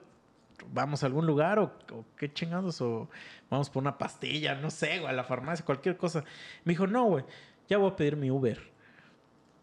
[0.73, 3.09] vamos a algún lugar o, o qué chingados, o
[3.51, 6.25] vamos por una pastilla, no sé, güey, a la farmacia, cualquier cosa.
[6.65, 7.25] Me dijo, no, güey,
[7.69, 8.72] ya voy a pedir mi Uber.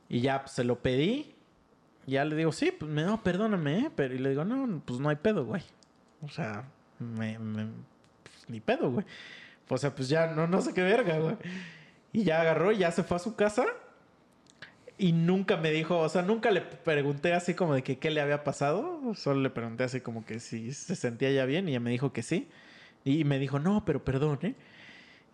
[0.09, 1.35] Y ya pues, se lo pedí.
[2.07, 3.91] Ya le digo, sí, pues no, perdóname, ¿eh?
[3.95, 5.61] Pero, y le digo, no, pues no hay pedo, güey.
[6.21, 6.65] O sea,
[6.97, 7.67] me, me-
[8.23, 9.05] pues, ni pedo, güey.
[9.69, 11.35] O sea, pues ya no, no sé qué verga, güey.
[12.11, 13.65] Y ya agarró y ya se fue a su casa.
[14.97, 18.19] Y nunca me dijo, o sea, nunca le pregunté así como de que qué le
[18.21, 18.99] había pasado.
[19.15, 22.11] Solo le pregunté así como que si se sentía ya bien y ella me dijo
[22.11, 22.49] que sí.
[23.05, 24.55] Y me dijo, no, pero perdón, ¿eh?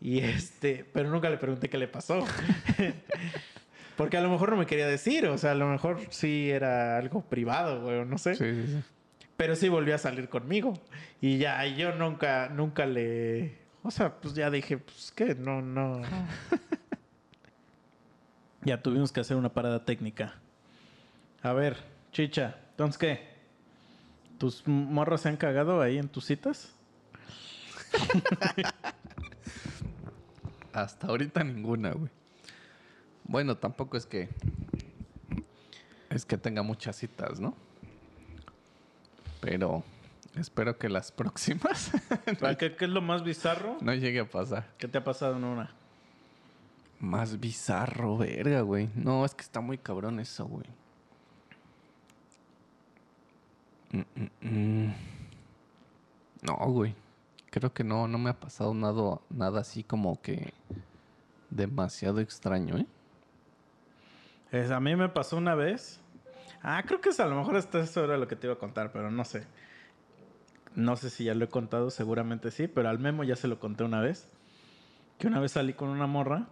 [0.02, 2.24] Y este, pero nunca le pregunté qué le pasó.
[3.96, 6.98] Porque a lo mejor no me quería decir, o sea, a lo mejor sí era
[6.98, 8.36] algo privado, güey, o no sé.
[8.36, 8.84] Sí, sí, sí.
[9.38, 10.74] Pero sí volvió a salir conmigo.
[11.22, 13.58] Y ya, y yo nunca, nunca le.
[13.84, 16.02] O sea, pues ya dije, pues que no, no.
[18.64, 20.36] ya tuvimos que hacer una parada técnica.
[21.42, 21.78] A ver,
[22.12, 23.36] chicha, entonces qué?
[24.38, 26.74] ¿Tus morros se han cagado ahí en tus citas?
[30.74, 32.10] Hasta ahorita ninguna, güey.
[33.26, 34.30] Bueno, tampoco es que.
[36.10, 37.56] Es que tenga muchas citas, ¿no?
[39.42, 39.84] Pero
[40.36, 41.92] espero que las próximas
[42.60, 44.74] ¿Qué, qué es lo más bizarro no llegue a pasar.
[44.78, 45.74] que te ha pasado en una?
[47.00, 48.90] Más bizarro, verga, güey.
[48.96, 50.66] No, es que está muy cabrón eso, güey.
[53.92, 54.94] Mm, mm, mm.
[56.42, 56.96] No, güey.
[57.50, 60.54] Creo que no, no me ha pasado nada, nada así como que
[61.50, 62.88] demasiado extraño, ¿eh?
[64.56, 66.00] A mí me pasó una vez.
[66.62, 68.60] Ah, creo que es, a lo mejor hasta eso era lo que te iba a
[68.60, 69.46] contar, pero no sé.
[70.76, 73.60] No sé si ya lo he contado, seguramente sí, pero al Memo ya se lo
[73.60, 74.28] conté una vez.
[75.18, 76.48] Que una vez salí con una morra,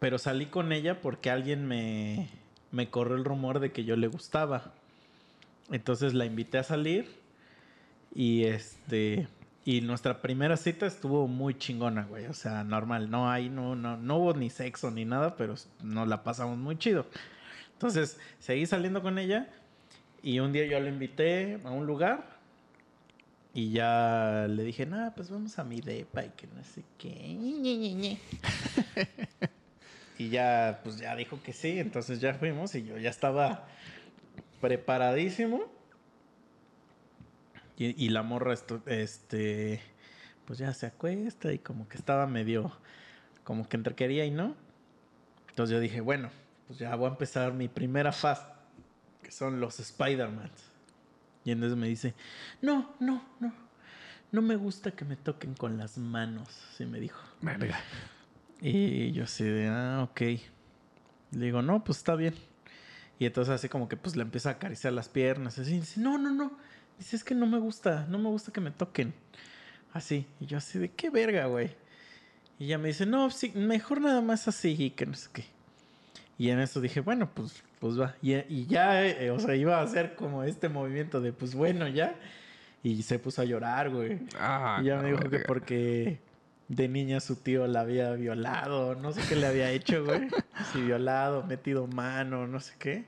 [0.00, 2.30] pero salí con ella porque alguien me,
[2.72, 4.72] me corrió el rumor de que yo le gustaba.
[5.70, 7.06] Entonces la invité a salir
[8.14, 9.28] y este
[9.66, 12.26] y nuestra primera cita estuvo muy chingona, güey.
[12.26, 13.10] O sea, normal.
[13.10, 16.78] No hay, no, no, no hubo ni sexo ni nada, pero nos la pasamos muy
[16.78, 17.04] chido.
[17.72, 19.48] Entonces, seguí saliendo con ella
[20.22, 22.38] y un día yo la invité a un lugar
[23.54, 27.10] y ya le dije, nada, pues vamos a mi depa y que no sé qué.
[27.10, 28.20] Ñe, Ñe, Ñe, Ñe".
[30.18, 33.66] y ya, pues ya dijo que sí, entonces ya fuimos y yo ya estaba
[34.60, 35.64] preparadísimo.
[37.76, 39.80] Y, y la morra, esto, este,
[40.46, 42.72] pues ya se acuesta y como que estaba medio,
[43.44, 44.54] como que entre quería y no.
[45.50, 46.30] Entonces yo dije, bueno,
[46.66, 48.46] pues ya voy a empezar mi primera fase,
[49.22, 50.50] que son los Spider-Man.
[51.44, 52.14] Y entonces me dice,
[52.60, 53.52] no, no, no,
[54.32, 57.20] no me gusta que me toquen con las manos, así me dijo.
[57.40, 57.78] Verga.
[58.60, 60.20] Y yo así de, ah, ok.
[61.32, 62.34] Le digo, no, pues está bien.
[63.18, 65.58] Y entonces así como que pues le empieza a acariciar las piernas.
[65.58, 66.58] Así, dice, no, no, no.
[66.98, 69.12] Dice, es que no me gusta, no me gusta que me toquen.
[69.92, 70.26] Así.
[70.40, 71.70] Y yo así de, qué verga, güey.
[72.58, 75.44] Y ella me dice, no, sí, mejor nada más así y que no sé qué.
[76.38, 78.14] Y en eso dije, bueno, pues, pues va.
[78.22, 81.88] Y, y ya, eh, o sea, iba a hacer como este movimiento de, pues bueno,
[81.88, 82.14] ya.
[82.82, 84.20] Y se puso a llorar, güey.
[84.38, 85.46] Ah, Y ya no, me dijo que verga.
[85.46, 86.20] porque
[86.68, 90.28] de niña su tío la había violado, no sé qué le había hecho, güey.
[90.72, 93.04] Si violado, metido mano, no sé qué.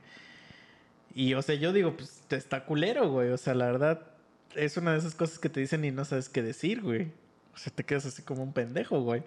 [1.19, 3.31] Y, o sea, yo digo, pues te está culero, güey.
[3.31, 4.03] O sea, la verdad,
[4.55, 7.11] es una de esas cosas que te dicen y no sabes qué decir, güey.
[7.53, 9.25] O sea, te quedas así como un pendejo, güey.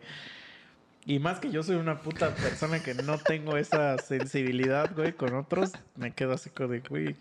[1.06, 5.36] Y más que yo soy una puta persona que no tengo esa sensibilidad, güey, con
[5.36, 7.18] otros, me quedo así como de, güey.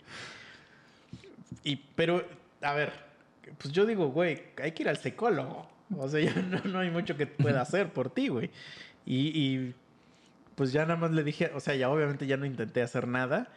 [1.64, 2.24] Y, pero,
[2.62, 2.92] a ver,
[3.58, 5.68] pues yo digo, güey, hay que ir al psicólogo.
[5.98, 8.50] O sea, ya no, no hay mucho que pueda hacer por ti, güey.
[9.04, 9.74] Y, y,
[10.54, 13.48] pues ya nada más le dije, o sea, ya obviamente ya no intenté hacer nada.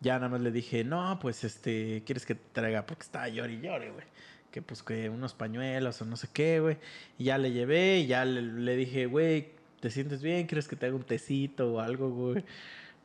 [0.00, 2.86] Ya nada más le dije, no, pues este, ¿quieres que te traiga?
[2.86, 4.04] Porque estaba llore y llore, güey.
[4.50, 6.76] Que pues que unos pañuelos o no sé qué, güey.
[7.18, 9.50] Y ya le llevé y ya le, le dije, güey,
[9.80, 10.46] ¿te sientes bien?
[10.46, 12.44] ¿Quieres que te haga un tecito o algo, güey?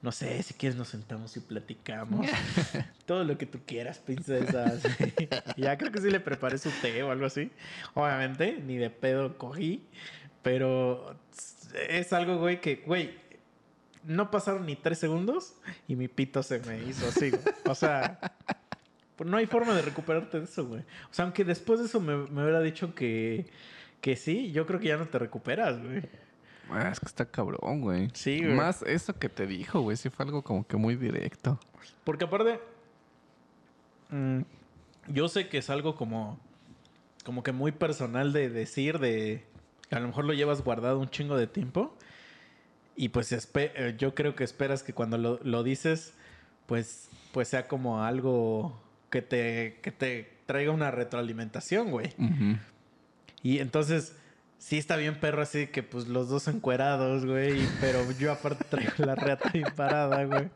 [0.02, 2.28] No sé, si quieres nos sentamos y platicamos.
[3.06, 4.82] Todo lo que tú quieras, princesas.
[5.58, 7.52] ya creo que sí le preparé su té o algo así.
[7.94, 9.84] Obviamente, ni de pedo cogí.
[10.42, 11.16] Pero
[11.88, 13.12] es algo, güey, que, güey,
[14.04, 15.56] no pasaron ni tres segundos
[15.88, 17.42] y mi pito se me hizo así, güey.
[17.66, 18.20] O sea,
[19.16, 20.82] pues no hay forma de recuperarte de eso, güey.
[20.82, 23.46] O sea, aunque después de eso me, me hubiera dicho que,
[24.02, 26.02] que sí, yo creo que ya no te recuperas, güey.
[26.70, 28.10] Ah, es que está cabrón, güey.
[28.14, 28.54] Sí, güey.
[28.54, 29.98] Más eso que te dijo, güey.
[29.98, 31.60] Sí fue algo como que muy directo.
[32.04, 32.62] Porque aparte,
[34.10, 34.42] mm,
[35.10, 36.40] yo sé que es algo como,
[37.26, 39.46] como que muy personal de decir, de
[39.92, 41.96] a lo mejor lo llevas guardado un chingo de tiempo.
[42.96, 46.14] Y pues eh, yo creo que esperas que cuando lo, lo dices,
[46.66, 52.14] pues, pues sea como algo que te, que te traiga una retroalimentación, güey.
[53.44, 54.14] Y entonces,
[54.62, 57.68] sí está bien perro así que pues los dos encuerados, güey.
[57.82, 60.50] Pero yo aparte traigo la reata bien parada, güey.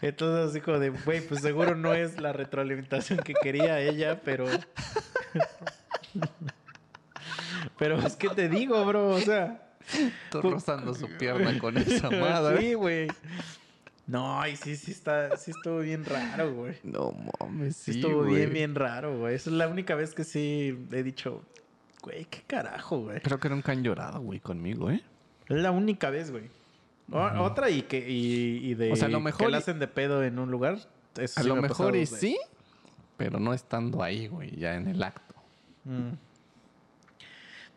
[0.00, 4.46] Entonces así como de, güey, pues seguro no es la retroalimentación que quería ella, pero...
[7.78, 9.68] pero es que te digo, bro, o sea...
[10.30, 12.60] Tú rozando su pierna con esa madre.
[12.60, 13.08] Sí, güey.
[14.06, 16.76] No, y sí, sí está, sí estuvo bien raro, güey.
[16.82, 18.34] No mames, Sí, sí, estuvo güey.
[18.36, 19.34] bien, bien raro, güey.
[19.36, 21.42] Esa es la única vez que sí he dicho,
[22.02, 23.20] güey, qué carajo, güey.
[23.20, 25.02] Creo que nunca han llorado, güey, conmigo, ¿eh?
[25.48, 26.50] Es la única vez, güey.
[27.12, 29.78] O- Otra y que y, y de O sea, a lo mejor que la hacen
[29.78, 30.78] de pedo en un lugar.
[31.16, 32.06] eso A sí lo me mejor y güey.
[32.06, 32.38] sí,
[33.16, 35.34] pero no estando ahí, güey, ya en el acto.
[35.84, 36.10] Mm.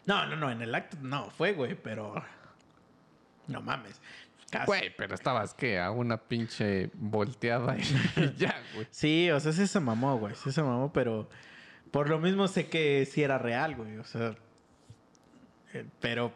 [0.05, 2.23] No, no, no, en el acto no fue, güey, pero
[3.47, 4.01] no mames.
[4.51, 4.67] Casi.
[4.67, 5.79] Güey, pero estabas, ¿qué?
[5.79, 7.75] A una pinche volteada
[8.15, 8.87] y ya, güey.
[8.91, 11.27] Sí, o sea, sí se mamó, güey, sí se mamó, pero
[11.91, 14.35] por lo mismo sé que sí era real, güey, o sea,
[15.73, 16.31] eh, pero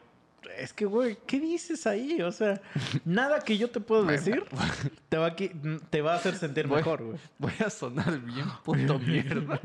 [0.57, 2.21] es que, güey, ¿qué dices ahí?
[2.21, 2.61] O sea,
[3.05, 4.43] nada que yo te puedo decir
[5.09, 7.19] te va a, te va a hacer sentir mejor, güey.
[7.37, 9.59] Voy a sonar bien puto mierda.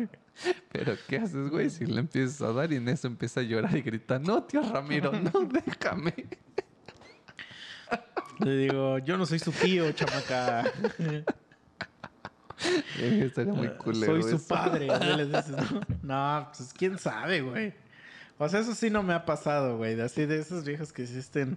[0.72, 1.70] Pero, ¿qué haces, güey?
[1.70, 4.62] Si le empiezas a dar y en eso empieza a llorar y grita, no, tío
[4.62, 6.14] Ramiro, no, déjame.
[8.40, 10.64] Le digo, yo no soy su tío, chamaca.
[12.98, 14.48] Estaría muy culero Soy su eso.
[14.48, 14.88] padre.
[14.88, 15.80] ¿no?
[16.02, 17.83] No, pues quién sabe, güey.
[18.38, 20.00] O sea, eso sí no me ha pasado, güey.
[20.00, 21.56] Así de esos viejos que existen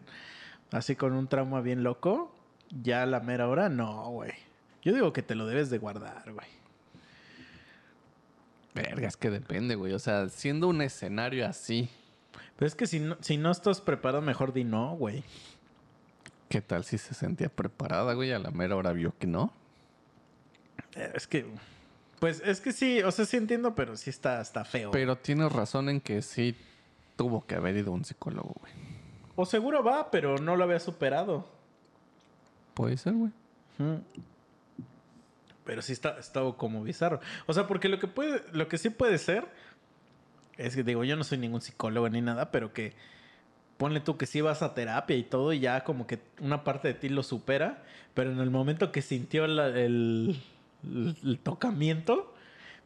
[0.71, 2.33] así con un trauma bien loco.
[2.81, 4.33] Ya a la mera hora, no, güey.
[4.83, 6.47] Yo digo que te lo debes de guardar, güey.
[8.75, 9.93] Verga, es que depende, güey.
[9.93, 11.89] O sea, siendo un escenario así,
[12.57, 15.23] Pero es que si no, si no estás preparado, mejor di no, güey.
[16.49, 18.31] ¿qué tal si se sentía preparada, güey?
[18.31, 19.51] A la mera hora vio que no.
[20.95, 21.45] Eh, Es que...
[22.19, 24.91] Pues es que sí, o sea, sí entiendo, pero sí está, está feo.
[24.91, 26.55] Pero tienes razón en que sí
[27.15, 28.73] tuvo que haber ido a un psicólogo, güey.
[29.35, 31.47] O seguro va, pero no lo había superado.
[32.73, 33.31] Puede ser, güey.
[35.63, 37.19] Pero sí está, está como bizarro.
[37.45, 39.45] O sea, porque lo que puede, lo que sí puede ser,
[40.57, 42.93] es que digo, yo no soy ningún psicólogo ni nada, pero que
[43.77, 46.87] ponle tú que sí vas a terapia y todo, y ya como que una parte
[46.87, 47.83] de ti lo supera,
[48.15, 50.41] pero en el momento que sintió la- el,
[50.83, 52.33] el- tocamiento,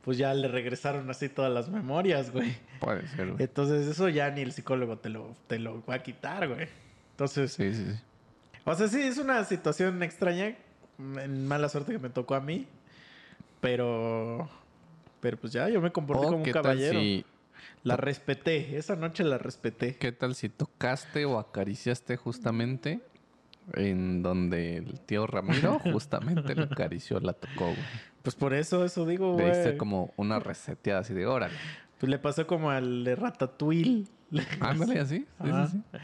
[0.04, 2.56] pues ya le regresaron así todas las memorias, güey.
[2.80, 3.44] Puede ser, güey.
[3.44, 6.68] Entonces eso ya ni el psicólogo te lo, te lo va a quitar, güey.
[7.12, 8.00] Entonces, Sí, sí, sí.
[8.66, 10.56] o sea, sí, es una situación extraña.
[10.98, 12.68] Mala suerte que me tocó a mí.
[13.60, 14.50] Pero.
[15.20, 17.00] Pero pues ya, yo me comporté O como un caballero.
[17.00, 17.26] si-
[17.84, 18.78] La respeté.
[18.78, 19.96] Esa noche la respeté.
[19.98, 23.02] ¿Qué tal si tocaste o acariciaste justamente
[23.74, 27.78] en donde el tío Ramiro justamente lo acarició, la tocó, güey?
[28.22, 29.78] Pues por eso, eso digo, Le diste güey.
[29.78, 31.56] como una reseteada así de órale.
[32.00, 34.06] Pues le pasó como al de Ratatouille.
[34.60, 35.20] Ándale así.
[35.20, 35.68] Sí, Ajá.
[35.68, 35.98] sí, sí.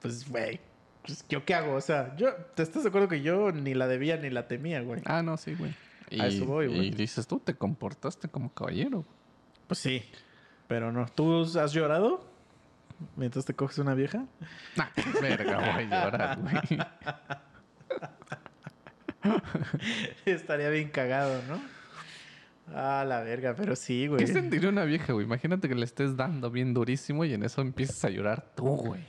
[0.00, 0.60] Pues, güey.
[1.04, 1.74] Pues, ¿yo qué hago?
[1.74, 2.34] O sea, yo...
[2.54, 5.02] ¿Te estás de acuerdo que yo ni la debía ni la temía, güey?
[5.04, 5.74] Ah, no, sí, güey.
[6.10, 6.86] Y, A eso voy, güey.
[6.86, 9.04] y dices tú, te comportaste como caballero.
[9.66, 10.02] Pues sí.
[10.68, 11.06] Pero no.
[11.14, 12.24] ¿Tú has llorado?
[13.16, 14.26] Mientras te coges una vieja.
[14.76, 14.88] Nah,
[15.20, 16.78] verga, voy a llorar, güey.
[20.24, 21.60] Estaría bien cagado, ¿no?
[22.74, 24.24] Ah, la verga, pero sí, güey.
[24.24, 25.26] ¿Qué sentiría una vieja, güey?
[25.26, 29.04] Imagínate que le estés dando bien durísimo y en eso empiezas a llorar tú, güey.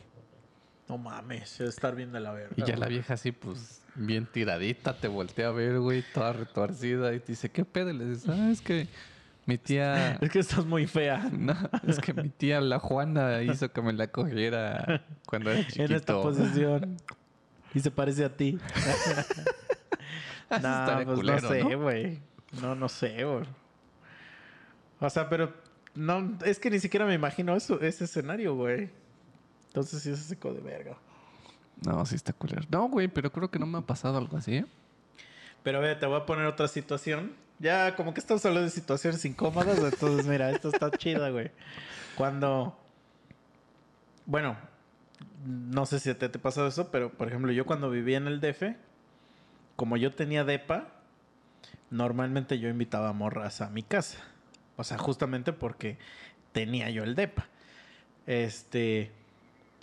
[0.87, 2.53] No mames, estar bien de la verga.
[2.57, 7.13] Y ya la vieja así, pues, bien tiradita, te voltea a ver, güey, toda retorcida
[7.13, 7.89] y te dice, ¿qué pedo?
[7.89, 8.87] Y le dices, ah, es que
[9.45, 10.15] mi tía...
[10.21, 11.29] Es que estás muy fea.
[11.31, 11.55] No,
[11.87, 15.83] es que mi tía, la Juana, hizo que me la cogiera cuando era chiquito.
[15.85, 16.97] En esta posición.
[17.73, 18.57] Y se parece a ti.
[20.49, 22.19] Estaría pues culero, no sé, güey.
[22.61, 23.45] No, no sé, güey.
[24.99, 25.53] O sea, pero
[25.93, 28.89] no, es que ni siquiera me imagino eso, ese escenario, güey.
[29.67, 30.97] Entonces sí es seco de verga.
[31.85, 32.61] No, sí está culero.
[32.69, 34.65] No, güey, pero creo que no me ha pasado algo así, ¿eh?
[35.63, 37.33] Pero ve, te voy a poner otra situación.
[37.59, 41.51] Ya, como que estamos hablando de situaciones incómodas, entonces mira, esto está chida, güey.
[42.15, 42.77] Cuando.
[44.25, 44.57] Bueno,
[45.45, 48.41] no sé si te, te pasó eso, pero por ejemplo, yo cuando vivía en el
[48.41, 48.75] DF,
[49.75, 50.87] como yo tenía DEPA,
[51.89, 54.19] normalmente yo invitaba morras a mi casa.
[54.77, 55.97] O sea, justamente porque
[56.51, 57.47] tenía yo el DEPA.
[58.25, 59.11] Este.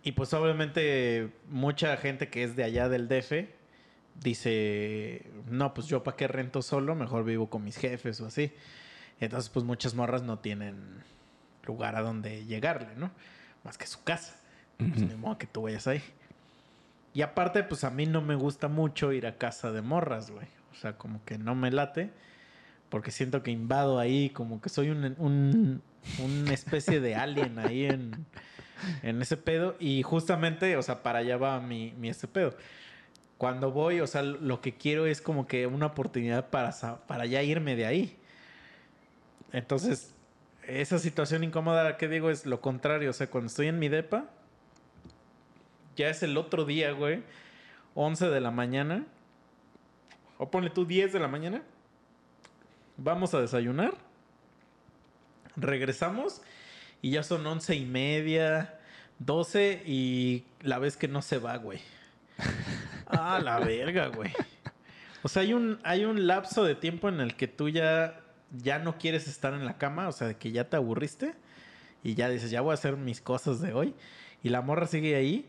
[0.03, 3.49] Y pues obviamente mucha gente que es de allá del DF
[4.21, 8.53] dice, no, pues yo para qué rento solo, mejor vivo con mis jefes o así.
[9.21, 10.77] Entonces pues muchas morras no tienen
[11.65, 13.11] lugar a donde llegarle, ¿no?
[13.65, 14.37] Más que su casa.
[14.79, 16.03] Pues ni modo que tú vayas ahí.
[17.15, 20.47] Y aparte, pues a mí no me gusta mucho ir a casa de morras, güey.
[20.73, 22.11] O sea, como que no me late.
[22.89, 25.83] Porque siento que invado ahí, como que soy un, un-
[26.19, 28.27] una especie de alien ahí en,
[29.03, 29.77] en ese pedo.
[29.79, 32.57] Y justamente, o sea, para allá va mi, mi ese pedo.
[33.43, 36.71] Cuando voy, o sea, lo que quiero es como que una oportunidad para,
[37.09, 38.17] para ya irme de ahí.
[39.51, 40.15] Entonces,
[40.63, 43.11] esa situación incómoda que digo es lo contrario.
[43.11, 44.27] O sea, cuando estoy en mi depa,
[45.97, 47.25] ya es el otro día, güey.
[47.97, 49.07] 11 de la mañana.
[50.39, 51.65] O ponle tú 10 de la mañana.
[52.97, 53.95] Vamos a desayunar.
[55.57, 56.43] Regresamos.
[57.01, 58.79] Y ya son once y media,
[59.19, 61.81] 12 y la vez que no se va, güey.
[63.13, 64.33] Ah, la verga, güey.
[65.23, 68.21] O sea, hay un, hay un lapso de tiempo en el que tú ya,
[68.51, 71.35] ya no quieres estar en la cama, o sea, de que ya te aburriste
[72.03, 73.95] y ya dices, ya voy a hacer mis cosas de hoy.
[74.43, 75.49] Y la morra sigue ahí.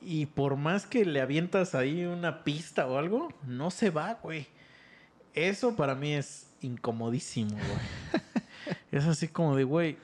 [0.00, 4.46] Y por más que le avientas ahí una pista o algo, no se va, güey.
[5.32, 8.22] Eso para mí es incomodísimo, güey.
[8.92, 9.96] es así como de, güey.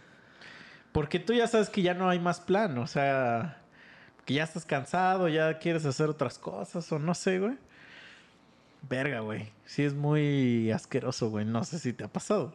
[0.93, 3.60] Porque tú ya sabes que ya no hay más plan, o sea,
[4.31, 7.59] que ya estás cansado, ya quieres hacer otras cosas o no sé, güey.
[8.89, 9.49] Verga, güey.
[9.65, 11.45] Sí es muy asqueroso, güey.
[11.45, 12.55] No sé si te ha pasado.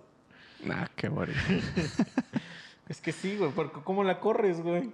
[0.64, 1.38] Nah, qué bonito.
[2.88, 4.94] Es que sí, güey, porque ¿cómo la corres, güey?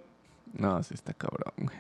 [0.54, 1.78] No, sí está cabrón, güey.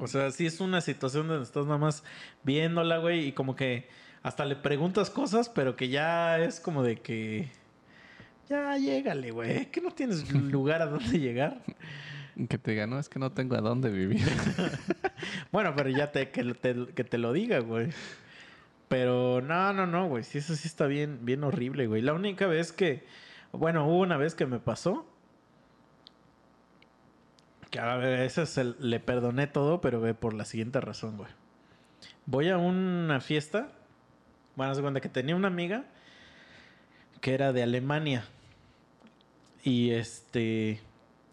[0.00, 2.02] O sea, sí es una situación donde estás nada más
[2.42, 3.88] viéndola, güey, y como que
[4.24, 7.50] hasta le preguntas cosas, pero que ya es como de que.
[8.48, 9.66] Ya, llégale, güey.
[9.66, 11.62] Que no tienes lugar a dónde llegar.
[12.48, 14.22] Que te diga, no, es que no tengo a dónde vivir.
[15.52, 17.90] Bueno, pero ya te, que, te, que te lo diga, güey.
[18.88, 20.24] Pero no, no, no, güey.
[20.24, 22.00] Sí, eso sí está bien, bien horrible, güey.
[22.02, 23.04] La única vez que.
[23.52, 25.06] Bueno, hubo una vez que me pasó.
[27.70, 31.30] Que a veces se- le perdoné todo, pero ve por la siguiente razón, güey.
[32.26, 33.68] Voy a una fiesta.
[34.56, 35.84] Bueno, se cuenta que tenía una amiga
[37.20, 38.24] que era de Alemania.
[39.62, 40.80] Y este.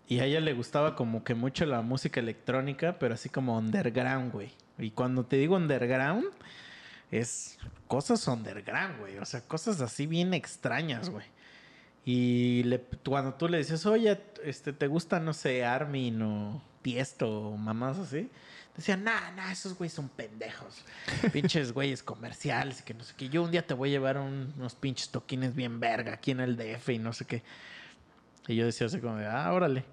[0.08, 4.32] Y a ella le gustaba como que mucho la música electrónica, pero así como underground,
[4.32, 4.52] güey.
[4.78, 6.26] Y cuando te digo underground,
[7.12, 7.58] es
[7.88, 9.18] cosas underground, güey.
[9.18, 11.26] O sea, cosas así bien extrañas, güey.
[12.06, 17.50] Y le- cuando tú le dices, oye, este, ¿te gusta, no sé, Armin o Tiesto
[17.50, 18.30] o mamás así?
[18.78, 20.86] Decían, nah, nah, esos güeyes son pendejos.
[21.34, 23.28] pinches güeyes comerciales y que no sé qué.
[23.28, 26.40] Yo un día te voy a llevar un- unos pinches toquines bien verga aquí en
[26.40, 27.44] el DF y no sé qué.
[28.48, 29.84] Y yo decía así como de, ah, órale.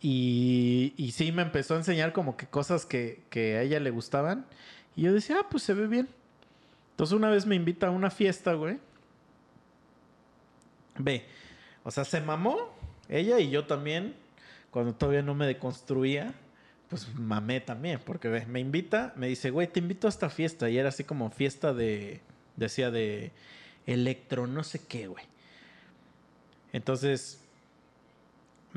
[0.00, 4.46] Y, sí me empezó a enseñar como que cosas que, que a ella le gustaban.
[4.94, 6.08] Y yo decía, ah, pues se ve bien.
[6.92, 8.78] Entonces una vez me invita a una fiesta, güey.
[10.98, 11.24] Ve,
[11.84, 12.74] o sea, se mamó
[13.08, 14.14] ella y yo también.
[14.70, 16.34] Cuando todavía no me deconstruía,
[16.88, 18.00] pues mamé también.
[18.04, 20.68] Porque ve, me invita, me dice, güey, te invito a esta fiesta.
[20.68, 22.20] Y era así como fiesta de,
[22.56, 23.32] decía de
[23.86, 25.24] electro, no sé qué, güey.
[26.72, 27.40] Entonces,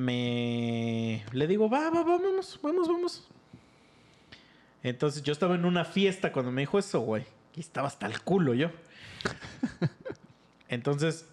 [0.05, 3.27] me le digo, va, va, va, vamos, vamos, vamos.
[4.83, 7.23] Entonces yo estaba en una fiesta cuando me dijo eso, güey.
[7.55, 8.71] Y estaba hasta el culo yo.
[10.69, 11.25] Entonces,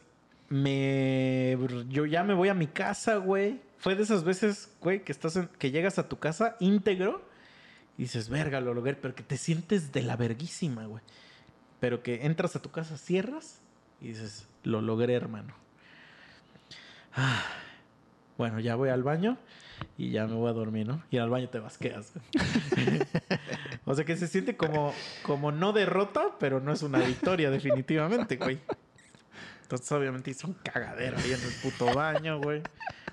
[0.51, 1.57] me
[1.89, 3.61] yo ya me voy a mi casa, güey.
[3.79, 7.23] Fue de esas veces, güey, que estás en- que llegas a tu casa íntegro
[7.97, 11.03] Y dices, verga, lo logré, pero que te sientes de la verguísima, güey.
[11.81, 13.61] Pero que entras a tu casa, cierras
[14.01, 15.55] y dices, lo logré, hermano.
[17.15, 17.43] Ah,
[18.39, 19.37] bueno, ya voy al baño
[19.97, 21.03] y ya me voy a dormir, ¿no?
[21.11, 22.13] Y al baño te vasqueas.
[23.85, 28.37] o sea que se siente como, como no derrota, pero no es una victoria, definitivamente,
[28.37, 28.61] güey.
[29.63, 32.63] Entonces, obviamente, hice un cagadero ahí en el puto baño, güey.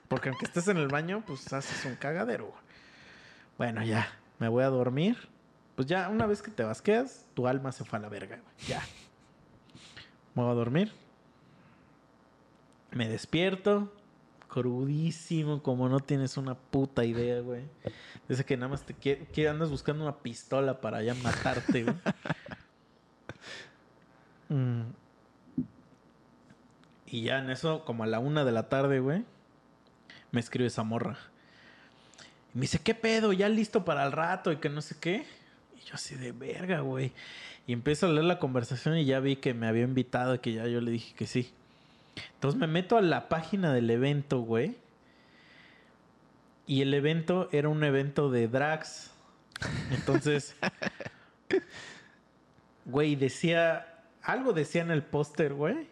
[0.07, 2.63] Porque aunque estés en el baño, pues haces un cagadero, güey.
[3.57, 4.07] Bueno, ya,
[4.37, 5.17] me voy a dormir.
[5.75, 8.67] Pues ya, una vez que te vasqueas, tu alma se fue a la verga, güey.
[8.67, 8.81] Ya.
[10.35, 10.91] Me voy a dormir.
[12.91, 13.91] Me despierto.
[14.55, 17.63] Crudísimo, como no tienes una puta idea, güey.
[18.29, 21.95] Dice que nada más te que andas buscando una pistola para ya matarte, güey.
[24.47, 24.83] Mm.
[27.07, 29.25] Y ya en eso, como a la una de la tarde, güey,
[30.31, 31.17] me escribe esa morra.
[32.53, 33.33] Y me dice, ¿qué pedo?
[33.33, 34.51] ¿Ya listo para el rato?
[34.51, 35.25] Y que no sé qué.
[35.75, 37.11] Y yo así de verga, güey.
[37.65, 40.53] Y empiezo a leer la conversación y ya vi que me había invitado y que
[40.53, 41.51] ya yo le dije que sí.
[42.33, 44.77] Entonces me meto a la página del evento, güey.
[46.67, 49.11] Y el evento era un evento de drags.
[49.91, 50.55] Entonces,
[52.85, 55.87] güey, decía, algo decía en el póster, güey,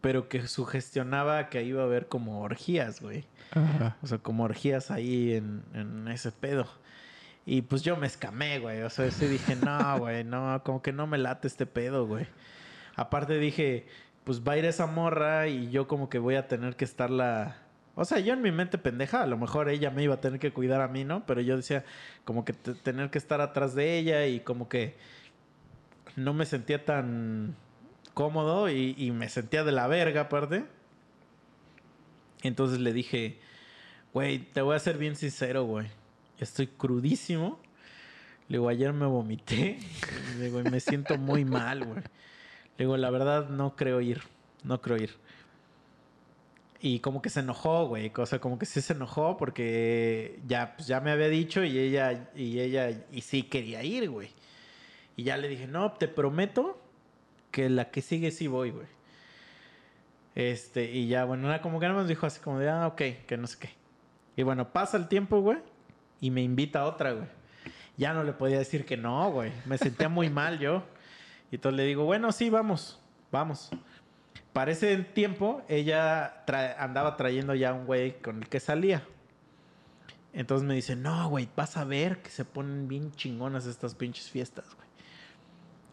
[0.00, 3.24] pero que sugestionaba que iba a haber como orgías, güey.
[3.52, 3.96] Ajá.
[4.02, 6.66] O sea, como orgías ahí en, en ese pedo.
[7.46, 8.82] Y pues yo me escamé, güey.
[8.82, 12.26] O sea, sí dije, no, güey, no, como que no me late este pedo, güey.
[12.96, 13.86] Aparte dije,
[14.24, 17.58] pues va a ir esa morra y yo como que voy a tener que estarla...
[17.96, 20.40] O sea, yo en mi mente pendeja, a lo mejor ella me iba a tener
[20.40, 21.24] que cuidar a mí, ¿no?
[21.26, 21.84] Pero yo decía,
[22.24, 24.96] como que te- tener que estar atrás de ella y como que
[26.16, 27.54] no me sentía tan
[28.14, 30.64] cómodo y, y me sentía de la verga aparte.
[32.42, 33.38] Entonces le dije,
[34.12, 35.86] güey, te voy a ser bien sincero, güey.
[36.38, 37.60] Estoy crudísimo.
[38.48, 39.78] Le digo, ayer me vomité.
[40.38, 42.02] Le digo, me siento muy mal, güey.
[42.76, 44.22] Le digo, la verdad no creo ir.
[44.62, 45.14] No creo ir.
[46.80, 48.12] Y como que se enojó, güey.
[48.16, 51.78] O sea, como que sí se enojó porque ya, pues, ya me había dicho y
[51.78, 54.30] ella, y ella, y sí quería ir, güey.
[55.16, 56.78] Y ya le dije, no, te prometo
[57.50, 58.86] que la que sigue sí voy, güey.
[60.34, 63.36] Este, y ya, bueno, nada, como que más dijo así como de, ah, ok, que
[63.36, 63.70] no sé qué.
[64.36, 65.58] Y bueno, pasa el tiempo, güey,
[66.20, 67.28] y me invita a otra, güey.
[67.96, 69.52] Ya no le podía decir que no, güey.
[69.66, 70.82] Me sentía muy mal yo.
[71.54, 73.00] Y entonces le digo, bueno, sí, vamos,
[73.30, 73.70] vamos.
[74.52, 79.04] Para ese tiempo, ella tra- andaba trayendo ya un güey con el que salía.
[80.32, 84.28] Entonces me dice, no, güey, vas a ver que se ponen bien chingonas estas pinches
[84.28, 84.88] fiestas, güey.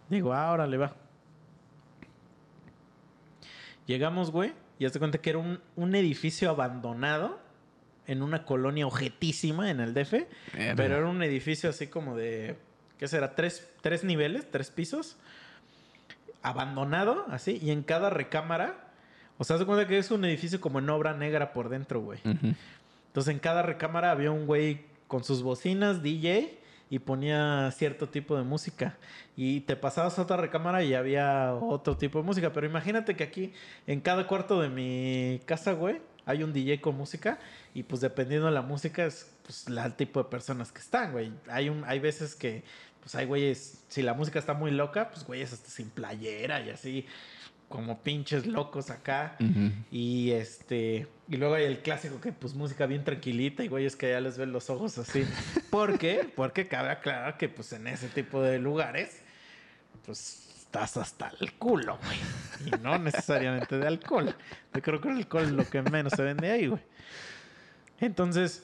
[0.09, 0.95] Digo, ah, órale, va.
[3.85, 7.39] Llegamos, güey, y hazte cuenta que era un, un edificio abandonado
[8.07, 10.13] en una colonia objetísima en el DF.
[10.75, 12.57] Pero era un edificio así como de,
[12.97, 13.35] ¿qué será?
[13.35, 15.17] Tres, tres niveles, tres pisos.
[16.41, 17.59] Abandonado, así.
[17.61, 18.91] Y en cada recámara,
[19.37, 22.19] o sea, de cuenta que es un edificio como en obra negra por dentro, güey.
[22.23, 26.61] Entonces en cada recámara había un güey con sus bocinas, DJ,
[26.91, 28.97] y ponía cierto tipo de música.
[29.37, 32.51] Y te pasabas a otra recámara y había otro tipo de música.
[32.51, 33.53] Pero imagínate que aquí,
[33.87, 37.39] en cada cuarto de mi casa, güey, hay un DJ con música.
[37.73, 41.31] Y pues dependiendo de la música, es pues el tipo de personas que están, güey.
[41.49, 42.65] Hay, un, hay veces que,
[43.01, 46.69] pues hay güeyes, si la música está muy loca, pues güeyes hasta sin playera y
[46.69, 47.05] así,
[47.71, 49.35] como pinches locos acá.
[49.89, 51.07] Y este.
[51.27, 54.37] Y luego hay el clásico que, pues, música bien tranquilita y güeyes que ya les
[54.37, 55.25] ven los ojos así.
[55.71, 56.29] ¿Por qué?
[56.35, 59.21] Porque cabe aclarar que, pues, en ese tipo de lugares,
[60.05, 62.17] pues, estás hasta el culo, güey.
[62.67, 64.35] Y no necesariamente de alcohol.
[64.73, 66.81] Yo creo que el alcohol es lo que menos se vende ahí, güey.
[68.01, 68.63] Entonces,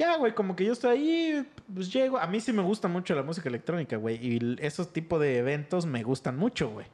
[0.00, 2.18] ya, güey, como que yo estoy ahí, pues llego.
[2.18, 4.16] A mí sí me gusta mucho la música electrónica, güey.
[4.16, 6.86] Y esos tipos de eventos me gustan mucho, güey.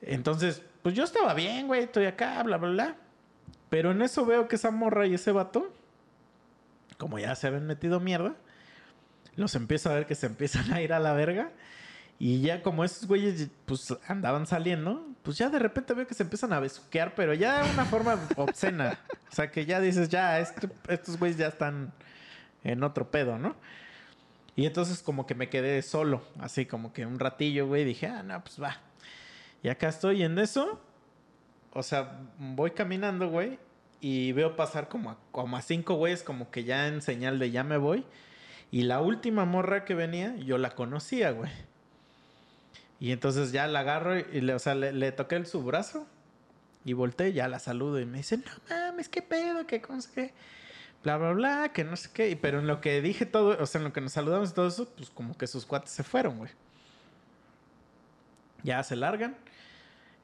[0.00, 2.96] Entonces, pues yo estaba bien, güey, estoy acá, bla, bla, bla.
[3.68, 5.70] Pero en eso veo que esa morra y ese vato,
[6.96, 8.36] como ya se habían metido mierda,
[9.36, 11.52] los empiezo a ver que se empiezan a ir a la verga.
[12.18, 16.22] Y ya como esos güeyes, pues andaban saliendo, pues ya de repente veo que se
[16.22, 19.00] empiezan a besuquear, pero ya de una forma obscena.
[19.32, 21.92] O sea, que ya dices, ya, este- estos güeyes ya están
[22.62, 23.56] en otro pedo, ¿no?
[24.54, 28.22] Y entonces como que me quedé solo, así como que un ratillo, güey, dije, ah,
[28.22, 28.76] no, pues va.
[29.64, 30.80] Y acá estoy en eso.
[31.72, 33.58] O sea, voy caminando, güey.
[34.00, 37.64] Y veo pasar como como a cinco güeyes, como que ya en señal de ya
[37.64, 38.04] me voy.
[38.70, 41.50] Y la última morra que venía, yo la conocía, güey.
[43.04, 46.06] Y entonces ya la agarro y le, o sea, le, toqué su brazo.
[46.86, 50.32] Y volteé, ya la saludo y me dice, no mames, qué pedo, qué cosa, qué.
[51.02, 52.34] bla, bla, bla, que no sé qué.
[52.40, 54.68] Pero en lo que dije todo, o sea, en lo que nos saludamos y todo
[54.68, 56.50] eso, pues como que sus cuates se fueron, güey.
[58.62, 59.36] Ya se largan.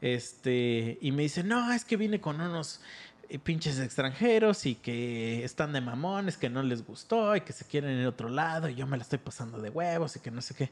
[0.01, 2.81] Este, y me dice, no, es que vine con unos
[3.29, 7.67] eh, pinches extranjeros y que están de mamones, que no les gustó y que se
[7.67, 10.31] quieren ir a otro lado y yo me la estoy pasando de huevos y que
[10.31, 10.71] no sé qué.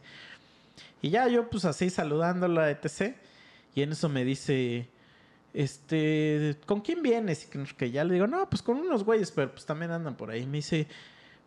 [1.02, 3.16] Y ya yo pues así saludándola, etc.
[3.74, 4.88] Y en eso me dice,
[5.54, 7.46] este, ¿con quién vienes?
[7.46, 10.30] Y que, ya le digo, no, pues con unos güeyes, pero pues también andan por
[10.30, 10.46] ahí.
[10.46, 10.86] Me dice,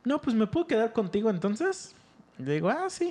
[0.03, 1.95] no, pues me puedo quedar contigo entonces.
[2.39, 3.09] Y le digo, ah, sí.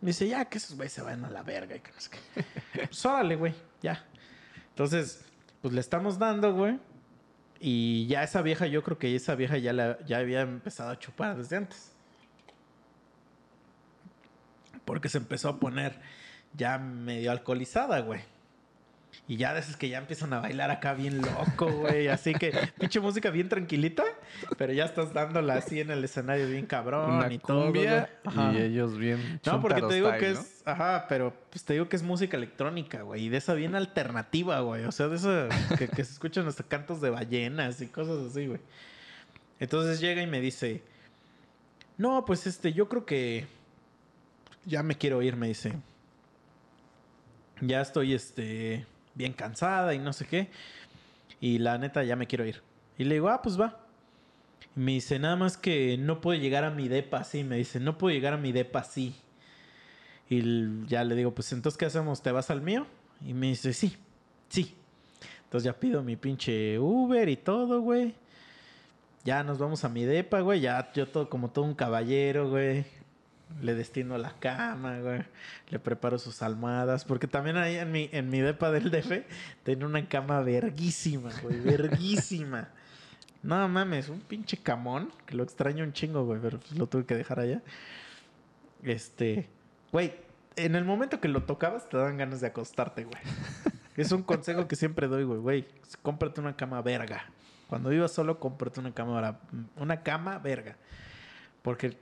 [0.00, 2.10] Me dice, ya que esos güeyes se vayan a la verga y que no sé
[2.10, 2.44] qué.
[2.86, 4.04] pues órale, güey, ya.
[4.70, 5.24] Entonces,
[5.60, 6.78] pues le estamos dando, güey.
[7.60, 10.98] Y ya esa vieja, yo creo que esa vieja ya, la, ya había empezado a
[10.98, 11.91] chupar desde antes.
[14.84, 15.98] Porque se empezó a poner
[16.54, 18.20] ya medio alcoholizada, güey.
[19.28, 22.08] Y ya de esas que ya empiezan a bailar acá bien loco, güey.
[22.08, 24.02] Así que, pinche música bien tranquilita,
[24.56, 27.64] pero ya estás dándola así en el escenario bien cabrón Una y todo.
[27.64, 28.56] cumbia güey.
[28.56, 30.40] Y ellos bien No, porque te digo style, que ¿no?
[30.40, 30.62] es.
[30.64, 33.24] Ajá, pero pues te digo que es música electrónica, güey.
[33.26, 34.84] Y de esa bien alternativa, güey.
[34.84, 35.48] O sea, de esa
[35.78, 38.60] que, que se escuchan hasta cantos de ballenas y cosas así, güey.
[39.60, 40.82] Entonces llega y me dice:
[41.98, 43.46] No, pues este, yo creo que.
[44.64, 45.74] Ya me quiero ir, me dice.
[47.60, 48.86] Ya estoy, este.
[49.14, 50.48] Bien cansada y no sé qué.
[51.40, 52.62] Y la neta, ya me quiero ir.
[52.98, 53.82] Y le digo: Ah, pues va.
[54.76, 57.44] Y me dice, nada más que no puedo llegar a mi depa así.
[57.44, 59.14] Me dice, no puedo llegar a mi depa así.
[60.30, 62.22] Y ya le digo, pues entonces, ¿qué hacemos?
[62.22, 62.86] ¿Te vas al mío?
[63.20, 63.96] Y me dice, sí,
[64.48, 64.74] sí.
[65.44, 68.14] Entonces ya pido mi pinche Uber y todo, güey.
[69.24, 70.60] Ya nos vamos a mi depa, güey.
[70.60, 72.86] Ya yo todo como todo un caballero, güey.
[73.60, 75.22] Le destino la cama, güey.
[75.68, 77.04] Le preparo sus almohadas.
[77.04, 79.24] Porque también ahí en mi, en mi depa del DF
[79.62, 81.60] tenía una cama verguísima, güey.
[81.60, 82.68] Verguísima.
[83.42, 85.12] No mames, un pinche camón.
[85.26, 86.40] Que lo extraño un chingo, güey.
[86.40, 87.62] Pero pues lo tuve que dejar allá.
[88.82, 89.48] Este.
[89.90, 90.14] Güey,
[90.56, 93.22] en el momento que lo tocabas te dan ganas de acostarte, güey.
[93.96, 95.38] Es un consejo que siempre doy, güey.
[95.38, 95.68] Güey,
[96.00, 97.26] cómprate una cama verga.
[97.68, 99.40] Cuando vivas solo, cómprate una cama,
[99.76, 100.76] una cama verga.
[101.62, 101.98] Porque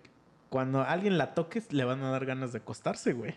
[0.50, 3.34] cuando alguien la toques, le van a dar ganas de acostarse, güey.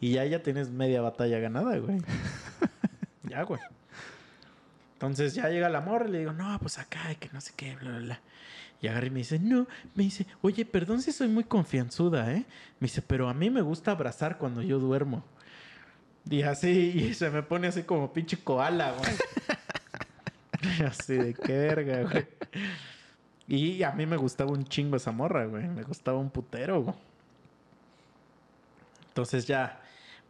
[0.00, 1.98] Y ya ya tienes media batalla ganada, güey.
[3.22, 3.60] ya, güey.
[4.94, 7.74] Entonces ya llega la morra y le digo, no, pues acá, que no sé qué,
[7.76, 8.20] bla, bla, bla.
[8.82, 12.44] Y agarra y me dice, no, me dice, oye, perdón si soy muy confianzuda, ¿eh?
[12.80, 15.24] Me dice, pero a mí me gusta abrazar cuando yo duermo.
[16.28, 19.10] Y así, y se me pone así como pinche koala, güey.
[20.86, 22.26] así de qué verga, güey.
[23.50, 25.66] Y a mí me gustaba un chingo esa morra, güey.
[25.66, 26.94] Me gustaba un putero, güey.
[29.08, 29.80] Entonces ya,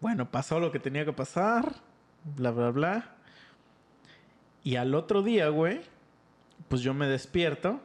[0.01, 1.75] bueno, pasó lo que tenía que pasar,
[2.25, 3.05] bla, bla, bla.
[4.65, 5.83] Y al otro día, güey,
[6.69, 7.83] pues yo me despierto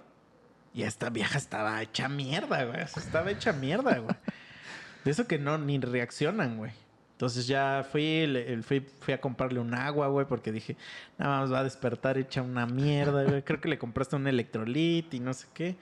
[0.74, 2.80] y esta vieja estaba hecha mierda, güey.
[2.84, 4.16] Estaba hecha mierda, güey.
[5.04, 6.72] De eso que no, ni reaccionan, güey.
[7.16, 10.76] Entonces ya fui, le- fui, fui a comprarle un agua, güey, porque dije,
[11.18, 13.42] nada más va a despertar hecha una mierda, güey.
[13.42, 15.76] Creo que le compraste un electrolit y no sé qué.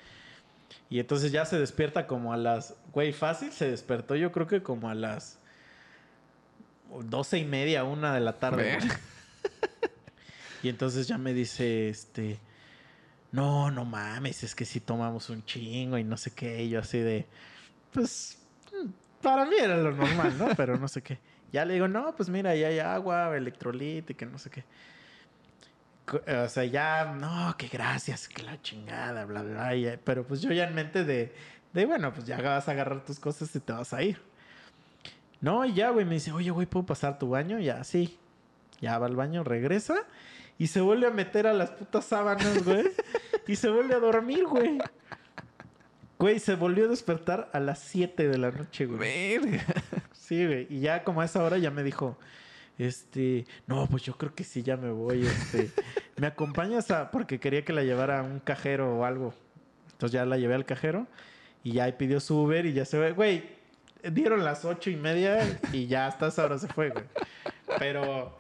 [0.92, 4.62] Y entonces ya se despierta como a las, güey, fácil, se despertó yo creo que
[4.62, 5.40] como a las
[7.06, 8.78] doce y media, una de la tarde.
[8.78, 8.92] Güey.
[10.62, 12.40] Y entonces ya me dice, este,
[13.32, 16.64] no, no mames, es que si tomamos un chingo y no sé qué.
[16.64, 17.26] Y yo así de,
[17.92, 18.38] pues,
[19.24, 20.50] para mí era lo normal, ¿no?
[20.58, 21.20] Pero no sé qué.
[21.52, 24.64] Ya le digo, no, pues mira, ya hay agua, electrolit no sé qué.
[26.44, 30.00] O sea, ya, no, que gracias, que la chingada, bla, bla, bla.
[30.04, 31.34] Pero pues yo ya en mente de,
[31.72, 34.22] de, bueno, pues ya vas a agarrar tus cosas y te vas a ir.
[35.42, 37.60] No, y ya, güey, me dice, oye, güey, ¿puedo pasar tu baño?
[37.60, 38.20] Ya, sí.
[38.82, 39.96] Ya va al baño, regresa
[40.58, 42.86] y se vuelve a meter a las putas sábanas, güey.
[43.48, 44.78] y se vuelve a dormir, güey.
[46.20, 49.40] Güey, se volvió a despertar a las 7 de la noche, güey.
[49.40, 49.64] Verga.
[50.14, 50.68] Sí, güey.
[50.70, 52.18] Y ya como a esa hora ya me dijo,
[52.78, 55.70] este, no, pues yo creo que sí, ya me voy, este.
[56.16, 57.12] ¿Me acompañas a...?
[57.12, 59.34] Porque quería que la llevara a un cajero o algo.
[59.92, 61.08] Entonces ya la llevé al cajero
[61.64, 63.12] y ya ahí pidió su Uber y ya se ve.
[63.12, 63.44] Güey,
[64.12, 67.06] dieron las ocho y media y ya hasta esa hora se fue, güey.
[67.80, 68.38] Pero,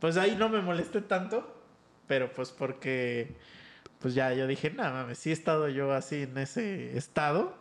[0.00, 1.62] pues ahí no me molesté tanto,
[2.06, 3.36] pero pues porque,
[4.02, 7.54] pues ya yo dije, nada mames, sí he estado yo así en ese estado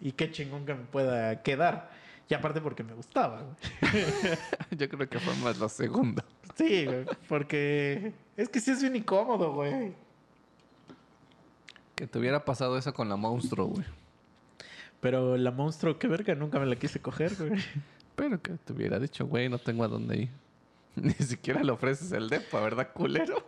[0.00, 1.90] y qué chingón que me pueda quedar.
[2.28, 3.56] Y aparte porque me gustaba, güey.
[4.78, 6.24] Yo creo que fue más lo segundo.
[6.56, 9.92] Sí, güey, porque es que sí es bien incómodo, güey.
[11.94, 13.84] Que te hubiera pasado eso con la monstruo, güey.
[15.00, 17.60] Pero la monstruo, qué verga, nunca me la quise coger, güey.
[18.16, 20.30] Pero que te hubiera dicho, güey, no tengo a dónde ir.
[20.96, 23.44] Ni siquiera le ofreces el depa, ¿verdad, culero?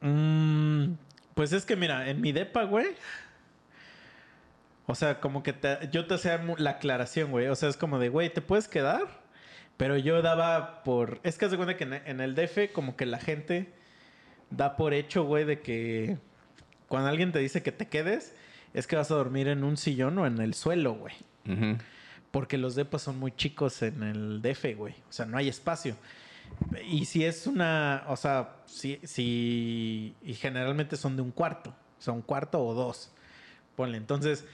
[0.00, 0.94] Mm,
[1.34, 2.86] Pues es que mira, en mi depa, güey.
[4.86, 7.46] O sea, como que te- yo te hacía la aclaración, güey.
[7.48, 9.02] O sea, es como de, güey, ¿te puedes quedar?
[9.76, 11.20] Pero yo daba por...
[11.22, 13.72] Es que haz de cuenta que en, en el DF como que la gente
[14.50, 16.16] da por hecho, güey, de que
[16.88, 18.34] cuando alguien te dice que te quedes,
[18.74, 21.14] es que vas a dormir en un sillón o en el suelo, güey.
[22.30, 24.94] Porque los depas son muy chicos en el DF, güey.
[25.08, 25.96] O sea, no hay espacio.
[26.84, 31.70] Y si es una, o sea, si, si, y generalmente son de un cuarto.
[31.98, 33.10] O sea, un cuarto o dos.
[33.76, 33.96] Ponle.
[33.96, 34.44] Entonces,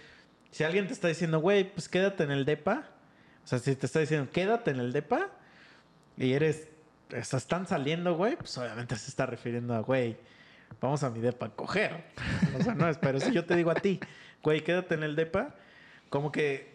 [0.50, 2.84] si alguien te está diciendo, güey, pues quédate en el depa.
[3.44, 5.30] O sea, si te está diciendo, quédate en el depa.
[6.16, 6.68] Y eres,
[7.10, 8.36] están saliendo, güey.
[8.36, 10.16] Pues obviamente se está refiriendo a, güey,
[10.80, 12.04] vamos a mi depa a coger.
[12.58, 14.00] O sea, no es, pero si yo te digo a ti,
[14.42, 15.54] güey, quédate en el depa.
[16.08, 16.74] Como que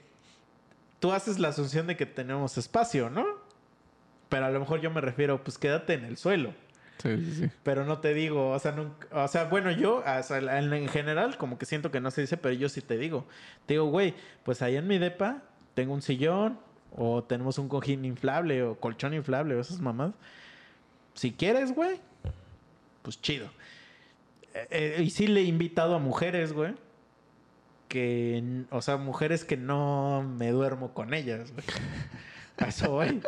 [0.99, 3.25] tú haces la asunción de que tenemos espacio, ¿no?
[4.29, 6.53] Pero a lo mejor yo me refiero, pues quédate en el suelo.
[7.01, 7.49] Sí, sí, sí.
[7.63, 10.87] Pero no te digo, o sea, nunca- o sea, bueno, yo, o sea, en, en
[10.89, 13.25] general, como que siento que no se dice, pero yo sí te digo.
[13.65, 15.41] Te digo, güey, pues ahí en mi depa
[15.73, 16.59] tengo un sillón,
[16.95, 20.11] o tenemos un cojín inflable, o colchón inflable, o esas mamás.
[21.13, 21.99] Si quieres, güey,
[23.01, 23.47] pues chido.
[24.53, 26.73] Eh, eh, y sí le he invitado a mujeres, güey.
[27.87, 31.65] Que, o sea, mujeres que no me duermo con ellas, güey.
[32.69, 33.21] Eso voy.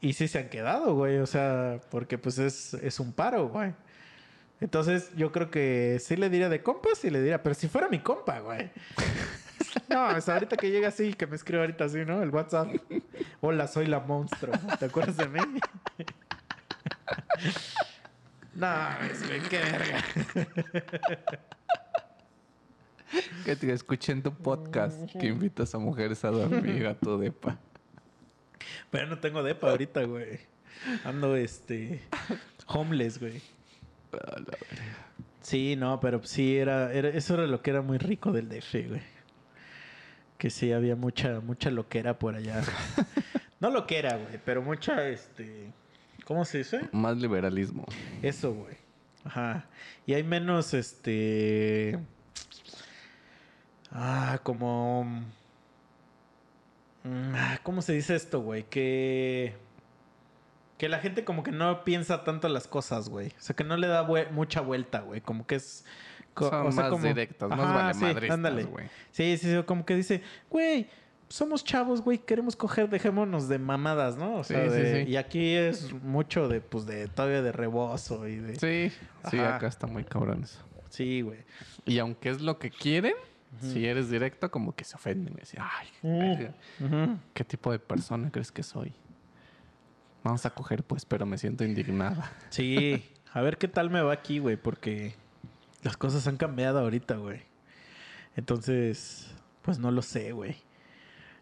[0.00, 1.18] Y sí se han quedado, güey.
[1.18, 3.74] O sea, porque pues es, es un paro, güey.
[4.60, 7.88] Entonces yo creo que sí le diría de compas, sí le diría, pero si fuera
[7.88, 8.70] mi compa, güey.
[9.88, 12.22] No, ahorita que llega así, que me escribe ahorita así, ¿no?
[12.22, 12.68] El WhatsApp.
[13.40, 14.54] Hola, soy la monstruo.
[14.78, 15.40] ¿Te acuerdas de mí?
[18.54, 18.66] No,
[19.08, 20.04] es güey, qué verga.
[23.44, 27.56] Que te escuchen tu podcast que invitas a mujeres a dormir a tu depa.
[28.90, 30.40] Pero no tengo depa ahorita, güey.
[31.04, 32.02] Ando, este,
[32.66, 33.42] homeless, güey.
[34.12, 35.08] A la verga.
[35.40, 38.88] Sí, no, pero sí era, era, eso era lo que era muy rico del DF,
[38.88, 39.00] güey.
[40.36, 42.62] Que sí había mucha, mucha loquera por allá.
[43.60, 45.72] no loquera, güey, pero mucha, este,
[46.24, 46.88] ¿cómo se dice?
[46.92, 47.86] Más liberalismo.
[48.22, 48.76] Eso, güey.
[49.24, 49.66] Ajá.
[50.06, 51.98] Y hay menos, este,
[53.90, 55.22] ah, como, ah,
[57.62, 58.64] ¿cómo se dice esto, güey?
[58.64, 59.54] Que,
[60.78, 63.28] que la gente como que no piensa tanto las cosas, güey.
[63.28, 65.20] O sea, que no le da mucha vuelta, güey.
[65.20, 65.84] Como que es...
[66.34, 68.64] co- Son o sea, más como- directas, más valemadristas, sí, ándale.
[68.64, 68.86] güey.
[69.10, 70.88] Sí, sí, sí, como que dice, güey,
[71.28, 74.36] somos chavos, güey, queremos coger, dejémonos de mamadas, ¿no?
[74.36, 75.10] O Sí, sea, sí, de- sí.
[75.10, 78.54] y aquí es mucho de, pues, de todavía de rebozo y de...
[78.56, 80.64] Sí, Sí, sí, acá está muy cabrón eso.
[81.22, 81.44] güey.
[81.84, 83.14] Y aunque es lo que quieren,
[83.60, 85.34] si eres directo, como que se ofenden.
[85.36, 86.18] Y dicen, ay, Mm.
[86.18, 86.54] verga.
[87.34, 88.92] ¿qué tipo de persona crees que soy?
[90.22, 92.30] Vamos a coger, pues, pero me siento indignada.
[92.50, 95.14] Sí, a ver qué tal me va aquí, güey, porque
[95.82, 97.40] las cosas han cambiado ahorita, güey.
[98.36, 99.28] Entonces,
[99.62, 100.56] pues no lo sé, güey.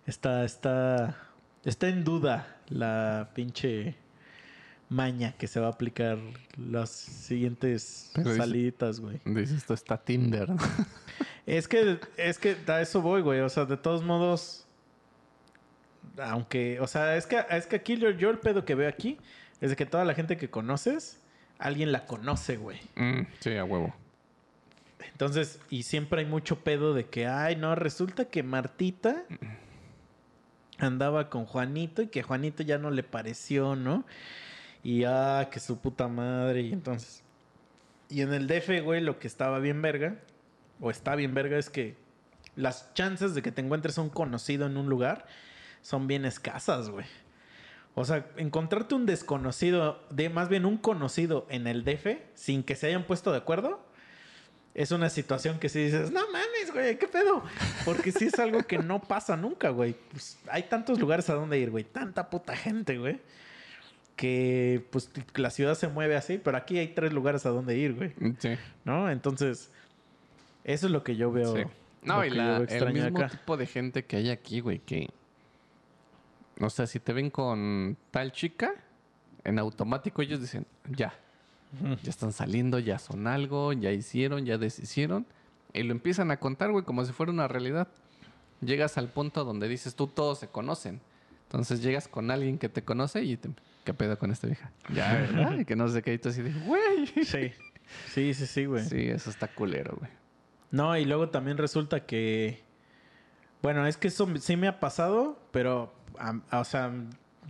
[0.06, 1.16] Está, está,
[1.64, 3.96] está en duda la pinche
[4.88, 6.16] maña que se va a aplicar
[6.56, 9.20] las siguientes Pero saliditas, güey.
[9.24, 10.48] Dices, esto está Tinder.
[11.46, 13.40] Es que, es que a eso voy, güey.
[13.40, 14.66] O sea, de todos modos.
[16.18, 19.18] Aunque, o sea, es que, es que aquí yo, yo el pedo que veo aquí
[19.60, 21.20] es de que toda la gente que conoces,
[21.58, 22.80] alguien la conoce, güey.
[22.96, 23.94] Mm, sí, a huevo.
[25.12, 29.24] Entonces, y siempre hay mucho pedo de que, ay, no, resulta que Martita
[30.78, 34.04] andaba con Juanito y que Juanito ya no le pareció, ¿no?
[34.82, 36.62] Y ah, que su puta madre.
[36.62, 37.22] Y entonces.
[38.08, 40.16] Y en el DF, güey, lo que estaba bien verga,
[40.80, 41.96] o está bien verga, es que
[42.54, 45.26] las chances de que te encuentres un conocido en un lugar
[45.82, 47.06] son bien escasas, güey.
[47.94, 52.74] O sea, encontrarte un desconocido, de más bien un conocido en el DF, sin que
[52.74, 53.86] se hayan puesto de acuerdo,
[54.74, 57.42] es una situación que si dices, no mames, güey, ¿qué pedo?
[57.86, 59.96] Porque sí es algo que no pasa nunca, güey.
[60.10, 61.84] Pues hay tantos lugares a donde ir, güey.
[61.84, 63.18] Tanta puta gente, güey.
[64.16, 67.94] Que pues la ciudad se mueve así, pero aquí hay tres lugares a donde ir,
[67.94, 68.12] güey.
[68.38, 68.58] Sí.
[68.84, 69.10] ¿No?
[69.10, 69.70] Entonces,
[70.66, 71.56] eso es lo que yo veo.
[71.56, 71.62] Sí.
[72.02, 73.28] No, y la- el mismo acá.
[73.28, 75.08] tipo de gente que hay aquí, güey, que...
[76.60, 78.72] O sea, si te ven con tal chica,
[79.44, 81.12] en automático ellos dicen, ya,
[82.02, 85.26] ya están saliendo, ya son algo, ya hicieron, ya deshicieron.
[85.74, 87.88] Y lo empiezan a contar, güey, como si fuera una realidad.
[88.62, 91.00] Llegas al punto donde dices, tú todos se conocen.
[91.42, 93.50] Entonces llegas con alguien que te conoce y te...
[93.84, 94.72] ¿Qué pedo con esta vieja?
[94.92, 95.58] Ya, ¿verdad?
[95.58, 97.06] Y que no sé qué, y tú así de, güey.
[97.24, 97.52] Sí.
[98.08, 98.82] Sí, sí, sí, güey.
[98.84, 100.10] Sí, eso está culero, güey.
[100.76, 102.60] No, y luego también resulta que.
[103.62, 105.94] Bueno, es que eso sí me ha pasado, pero.
[106.52, 106.92] o sea,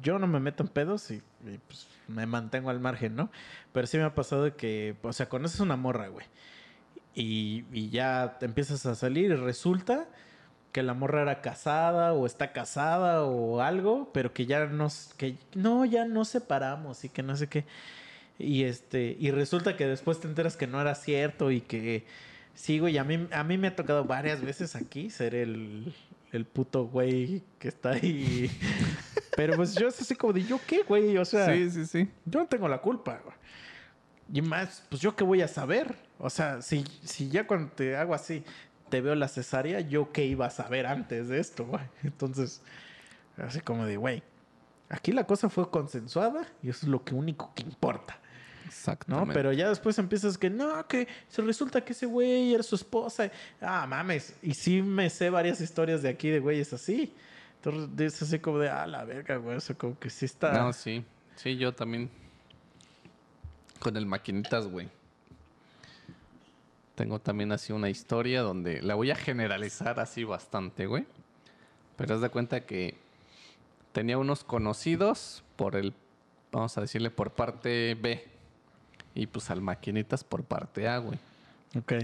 [0.01, 1.23] yo no me meto en pedos y,
[1.67, 3.31] pues me mantengo al margen, ¿no?
[3.73, 4.95] Pero sí me ha pasado que.
[5.03, 6.25] O sea, conoces una morra, güey.
[7.17, 10.07] Y, y ya empiezas a salir y resulta
[10.71, 15.37] que la morra era casada o está casada o algo, pero que ya nos, que
[15.55, 17.65] no, ya nos separamos y que no sé qué.
[18.39, 22.05] Y este, y resulta que después te enteras que no era cierto y que
[22.57, 25.95] sí, güey, a mí, a mí me ha tocado varias veces aquí ser el,
[26.33, 28.51] el puto güey que está ahí.
[29.37, 31.17] Pero pues yo es así como de, ¿yo qué, güey?
[31.19, 32.09] O sea, Sí, sí, sí.
[32.25, 33.37] yo no tengo la culpa, güey.
[34.33, 35.95] Y más, pues yo qué voy a saber.
[36.19, 38.43] O sea, si, si ya cuando te hago así,
[38.89, 41.85] te veo la cesárea, yo qué iba a saber antes de esto, güey.
[42.03, 42.63] Entonces,
[43.37, 44.23] así como de, güey,
[44.89, 48.19] aquí la cosa fue consensuada y eso es lo que único que importa.
[48.67, 48.71] ¿No?
[48.71, 49.35] Exactamente.
[49.35, 53.31] Pero ya después empiezas que no, que se resulta que ese güey era su esposa.
[53.61, 54.35] Ah, mames.
[54.43, 57.15] Y sí me sé varias historias de aquí de güeyes así.
[57.57, 59.57] Entonces es así como de, ah, la verga, güey.
[59.57, 60.53] O sea, como que sí está.
[60.53, 61.05] No, sí.
[61.37, 62.11] Sí, yo también.
[63.81, 64.89] Con el maquinitas, güey.
[66.95, 71.05] Tengo también así una historia donde la voy a generalizar así bastante, güey.
[71.97, 72.97] Pero haz de cuenta que
[73.93, 75.95] tenía unos conocidos por el,
[76.53, 78.36] vamos a decirle, por parte B.
[79.17, 81.19] Y pues al maquinitas por parte A, güey.
[81.75, 81.95] Ok.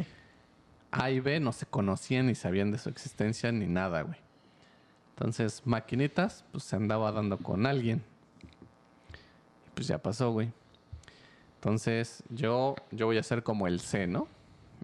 [0.90, 4.16] A y B no se conocían ni sabían de su existencia ni nada, güey.
[5.10, 8.02] Entonces, Maquinitas, pues se andaba dando con alguien.
[9.66, 10.50] Y pues ya pasó, güey.
[11.56, 14.26] Entonces, yo, yo voy a ser como el C, ¿no?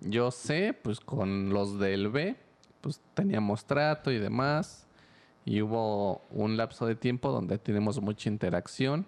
[0.03, 2.37] Yo sé, pues con los del B,
[2.83, 4.87] pues teníamos trato y demás.
[5.47, 9.07] Y hubo un lapso de tiempo donde tenemos mucha interacción.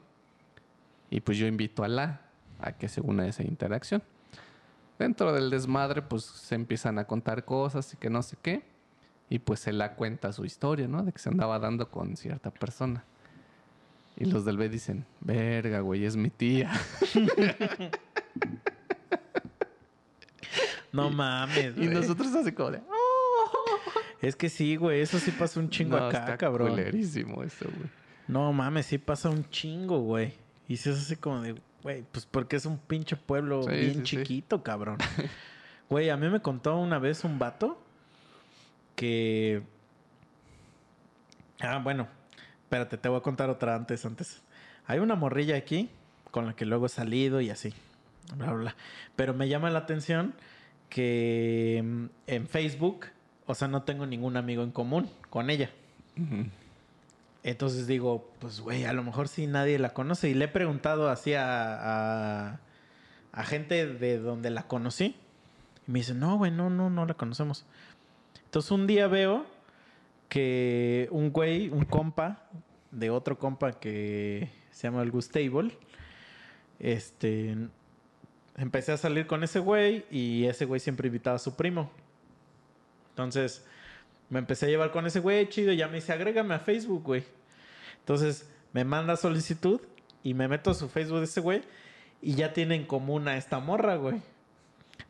[1.11, 2.30] Y pues yo invito a la
[2.63, 4.03] a que se una esa interacción.
[4.99, 8.63] Dentro del desmadre, pues se empiezan a contar cosas y que no sé qué.
[9.29, 11.03] Y pues se la cuenta su historia, ¿no?
[11.05, 13.05] De que se andaba dando con cierta persona.
[14.17, 16.71] Y los del B dicen, verga, güey, es mi tía.
[20.93, 21.77] No mames.
[21.77, 22.79] y nosotros así como de...
[22.79, 23.79] "Oh".
[24.21, 25.01] Es que sí, güey.
[25.01, 26.71] Eso sí pasa un chingo No, acá, está cabrón.
[26.71, 27.89] culerísimo eso, güey.
[28.27, 30.35] No mames, sí pasa un chingo, güey.
[30.69, 33.91] Y si es así como de, güey, pues porque es un pinche pueblo Sí, bien
[33.93, 34.03] sí, sí.
[34.05, 34.99] chiquito, cabrón.
[35.91, 37.83] Güey, a mí me contó una vez un vato
[38.95, 39.61] que.
[41.61, 42.07] Ah, bueno.
[42.63, 44.41] Espérate, te voy a contar otra antes, antes.
[44.87, 45.91] Hay una morrilla aquí
[46.31, 47.75] con la que luego he salido y así.
[48.37, 48.77] Bla, bla, bla.
[49.17, 50.35] Pero me llama la atención
[50.89, 53.07] que mm, en Facebook,
[53.47, 55.71] o sea, no tengo ningún amigo en común con ella.
[56.17, 56.47] Ujú.
[57.43, 60.29] Entonces digo, pues güey, a lo mejor sí nadie la conoce.
[60.29, 62.61] Y le he preguntado así a, a,
[63.33, 65.17] a gente de donde la conocí.
[65.87, 67.65] Y me dice, no, güey, no, no, no la conocemos.
[68.45, 69.47] Entonces un día veo
[70.29, 72.45] que un güey, un compa,
[72.91, 75.77] de otro compa que se llama el Gustable,
[76.79, 77.57] este,
[78.57, 81.91] empecé a salir con ese güey y ese güey siempre invitaba a su primo.
[83.11, 83.65] Entonces
[84.31, 87.03] me empecé a llevar con ese güey, chido, y ya me dice, agrégame a Facebook,
[87.03, 87.25] güey.
[87.99, 89.81] Entonces me manda solicitud
[90.23, 91.63] y me meto a su Facebook de ese güey
[92.23, 94.23] y ya tienen en común a esta morra, güey.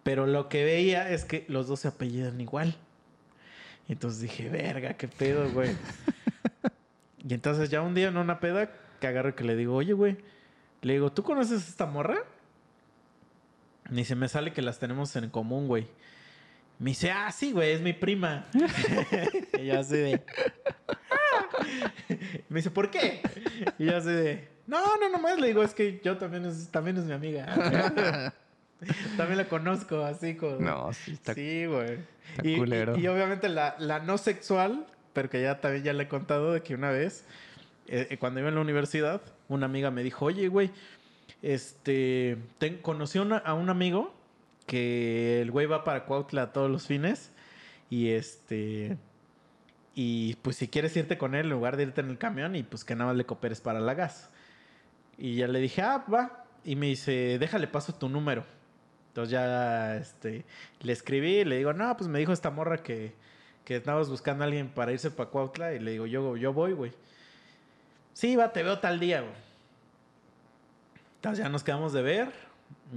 [0.03, 2.77] Pero lo que veía es que los dos se apellidan igual.
[3.89, 5.77] Y entonces dije, verga, qué pedo, güey.
[7.19, 8.71] y entonces ya un día en una peda
[9.01, 10.17] que agarro y que le digo, oye, güey,
[10.83, 12.25] le digo, ¿tú conoces a esta morra?
[13.91, 15.89] Ni se me sale que las tenemos en común, güey.
[16.81, 18.47] Me dice, ah, sí, güey, es mi prima.
[19.61, 20.23] y yo así de...
[22.49, 23.21] Me dice, ¿por qué?
[23.79, 24.49] Y yo así de...
[24.67, 27.45] No, no, nomás le digo, es que yo también es, también es mi amiga.
[29.17, 30.65] también la conozco, así con...
[30.65, 31.35] No, sí, está...
[31.35, 31.99] Sí, güey.
[32.37, 32.97] está Y, culero.
[32.97, 36.53] y- y obviamente la, la no sexual, pero que ya también ya le he contado
[36.55, 37.25] de que una vez,
[37.89, 40.71] eh, eh, cuando iba en la universidad, una amiga me dijo, oye, güey,
[41.43, 44.15] este, ten- conocí una- a un amigo
[44.71, 47.33] que el güey va para Cuautla todos los fines
[47.91, 48.97] y este...
[49.97, 52.63] Y pues si quieres irte con él en lugar de irte en el camión y
[52.63, 54.31] pues que nada más le cooperes para la gas.
[55.19, 56.45] Y ya le dije, ah, va.
[56.65, 58.45] Y me dice, déjale paso tu número.
[59.09, 60.45] Entonces ya este,
[60.83, 63.13] le escribí y le digo, no, pues me dijo esta morra que,
[63.65, 65.75] que estabas buscando a alguien para irse para Cuautla.
[65.75, 66.93] Y le digo, yo, yo voy, güey.
[68.13, 69.35] Sí, va, te veo tal día, güey.
[71.17, 72.33] Entonces ya nos quedamos de ver,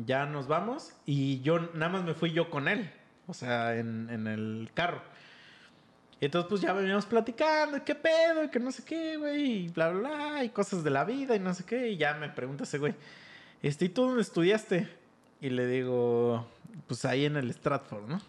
[0.05, 0.93] ya nos vamos.
[1.05, 2.91] Y yo nada más me fui yo con él,
[3.27, 5.01] o sea, en, el carro.
[6.19, 9.67] Y entonces pues ya veníamos platicando, qué pedo, y que no sé qué, güey, y
[9.67, 11.89] bla, bla, bla, y cosas de la vida y no sé qué.
[11.89, 12.95] Y ya me pregunta ese güey,
[13.61, 14.89] este, ¿y tú dónde estudiaste?
[15.41, 16.47] Y le digo,
[16.87, 18.21] pues ahí en el Stratford, ¿no?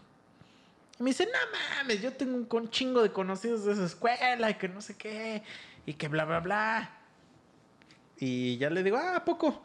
[0.98, 1.38] Y me dice, no
[1.78, 4.96] mames, yo tengo un con chingo de conocidos de esa escuela y que no sé
[4.96, 5.42] qué,
[5.86, 6.90] y que bla, bla, bla.
[8.18, 9.62] Y ya le digo, ah, ¿a poco?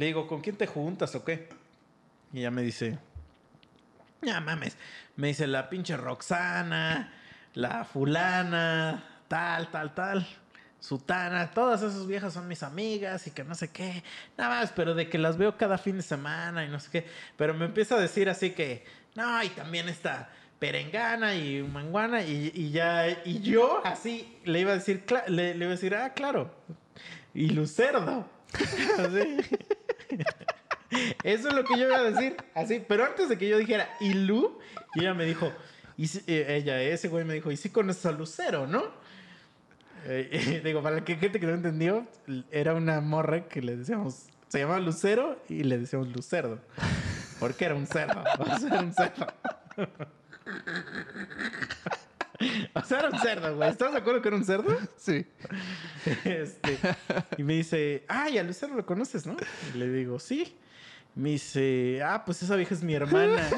[0.00, 1.46] Le digo, ¿con quién te juntas o qué?
[2.32, 2.98] Y ella me dice,
[4.22, 4.78] Ya mames.
[5.16, 7.12] Me dice la pinche Roxana,
[7.52, 10.26] la fulana, tal, tal, tal.
[10.80, 14.02] Sutana, todas esas viejas son mis amigas y que no sé qué.
[14.38, 17.06] Nada más, pero de que las veo cada fin de semana y no sé qué.
[17.36, 18.86] Pero me empieza a decir así que,
[19.16, 24.76] no, y también está perengana y manguana y, ya, y yo así le iba a
[24.76, 26.50] decir, le, le iba a decir, ah, claro.
[27.34, 28.39] Y Lucerdo.
[31.22, 32.84] Eso es lo que yo iba a decir, así.
[32.86, 34.58] Pero antes de que yo dijera, y Lu,
[34.96, 35.52] ella me dijo,
[35.96, 38.82] y si- eh, ella, ese güey me dijo, y sí conoces a Lucero, ¿no?
[40.06, 42.06] Eh, digo, para la que gente que no entendió,
[42.50, 46.58] era una morra que le decíamos, se llamaba Lucero y le decíamos Lucerdo.
[47.38, 48.22] Porque era un cerdo.
[48.38, 49.26] O sea, era un cerdo.
[52.74, 53.68] O sea, era un cerdo, güey.
[53.70, 54.76] ¿Estás de acuerdo que era un cerdo?
[54.96, 55.26] Sí.
[56.24, 56.78] Este,
[57.36, 59.36] y me dice, ay, a Lucero lo conoces, ¿no?
[59.74, 60.56] Y le digo, sí.
[61.14, 63.48] Me dice, ah, pues esa vieja es mi hermana.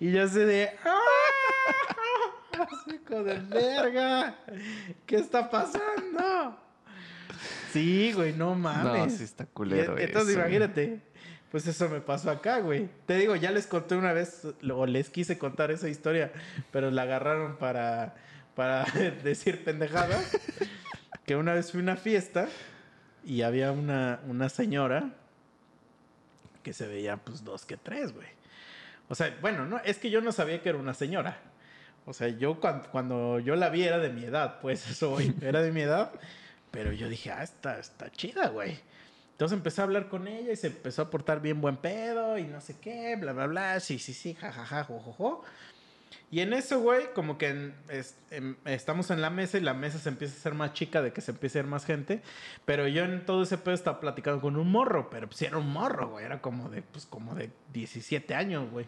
[0.00, 0.98] y yo así de, ¡ah!
[2.92, 4.36] Hijo de verga.
[5.06, 6.58] ¿Qué está pasando?
[7.72, 9.12] Sí, güey, no mames.
[9.12, 10.54] No, sí está culero Y- Entonces, eso, güey.
[10.56, 11.00] imagínate.
[11.52, 12.88] Pues eso me pasó acá, güey.
[13.04, 16.32] Te digo, ya les conté una vez, o les quise contar esa historia,
[16.70, 18.14] pero la agarraron para,
[18.56, 18.84] para
[19.22, 20.18] decir pendejada.
[21.26, 22.48] que una vez fui a una fiesta
[23.22, 25.10] y había una, una señora
[26.62, 28.28] que se veía pues dos que tres, güey.
[29.10, 31.38] O sea, bueno, no, es que yo no sabía que era una señora.
[32.06, 35.34] O sea, yo cuando, cuando yo la vi era de mi edad, pues eso, güey,
[35.42, 36.12] era de mi edad.
[36.70, 38.78] Pero yo dije, ah, está, está chida, güey.
[39.32, 42.44] Entonces empecé a hablar con ella y se empezó a portar bien buen pedo y
[42.44, 45.42] no sé qué, bla, bla, bla, sí, sí, sí, jajaja, jojojo.
[46.30, 47.72] Y en eso, güey, como que
[48.30, 51.12] em, estamos en la mesa y la mesa se empieza a hacer más chica de
[51.12, 52.22] que se empiece a ir más gente.
[52.64, 55.70] Pero yo en todo ese pedo estaba platicando con un morro, pero pues era un
[55.70, 58.86] morro, güey, era como de, pues como de 17 años, güey.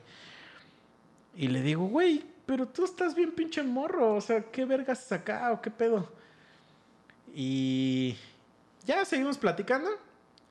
[1.36, 5.52] Y le digo, güey, pero tú estás bien pinche morro, o sea, ¿qué vergas acá
[5.52, 6.10] o qué pedo?
[7.34, 8.16] Y
[8.86, 9.90] ya seguimos platicando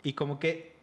[0.04, 0.76] y como que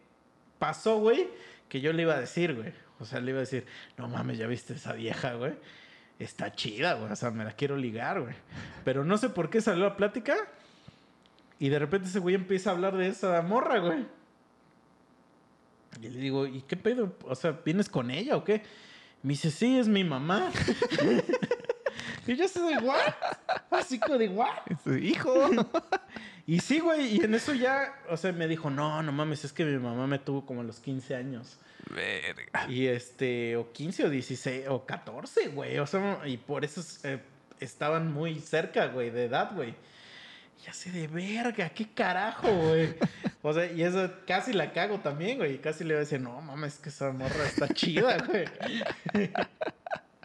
[0.59, 1.29] pasó, güey,
[1.69, 2.73] que yo le iba a decir, güey.
[2.99, 3.67] O sea, le iba a decir,
[3.97, 5.55] no mames, ya viste esa vieja, güey.
[6.19, 7.11] Está chida, güey.
[7.11, 8.35] O sea, me la quiero ligar, güey.
[8.85, 10.37] Pero no sé por qué salió la plática.
[11.59, 14.07] Y de repente ese güey empieza a hablar de esa morra, güey.
[16.01, 17.17] Y le digo, ¿y qué pedo?
[17.25, 18.63] O sea, ¿vienes con ella o qué?
[19.23, 20.51] Me dice, sí, es mi mamá.
[22.27, 23.15] y yo así de, ¿what?
[23.71, 24.49] Así como de, ¿what?
[25.01, 25.51] Hijo.
[26.51, 29.53] Y sí, güey, y en eso ya, o sea, me dijo, no, no mames, es
[29.53, 31.59] que mi mamá me tuvo como a los 15 años.
[31.89, 32.69] Verga.
[32.69, 35.79] Y este, o 15 o 16 o 14, güey.
[35.79, 37.21] O sea, y por eso eh,
[37.61, 39.77] estaban muy cerca, güey, de edad, güey.
[40.67, 42.97] Y así de verga, qué carajo, güey.
[43.43, 45.61] O sea, y eso casi la cago también, güey.
[45.61, 48.47] Casi le voy a decir, no mames, que esa morra está chida, güey.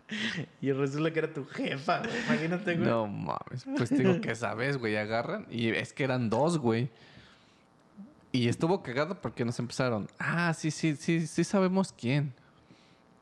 [0.62, 2.12] y resulta que era tu jefa, güey.
[2.28, 2.88] Imagínate, güey.
[2.88, 3.66] No mames.
[3.78, 5.46] Pues digo que esa vez, güey, agarran.
[5.50, 6.90] Y es que eran dos, güey.
[8.32, 10.08] Y estuvo cagado porque nos empezaron.
[10.20, 12.34] Ah, sí, sí, sí, sí sabemos quién.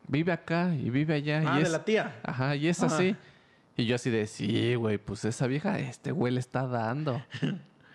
[0.07, 1.43] Vive acá y vive allá.
[1.45, 1.71] Ah, y de es...
[1.71, 2.19] la tía.
[2.23, 2.95] Ajá, y es Ajá.
[2.95, 3.15] así.
[3.77, 7.23] Y yo así de, sí, güey, pues esa vieja, este güey le está dando.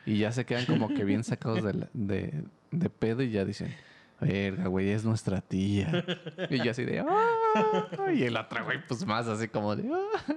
[0.07, 3.45] Y ya se quedan como que bien sacados de, la- de, de pedo y ya
[3.45, 3.73] dicen,
[4.21, 6.05] verga, güey, es nuestra tía.
[6.51, 7.05] Y yo así de, ah.
[8.15, 10.35] Y el otro güey, pues más así como de, ah.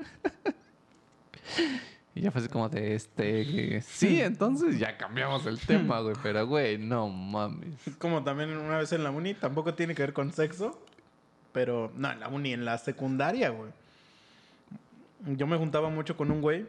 [2.13, 6.15] Y ya fue así como de, este, sí, entonces ya cambiamos el tema, güey.
[6.21, 7.79] Pero, güey, no mames.
[7.99, 10.77] Como también una vez en la uni, tampoco tiene que ver con sexo.
[11.53, 13.71] Pero, no, en la uni, en la secundaria, güey.
[15.37, 16.65] Yo me juntaba mucho con un güey.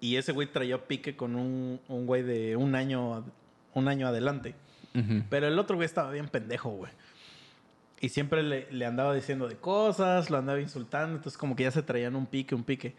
[0.00, 3.24] Y ese güey traía pique con un, un güey de un año,
[3.74, 4.54] un año adelante.
[5.30, 6.90] Pero el otro güey estaba bien pendejo, güey.
[8.00, 11.16] Y siempre le, le andaba diciendo de cosas, lo andaba insultando.
[11.16, 12.94] Entonces, como que ya se traían un pique, un pique.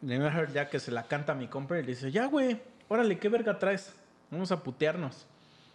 [0.00, 3.18] Mejor ya que se la canta a mi compa y le dice, ya, güey, órale,
[3.18, 3.94] ¿qué verga traes?
[4.30, 5.26] Vamos a putearnos.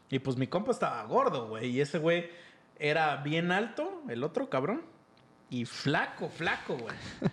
[0.09, 1.69] Y pues mi compa estaba gordo, güey.
[1.69, 2.30] Y ese güey
[2.80, 4.81] era bien alto, el otro cabrón.
[5.49, 6.95] Y flaco, flaco, güey.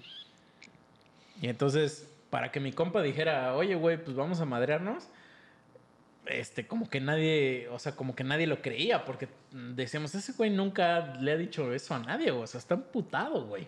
[1.43, 5.09] y entonces, para que mi compa dijera, oye, güey, pues vamos a madrearnos
[6.27, 10.51] este, como que nadie, o sea, como que nadie lo creía, porque decíamos, ese güey
[10.51, 13.66] nunca le ha dicho eso a nadie, o sea, está emputado, güey.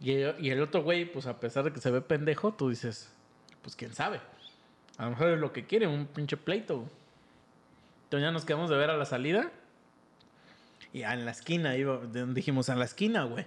[0.00, 3.10] Y, el- otro güey, pues a pesar de que se ve pendejo, tú dices,
[3.62, 4.20] pues quién sabe.
[4.98, 6.88] A lo mejor es lo que quiere, un pinche pleito.
[8.04, 9.50] Entonces ya nos quedamos de ver a la salida.
[10.92, 13.44] Y en la esquina, iba, dijimos, en la esquina, güey.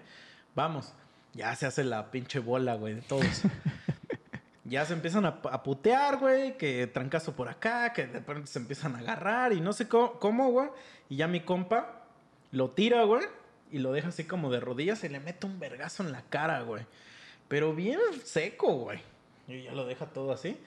[0.56, 0.94] Vamos.
[1.34, 3.26] Ya se hace la pinche bola, güey, de todos.
[4.70, 8.60] ya se empiezan a, a putear, güey, que trancazo por acá, que de repente se
[8.60, 10.70] empiezan a agarrar y no sé cómo, cómo, güey.
[11.10, 12.04] Y ya mi compa
[12.52, 13.26] Lo tira, güey.
[13.72, 16.62] Y lo deja así como de rodillas y le mete un vergazo en la cara,
[16.62, 16.86] güey.
[17.48, 19.00] Pero bien seco, güey.
[19.48, 20.58] Y ya lo deja todo así.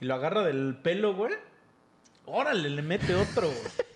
[0.00, 1.34] Y lo agarra del pelo, güey.
[2.24, 3.58] Órale, le mete otro, güey.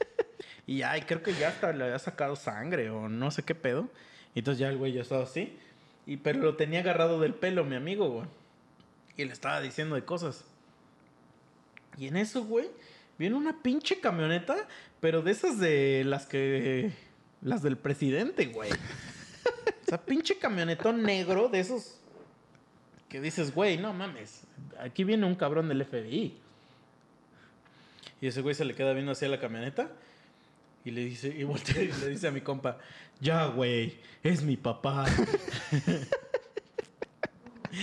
[0.68, 3.88] Y ay, creo que ya hasta le había sacado sangre o no sé qué pedo.
[4.34, 5.56] Y entonces ya el güey ya estaba así.
[6.06, 8.26] Y pero lo tenía agarrado del pelo, mi amigo, güey.
[9.16, 10.44] Y le estaba diciendo de cosas.
[11.96, 12.68] Y en eso, güey,
[13.18, 14.56] viene una pinche camioneta,
[15.00, 16.92] pero de esas de las que.
[17.42, 18.70] Las del presidente, güey.
[19.86, 22.00] O sea, pinche camionetón negro de esos.
[23.08, 24.42] Que dices, güey, no mames.
[24.80, 26.36] Aquí viene un cabrón del FBI.
[28.20, 29.88] Y ese güey se le queda viendo hacia la camioneta.
[30.84, 32.78] Y le dice, y voltea y le dice a mi compa,
[33.20, 35.06] ya, güey, es mi papá.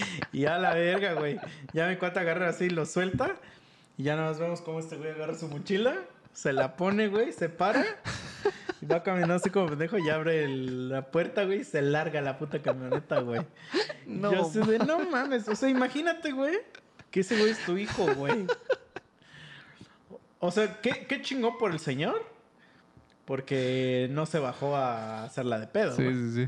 [0.32, 1.40] y a la verga, güey.
[1.74, 3.36] Ya mi cuata agarra así, lo suelta.
[3.98, 5.96] Y ya nada más vemos cómo este güey agarra su mochila,
[6.34, 7.86] se la pone, güey, se para.
[8.82, 12.20] Y va caminando así como pendejo y abre el- la puerta, güey, y se larga
[12.22, 13.42] la puta camioneta, güey.
[14.08, 15.48] No, Yo así de, no mames.
[15.48, 16.58] O sea, imagínate, güey,
[17.12, 18.46] que ese güey es tu hijo, güey.
[20.40, 22.22] O sea, ¿qué, qué chingó por el señor?
[23.26, 26.48] Porque no se bajó a hacerla de pedo, Sí, sí, sí.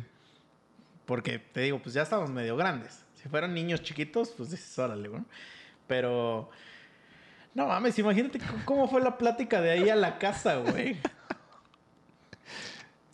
[1.06, 3.05] Porque te digo, pues ya estamos medio grandes.
[3.26, 5.24] Si fueran niños chiquitos, pues dices, órale, güey.
[5.88, 6.52] Pero.
[7.56, 11.00] No mames, imagínate cómo fue la plática de ahí a la casa, güey.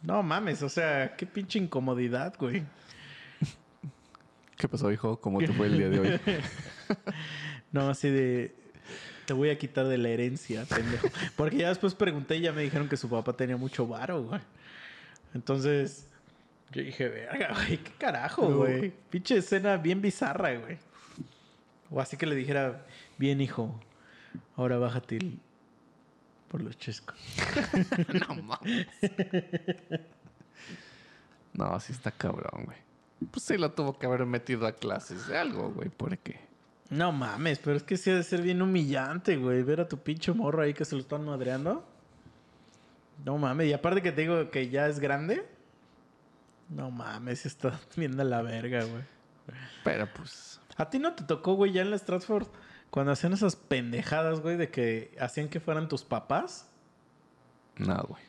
[0.03, 2.63] No mames, o sea, qué pinche incomodidad, güey.
[4.57, 5.17] ¿Qué pasó, hijo?
[5.21, 6.19] ¿Cómo te fue el día de hoy?
[7.71, 8.53] No, así de.
[9.25, 11.07] Te voy a quitar de la herencia, pendejo.
[11.38, 14.41] Porque ya después pregunté y ya me dijeron que su papá tenía mucho varo, güey.
[15.33, 16.10] Entonces.
[16.72, 18.57] Yo dije, verga, güey, qué carajo, No.
[18.57, 18.93] güey.
[19.10, 20.77] Pinche escena bien bizarra, güey.
[21.89, 22.85] O así que le dijera,
[23.18, 23.77] bien, hijo,
[24.56, 25.39] ahora bájate el-
[26.48, 27.18] por los chescos.
[28.27, 28.88] no mames.
[31.53, 32.77] No, sí está cabrón, güey.
[33.30, 36.39] Pues sí lo tuvo que haber metido a clases de algo, güey, porque...
[36.89, 39.61] No mames, pero es que sí ha de ser bien humillante, güey.
[39.64, 41.85] Ver a tu pinche morro ahí que se lo están madreando.
[43.23, 45.45] No mames, y aparte que te digo que ya es grande.
[46.72, 49.03] No mames, está viendo la verga, güey.
[49.84, 50.60] Pero pues...
[50.77, 52.48] ¿A ti no te tocó, güey, ya en la Stratford
[52.89, 56.69] cuando hacían esas pendejadas, güey, de que hacían que fueran tus papás?
[57.77, 58.22] No, güey.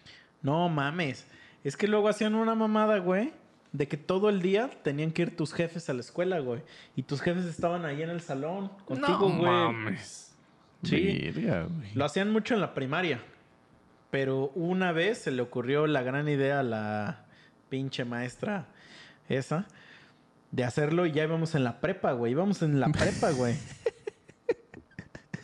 [0.43, 1.27] No mames.
[1.65, 3.33] Es que luego hacían una mamada, güey,
[3.73, 6.63] de que todo el día tenían que ir tus jefes a la escuela, güey.
[6.97, 9.51] Y tus jefes estaban ahí en el salón contigo, no güey.
[9.51, 10.35] mames.
[10.83, 11.31] Sí.
[11.35, 11.95] Verga, güey.
[11.95, 13.23] Lo hacían mucho en la primaria.
[14.11, 17.22] Pero una vez se le ocurrió la gran idea a la
[17.73, 18.67] pinche maestra
[19.31, 19.67] esa
[20.51, 22.33] de hacerlo y ya íbamos en la prepa, güey.
[22.33, 23.57] Íbamos en la prepa, güey.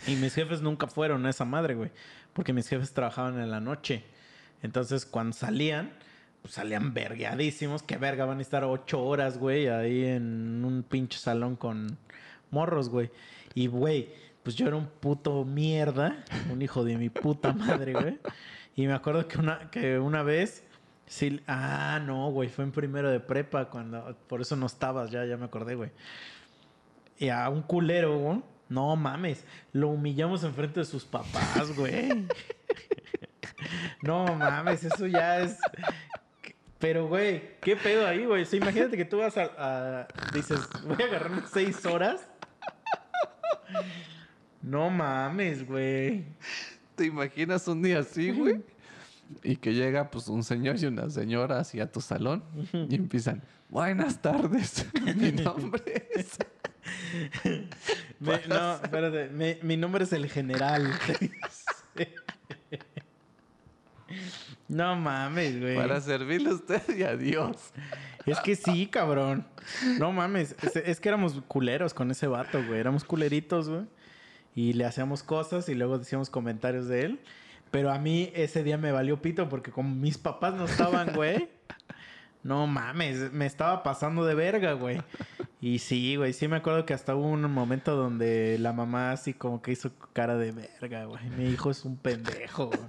[0.07, 1.91] y mis jefes nunca fueron a esa madre, güey.
[2.35, 4.05] Porque mis jefes trabajaban en la noche.
[4.63, 5.95] Entonces, cuando salían,
[6.43, 7.83] pues salían vergueadísimos.
[7.83, 9.69] ¿Qué verga van a estar ocho horas, güey?
[9.69, 11.97] Ahí en un pinche salón con
[12.51, 13.11] morros, güey.
[13.55, 14.11] Y, güey,
[14.43, 16.23] pues yo era un puto mierda.
[16.53, 18.19] Un hijo de mi puta madre, güey.
[18.77, 20.68] Y me acuerdo que una, que una vez...
[21.09, 24.17] Sí, ah, no, güey, fue en primero de prepa cuando...
[24.29, 25.91] Por eso no estabas, ya, ya me acordé, güey.
[27.19, 28.43] Y a un culero, güey.
[28.69, 32.27] No mames, lo humillamos enfrente de sus papás, güey.
[34.03, 35.57] no mames, eso ya es...
[36.79, 38.43] Pero, güey, ¿qué pedo ahí, güey?
[38.43, 42.29] O sea, imagínate que tú vas a, a- Dices, voy a agarrarme seis horas.
[44.63, 46.27] No mames, güey.
[46.95, 48.63] ¿Te imaginas un día así, güey?
[49.43, 52.43] Y que llega pues un señor y una señora así a tu salón
[52.73, 54.87] y empiezan, buenas tardes,
[55.17, 56.39] mi nombre es...
[58.21, 59.29] Me- no, espérate.
[59.29, 60.91] me- mi nombre es el general.
[64.69, 65.77] no mames, güey.
[65.77, 67.57] Para servirle a usted y adiós.
[68.27, 69.47] Es que sí, cabrón.
[69.99, 70.55] No mames.
[70.63, 72.81] Es, es que éramos culeros con ese vato, güey.
[72.81, 73.85] Éramos culeritos, güey.
[74.55, 77.21] Y le hacíamos cosas y luego decíamos comentarios de él.
[77.71, 81.49] Pero a mí ese día me valió pito porque como mis papás no estaban, güey.
[82.45, 85.03] No mames, me estaba pasando de verga, güey.
[85.61, 89.35] Y sí, güey, sí me acuerdo que hasta hubo un momento donde la mamá así
[89.35, 91.29] como que hizo cara de verga, güey.
[91.31, 92.81] Mi hijo es un pendejo, güey.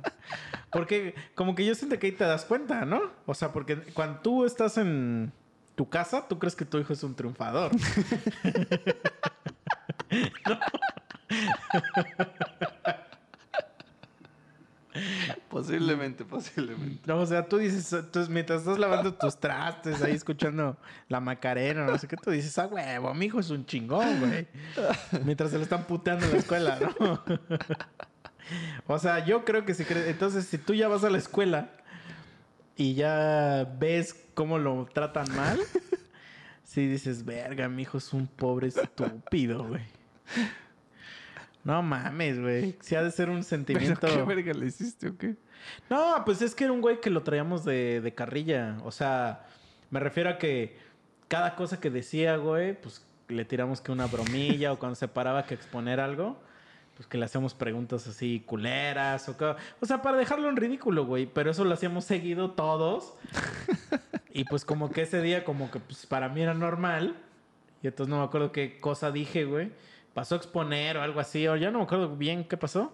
[0.71, 3.01] Porque como que yo siento que ahí te das cuenta, ¿no?
[3.25, 5.31] O sea, porque cuando tú estás en
[5.75, 7.71] tu casa, tú crees que tu hijo es un triunfador.
[15.61, 17.01] Posiblemente, posiblemente.
[17.05, 20.77] No, o sea, tú dices, tú- mientras estás lavando tus trastes, ahí escuchando
[21.07, 24.47] la macarena, no sé qué, tú dices, ah, huevo, mi hijo es un chingón, güey.
[25.25, 27.21] Mientras se lo están puteando en la escuela, ¿no?
[28.87, 31.69] o sea, yo creo que si crees, entonces, si tú ya vas a la escuela
[32.75, 35.59] y ya ves cómo lo tratan mal,
[36.63, 39.83] sí dices, verga, mi hijo es un pobre estúpido, güey.
[41.63, 42.75] No mames, güey.
[42.81, 44.07] Sí ha de ser un ¿Pero sentimiento.
[44.07, 45.35] qué verga le hiciste o qué?
[45.89, 48.77] No, pues es que era un güey que lo traíamos de, de carrilla.
[48.83, 49.45] O sea,
[49.91, 50.77] me refiero a que
[51.27, 55.45] cada cosa que decía, güey, pues le tiramos que una bromilla o cuando se paraba
[55.45, 56.39] que exponer algo,
[56.95, 61.05] pues que le hacemos preguntas así culeras o que- O sea, para dejarlo en ridículo,
[61.05, 61.25] güey.
[61.27, 63.13] Pero eso lo hacíamos seguido todos.
[64.33, 67.17] y pues como que ese día como que pues para mí era normal.
[67.83, 69.71] Y entonces no me acuerdo qué cosa dije, güey.
[70.19, 71.47] Pasó a exponer o algo así.
[71.47, 72.93] O ya no me acuerdo bien qué pasó.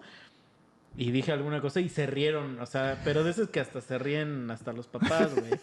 [0.96, 3.98] Y dije alguna cosa y se rieron, o sea, pero de esos que hasta se
[3.98, 5.50] ríen hasta los papás, güey.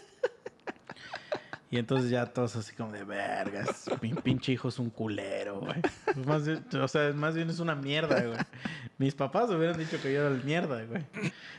[1.70, 5.80] Y entonces ya todos así como de vergas, mi pinche hijo es un culero, güey.
[6.04, 8.38] Pues más bien- o sea, más bien es una mierda, güey.
[8.98, 11.02] Mis papás hubieran dicho que yo era el mierda, güey.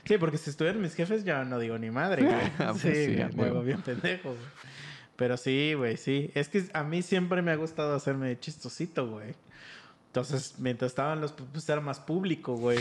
[0.05, 2.33] Sí, porque si estuvieran mis jefes ya no digo ni madre, güey.
[2.59, 4.41] Ah, pues Sí, sí, güey, bien pendejo, güey.
[5.17, 6.31] Pero sí, güey, sí.
[6.33, 9.35] Es que a mí siempre me ha gustado hacerme chistosito, güey.
[10.15, 12.79] Entonces, mientras estaban los, pues era más público, güey.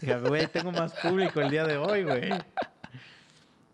[0.00, 2.30] Dije, güey, tengo más público el día de hoy, güey.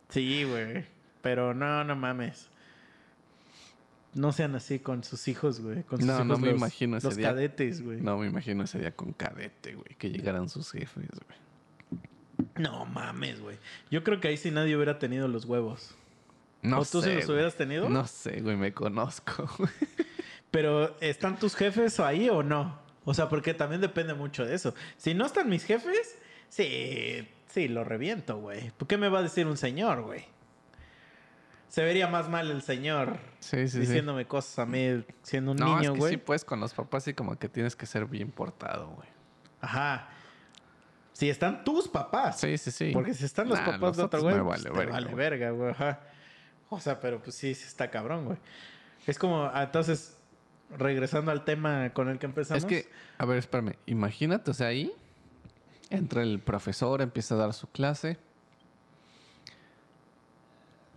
[0.08, 0.86] Sí, güey.
[1.20, 2.48] Pero no, no mames.
[4.14, 5.82] No sean así con sus hijos, güey.
[5.82, 7.28] Con sus No, hijos no me los- imagino ese Los día.
[7.28, 7.98] cadetes, güey.
[8.00, 8.12] No.
[8.12, 9.96] No me imagino ese día con cadete, güey.
[9.98, 11.08] Que llegaran sus jefes,
[12.56, 12.86] güey.
[12.90, 13.58] mames, güey.
[13.90, 15.94] Yo creo que ahí sí nadie hubiera tenido los huevos.
[16.62, 17.34] No ¿O tú sí los güey.
[17.34, 17.88] hubieras tenido?
[17.90, 18.56] No sé, güey.
[18.56, 19.70] Me conozco, güey.
[20.50, 22.82] Pero, ¿están tus jefes ahí o no?
[23.04, 24.74] O sea, porque también depende mucho de eso.
[24.96, 26.16] Si no están mis jefes,
[26.48, 28.70] sí, sí, lo reviento, güey.
[28.72, 30.24] ¿Por qué me va a decir un señor, güey?
[31.68, 33.78] Se vería más mal el señor Sí, sí, sí.
[33.80, 36.10] diciéndome cosas a mí siendo un no, niño, es que güey.
[36.12, 39.08] sí, pues con los papás sí como que tienes que ser bien portado, güey.
[39.60, 40.08] Ajá.
[41.12, 42.40] Si están tus papás.
[42.40, 42.90] Sí, sí, sí.
[42.92, 45.16] Porque si están los Nah, papás de otro güey, me pues vale verga, vale güey.
[45.16, 45.70] verga, güey.
[45.70, 46.00] Ajá.
[46.70, 48.38] O sea, pero pues sí, sí está cabrón, güey.
[49.06, 50.13] Es como, ah, entonces,
[50.78, 52.62] regresando al tema con el que empezamos.
[52.62, 52.88] Es que,
[53.18, 53.74] a ver, espérame.
[53.86, 54.92] Imagínate, o sea, ahí
[55.90, 58.18] entra el profesor, empieza a dar su clase.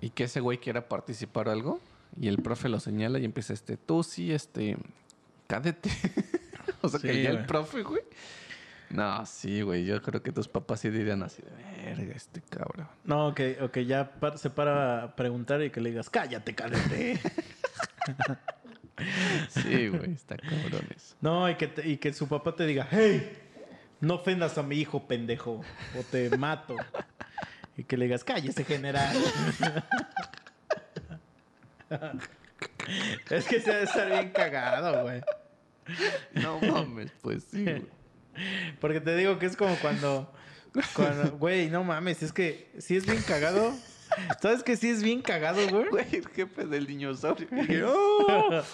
[0.02, 1.80] Y que ese güey quiera participar o algo.
[2.20, 4.78] Y el profe lo señala y empieza este, tú sí, este,
[5.48, 5.90] cadete.
[6.82, 8.02] o sea, Sí, que ya el profe, güey.
[8.90, 9.86] No, sí, güey.
[9.86, 12.88] Yo creo que tus papás sí dirían así de verga, este cabrón.
[13.04, 16.56] No, que, o que ya par- se para a preguntar y que le digas, cállate,
[16.56, 17.20] cadete.
[19.50, 21.16] Sí, güey, está cabrón eso.
[21.22, 23.38] no, y que, te- y que su papá te diga, hey,
[24.02, 25.62] no ofendas a mi hijo, pendejo,
[25.98, 26.76] o te mato.
[27.78, 29.16] Y que le digas, cállese, general.
[33.30, 35.22] es que se ha de estar bien cagado, güey.
[36.34, 37.86] No mames, pues sí, güey.
[38.80, 40.32] Porque te digo que es como cuando,
[40.94, 43.74] cuando, güey, no mames, es que sí es bien cagado.
[44.42, 45.90] ¿Sabes que sí es bien cagado, güey?
[45.90, 47.48] Güey, el jefe del dinosaurio.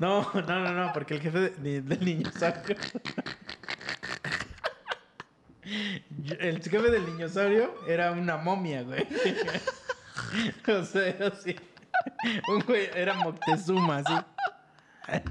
[0.00, 2.76] No, no, no, no, porque el jefe de- del niño sabio.
[6.38, 9.06] El jefe del niñosaurio era una momia, güey.
[10.68, 11.56] O sea, así.
[12.48, 14.14] Un güey era Moctezuma, así.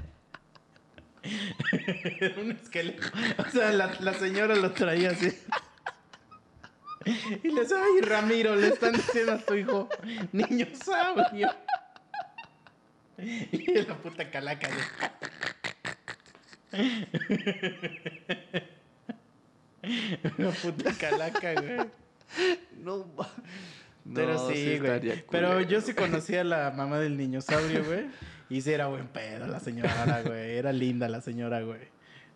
[2.20, 3.02] Era un esqueleto.
[3.38, 5.36] O sea, la, la señora lo traía así.
[7.42, 9.88] Y le decía, ay, Ramiro, le están diciendo a tu hijo,
[10.32, 11.48] niño sabio.
[13.18, 14.68] Y la puta calaca.
[14.68, 14.84] güey.
[20.38, 21.76] La puta calaca, güey.
[22.78, 23.28] No, ma-
[24.14, 25.24] Pero No, sí, güey.
[25.30, 28.06] Pero yo sí conocía a la mamá del niñosaurio, güey.
[28.48, 30.56] Y sí era buen pedo la señora, güey.
[30.56, 31.80] Era linda la señora, güey.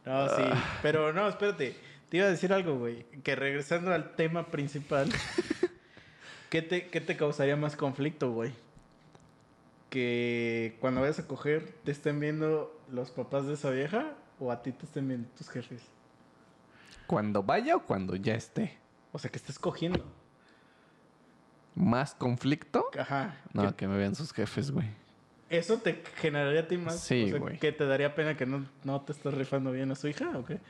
[0.04, 0.42] No, sí.
[0.46, 0.78] Ah.
[0.82, 1.76] Pero no, espérate.
[2.10, 3.04] Te iba a decir algo, güey.
[3.22, 5.08] Que regresando al tema principal.
[6.50, 8.52] ¿Qué te, qué te causaría más conflicto, güey?
[9.88, 14.62] Que cuando vayas a coger te estén viendo los papás de esa vieja o a
[14.62, 15.82] ti te estén viendo tus jefes.
[17.06, 18.78] ¿Cuando vaya o cuando ya esté?
[19.12, 20.04] O sea, que estés cogiendo.
[21.74, 22.86] ¿Más conflicto?
[22.98, 23.36] Ajá.
[23.52, 24.88] No, Que- que me vean sus jefes, güey.
[25.48, 27.00] ¿Eso te generaría a ti más?
[27.00, 27.58] Sí, o sea, güey.
[27.58, 30.44] ¿Que te daría pena que no, no te estás rifando bien a su hija o
[30.44, 30.60] qué?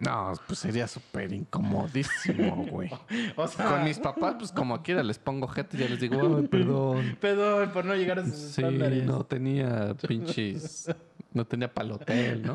[0.00, 2.90] No, pues sería súper incomodísimo, güey.
[3.36, 6.38] O sea, Con mis papás, pues como quiera les pongo gente y ya les digo,
[6.38, 7.16] ay, perdón.
[7.20, 9.04] Perdón por no llegar a sus Sí, estándares.
[9.04, 10.90] no tenía pinches...
[11.32, 12.54] No tenía para el hotel, ¿no?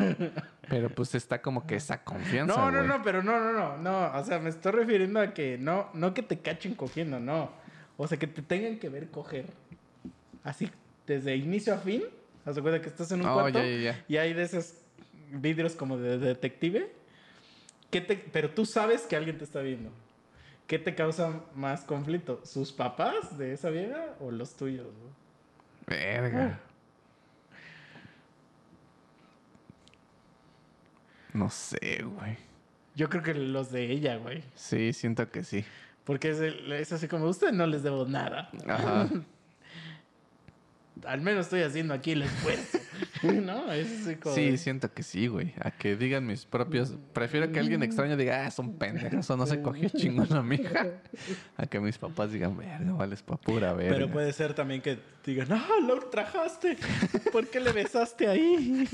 [0.67, 2.89] Pero pues está como que esa confianza, No, no, güey.
[2.89, 4.19] no, pero no, no, no, no.
[4.19, 7.51] O sea, me estoy refiriendo a que no, no que te cachen cogiendo, no.
[7.95, 9.45] O sea, que te tengan que ver coger.
[10.43, 10.69] Así,
[11.07, 12.03] desde inicio a fin.
[12.43, 14.05] De cuenta que estás en un Oh, cuarto ya, ya, ya.
[14.09, 14.73] y hay de esos
[15.31, 16.91] vidrios como de detective.
[17.91, 19.89] Que te, pero tú sabes que alguien te está viendo.
[20.67, 22.41] ¿qué te causa más conflicto?
[22.43, 24.87] ¿Sus papás de esa vieja o los tuyos?
[25.85, 26.59] Verga.
[31.33, 32.37] No sé, güey.
[32.95, 34.43] Yo creo que los de ella, güey.
[34.55, 35.65] Sí, siento que sí.
[36.05, 38.49] Porque es, el- es así como, usted no les debo nada.
[38.67, 39.09] Ajá.
[41.05, 42.79] Al menos estoy haciendo aquí el esfuerzo.
[43.23, 43.71] ¿No?
[43.71, 44.35] Es así como...
[44.35, 45.53] Sí, siento que sí, güey.
[45.59, 46.95] A que digan mis propios.
[47.13, 50.55] Prefiero que alguien extraño diga, ah, son pendejos o no se cogió chingón a mi
[50.55, 50.87] hija.
[51.57, 53.95] A que mis papás digan, verga, vales pa' pura verga.
[53.95, 56.77] Pero puede ser también que digan, ah, lo ultrajaste.
[57.31, 58.87] ¿Por qué le besaste ahí?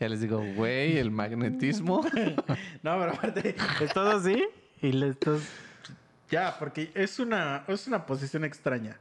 [0.00, 2.04] Ya les digo, güey, el magnetismo.
[2.82, 4.44] No, pero aparte, estás así
[4.80, 5.42] y le estás.
[6.30, 8.98] Ya, porque es una, es una posición extraña.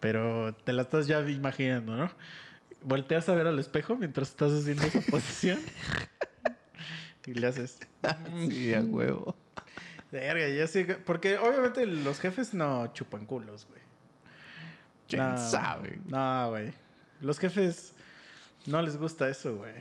[0.00, 2.10] Pero te la estás ya imaginando, ¿no?
[2.82, 5.58] Volteas a ver al espejo mientras estás haciendo esa posición.
[7.26, 7.78] Y le haces.
[8.48, 9.34] sí, a huevo.
[10.12, 10.84] Verga, ya sí.
[10.84, 13.80] que- Porque obviamente los jefes no chupan culos, güey.
[15.08, 15.98] ¿Quién No, sabe?
[16.06, 16.72] No, güey.
[17.20, 17.92] Los jefes
[18.66, 19.72] no les gusta eso, güey.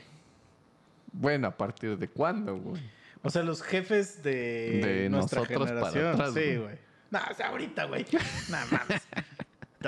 [1.11, 2.81] Bueno, ¿a partir de cuándo, güey?
[3.21, 6.13] O sea, los jefes de, De nuestra nosotros para generación.
[6.13, 6.75] atrás, sí, güey.
[7.11, 8.05] No, o sea, ahorita, güey.
[8.49, 9.01] No mames.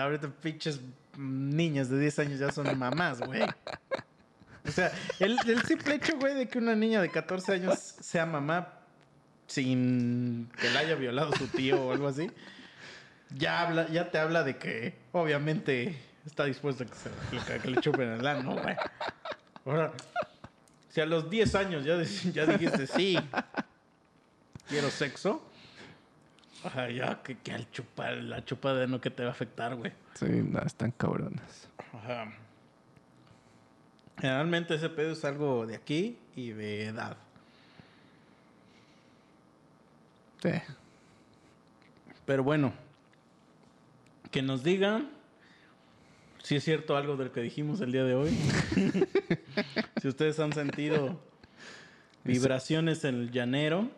[0.03, 0.82] Ahorita pinches
[1.18, 3.41] niñas de 10 años ya son mamás, güey.
[4.68, 8.74] O sea, el, simple hecho, güey, de que una niña de 14 años sea mamá
[9.48, 12.30] sin que la haya violado su tío o algo así,
[13.36, 18.28] ya habla, ya te habla de que obviamente está dispuesto a que, le chupen el
[18.28, 18.76] ano, güey.
[19.65, 19.94] Ahora,
[20.90, 22.02] si a los 10 años ya,
[22.34, 23.18] ya dijiste sí,
[24.68, 25.49] quiero sexo,
[26.64, 29.92] ajá, ya que, que al chupar, la chupada no que te va a afectar, güey.
[30.16, 31.70] Sí, no, están cabronas.
[31.94, 32.34] Ajá.
[34.20, 37.18] Generalmente ese pedo es algo de aquí y de edad.
[40.42, 40.50] Sí.
[42.26, 42.74] Pero bueno,
[44.32, 45.10] que nos digan
[46.44, 48.30] si es cierto algo de lo que dijimos el día de hoy.
[50.02, 51.20] si ustedes han sentido
[52.24, 53.90] vibraciones en el llanero,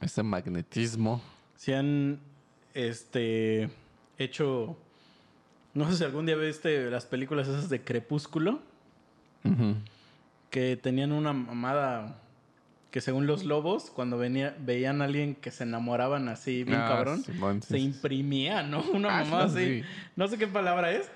[0.00, 1.20] Ese magnetismo.
[1.56, 2.20] Si han
[2.74, 3.70] este
[4.18, 4.76] hecho
[5.74, 8.60] no sé si algún día viste las películas esas de Crepúsculo
[10.50, 12.18] que tenían una mamada
[12.90, 16.88] que según los lobos cuando venía veían a alguien que se enamoraban así bien Ah,
[16.88, 17.32] cabrón sí,
[17.66, 18.82] se imprimía, ¿no?
[18.92, 19.80] Una Ah, mamá sí, así.
[19.82, 19.88] sí.
[20.16, 21.10] No sé qué palabra es,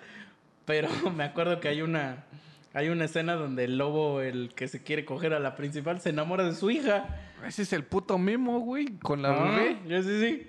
[0.66, 2.24] pero me acuerdo que hay una
[2.72, 6.10] hay una escena donde el lobo, el que se quiere coger a la principal, se
[6.10, 7.04] enamora de su hija.
[7.46, 10.02] Ese es el puto mimo, güey, con la Ah, bebé.
[10.02, 10.46] sí, sí.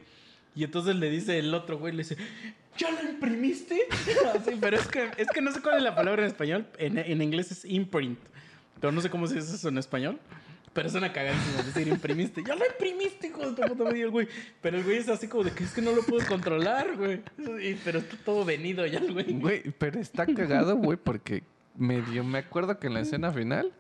[0.56, 2.18] Y entonces le dice el otro güey, le dice,
[2.78, 3.88] ¿ya lo imprimiste?
[4.36, 6.68] Así, pero es que, es que no sé cuál es la palabra en español.
[6.78, 8.20] En, en inglés es imprint.
[8.80, 10.20] Pero no sé cómo se dice eso en español.
[10.74, 12.44] Pero suena cagadísimo decir imprimiste.
[12.48, 14.28] Ya lo imprimiste, hijo de tu puta madre, el güey.
[14.62, 17.22] Pero el güey es así como de que es que no lo puedo controlar, güey.
[17.62, 19.34] Y- pero está todo venido ya el güey.
[19.34, 21.44] Güey, pero está cagado, güey, porque
[21.76, 23.72] medio me acuerdo que en la escena final,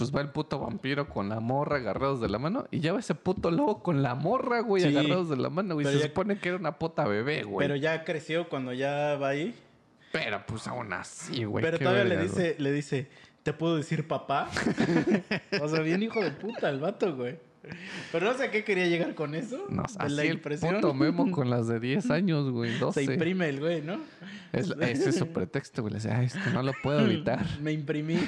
[0.00, 3.00] pues va el puto vampiro con la morra agarrados de la mano y ya va
[3.00, 4.88] ese puto lobo con la morra, güey, Sí.
[4.88, 5.86] agarrados de la mano, güey.
[5.86, 7.64] Se ya- supone que era una puta bebé, güey.
[7.66, 9.54] Pero ya creció cuando ya va ahí.
[10.12, 11.62] Pero pues aún así, güey.
[11.64, 13.08] pero todavía le dice, le dice,
[13.42, 14.48] ¿te puedo decir papá?
[15.62, 17.38] o sea, bien hijo de puta el vato, güey.
[18.10, 19.66] Pero no sé a qué quería llegar con eso.
[19.68, 20.76] No, así la el impresión.
[20.76, 23.04] puto memo con las de 10 años, güey, 12.
[23.04, 24.00] Se imprime el güey, ¿no?
[24.52, 25.92] Es, ese es su pretexto, güey.
[25.92, 27.44] Le dice, ay, es que no lo puedo evitar.
[27.60, 28.18] Me imprimí.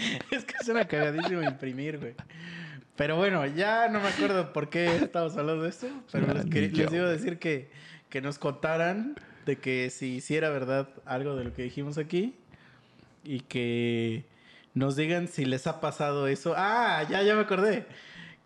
[0.30, 2.14] es que suena cagadísimo imprimir, güey.
[2.96, 5.88] Pero bueno, ya no me acuerdo por qué estamos hablando de esto.
[6.12, 7.70] Pero les, les iba a decir que,
[8.10, 9.16] que nos contaran
[9.46, 12.34] de que si hiciera verdad algo de lo que dijimos aquí.
[13.24, 14.24] Y que
[14.74, 16.54] nos digan si les ha pasado eso.
[16.56, 17.86] Ah, ya, ya me acordé.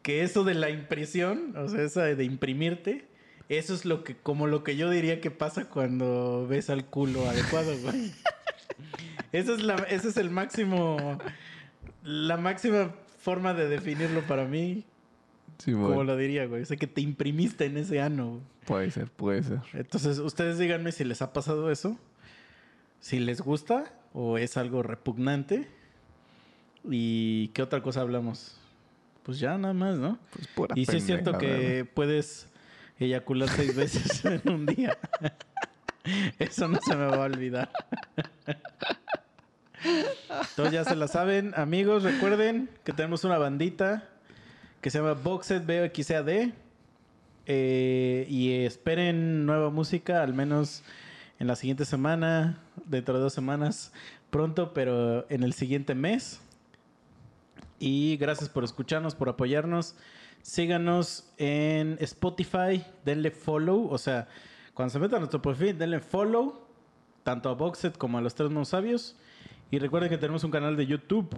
[0.03, 3.07] Que eso de la impresión, o sea, esa de imprimirte,
[3.49, 7.29] eso es lo que, como lo que yo diría que pasa cuando ves al culo
[7.29, 8.13] adecuado, güey.
[9.35, 11.19] Eso es la, ese es el máximo,
[12.05, 14.85] la máxima forma de definirlo para mí,
[15.59, 16.63] Sí, como lo diría, güey.
[16.63, 18.31] O sea, que te imprimiste en ese ano.
[18.31, 18.43] güey.
[18.67, 19.61] Puede ser, puede ser.
[19.73, 21.99] Entonces, ustedes díganme si les ha pasado eso,
[23.01, 25.69] si les gusta o es algo repugnante.
[26.89, 28.57] ¿Y qué otra cosa hablamos?
[29.23, 30.19] Pues ya nada más, ¿no?
[30.33, 32.49] Pues pura Y sí es cierto que puedes
[32.99, 34.99] eyacular seis veces en un día.
[36.39, 37.71] Eso no se me va a olvidar.
[39.85, 42.03] Entonces ya se la saben, amigos.
[42.03, 44.09] Recuerden que tenemos una bandita
[44.81, 46.53] que se llama Boxed BXAD.
[47.47, 50.83] Eh, y esperen nueva música, al menos
[51.39, 53.93] en la siguiente semana, dentro de dos semanas,
[54.31, 56.41] pronto, pero en el siguiente mes.
[57.79, 59.95] Y gracias por escucharnos, por apoyarnos.
[60.43, 63.89] Síganos en Spotify, denle follow.
[63.91, 64.29] O sea,
[64.73, 66.63] cuando se metan a nuestro perfil, denle follow.
[67.25, 69.17] Tanto a Boxet como a los tres monos sabios.
[69.75, 71.37] Y recuerden que tenemos un canal de YouTube.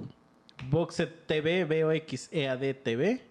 [0.68, 3.22] Boxet TV, B-O-X-E-A-D TV.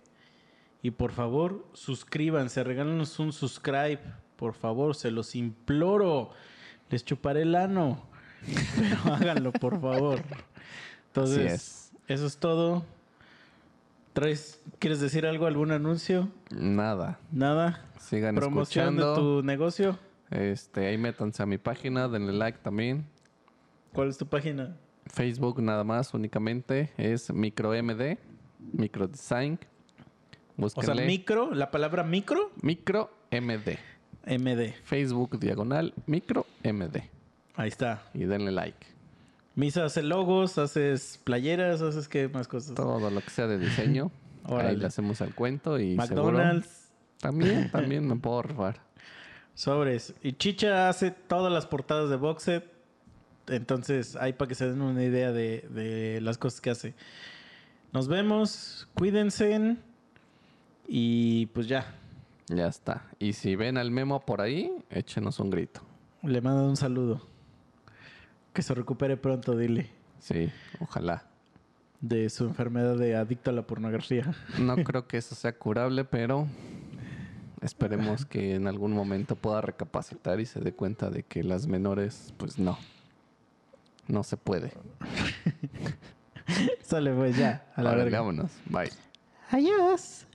[0.82, 4.00] Y por favor, suscríbanse, regálenos un subscribe.
[4.36, 6.32] Por favor, se los imploro.
[6.90, 8.02] Les chuparé el ano.
[8.76, 10.24] Pero háganlo, por favor.
[11.10, 11.92] Entonces, es.
[12.08, 12.84] eso es todo.
[14.14, 16.30] ¿Traes, ¿Quieres decir algo, algún anuncio?
[16.50, 17.20] Nada.
[17.32, 17.86] Nada.
[18.00, 19.12] Sigan Promoción escuchando.
[19.12, 20.00] de tu negocio.
[20.32, 23.06] Este, ahí métanse a mi página, denle like también.
[23.94, 24.76] ¿Cuál es tu página?
[25.08, 26.92] Facebook nada más, únicamente.
[26.98, 28.18] Es MicroMD,
[28.74, 29.60] Microdesign.
[30.58, 30.96] O Búsquenle.
[30.96, 33.78] sea, micro, la palabra micro, MicroMD.
[34.28, 34.74] MD.
[34.84, 36.98] Facebook diagonal MicroMD.
[37.56, 38.04] Ahí está.
[38.14, 38.88] Y denle like.
[39.56, 42.74] Misa hace logos, haces playeras, haces qué más cosas.
[42.76, 44.12] Todo lo que sea de diseño.
[44.46, 48.82] Ahí le hacemos al cuento y seguro- McDonald's, También, también me puedo rifar.
[49.54, 50.14] sobres.
[50.24, 52.75] Y Chicha hace todas las portadas de Boxet.
[53.48, 56.94] Entonces, ahí para que se den una idea de, de las cosas que hace.
[57.94, 59.78] Nos vemos, cuídense.
[60.88, 61.86] Y pues ya,
[62.48, 63.04] Ya está.
[63.20, 65.82] Y si ven al memo por ahí, échenos un grito.
[66.24, 67.22] le mando un saludo.
[68.54, 69.90] Que se recupere pronto, dile,
[70.20, 70.50] Sí,
[70.80, 71.24] ojalá.
[72.02, 74.34] de su enfermedad de adicto a la pornografía.
[74.60, 76.48] No creo que eso sea curable, pero
[77.62, 82.34] esperemos que en algún momento pueda recapacitar y se dé cuenta de que las menores,
[82.38, 82.78] pues no.
[84.08, 84.72] No se puede.
[86.84, 88.20] Sale pues ya, a la Órale, verga.
[88.20, 88.52] vámonos.
[88.68, 88.92] Bye.
[89.50, 90.26] Adiós.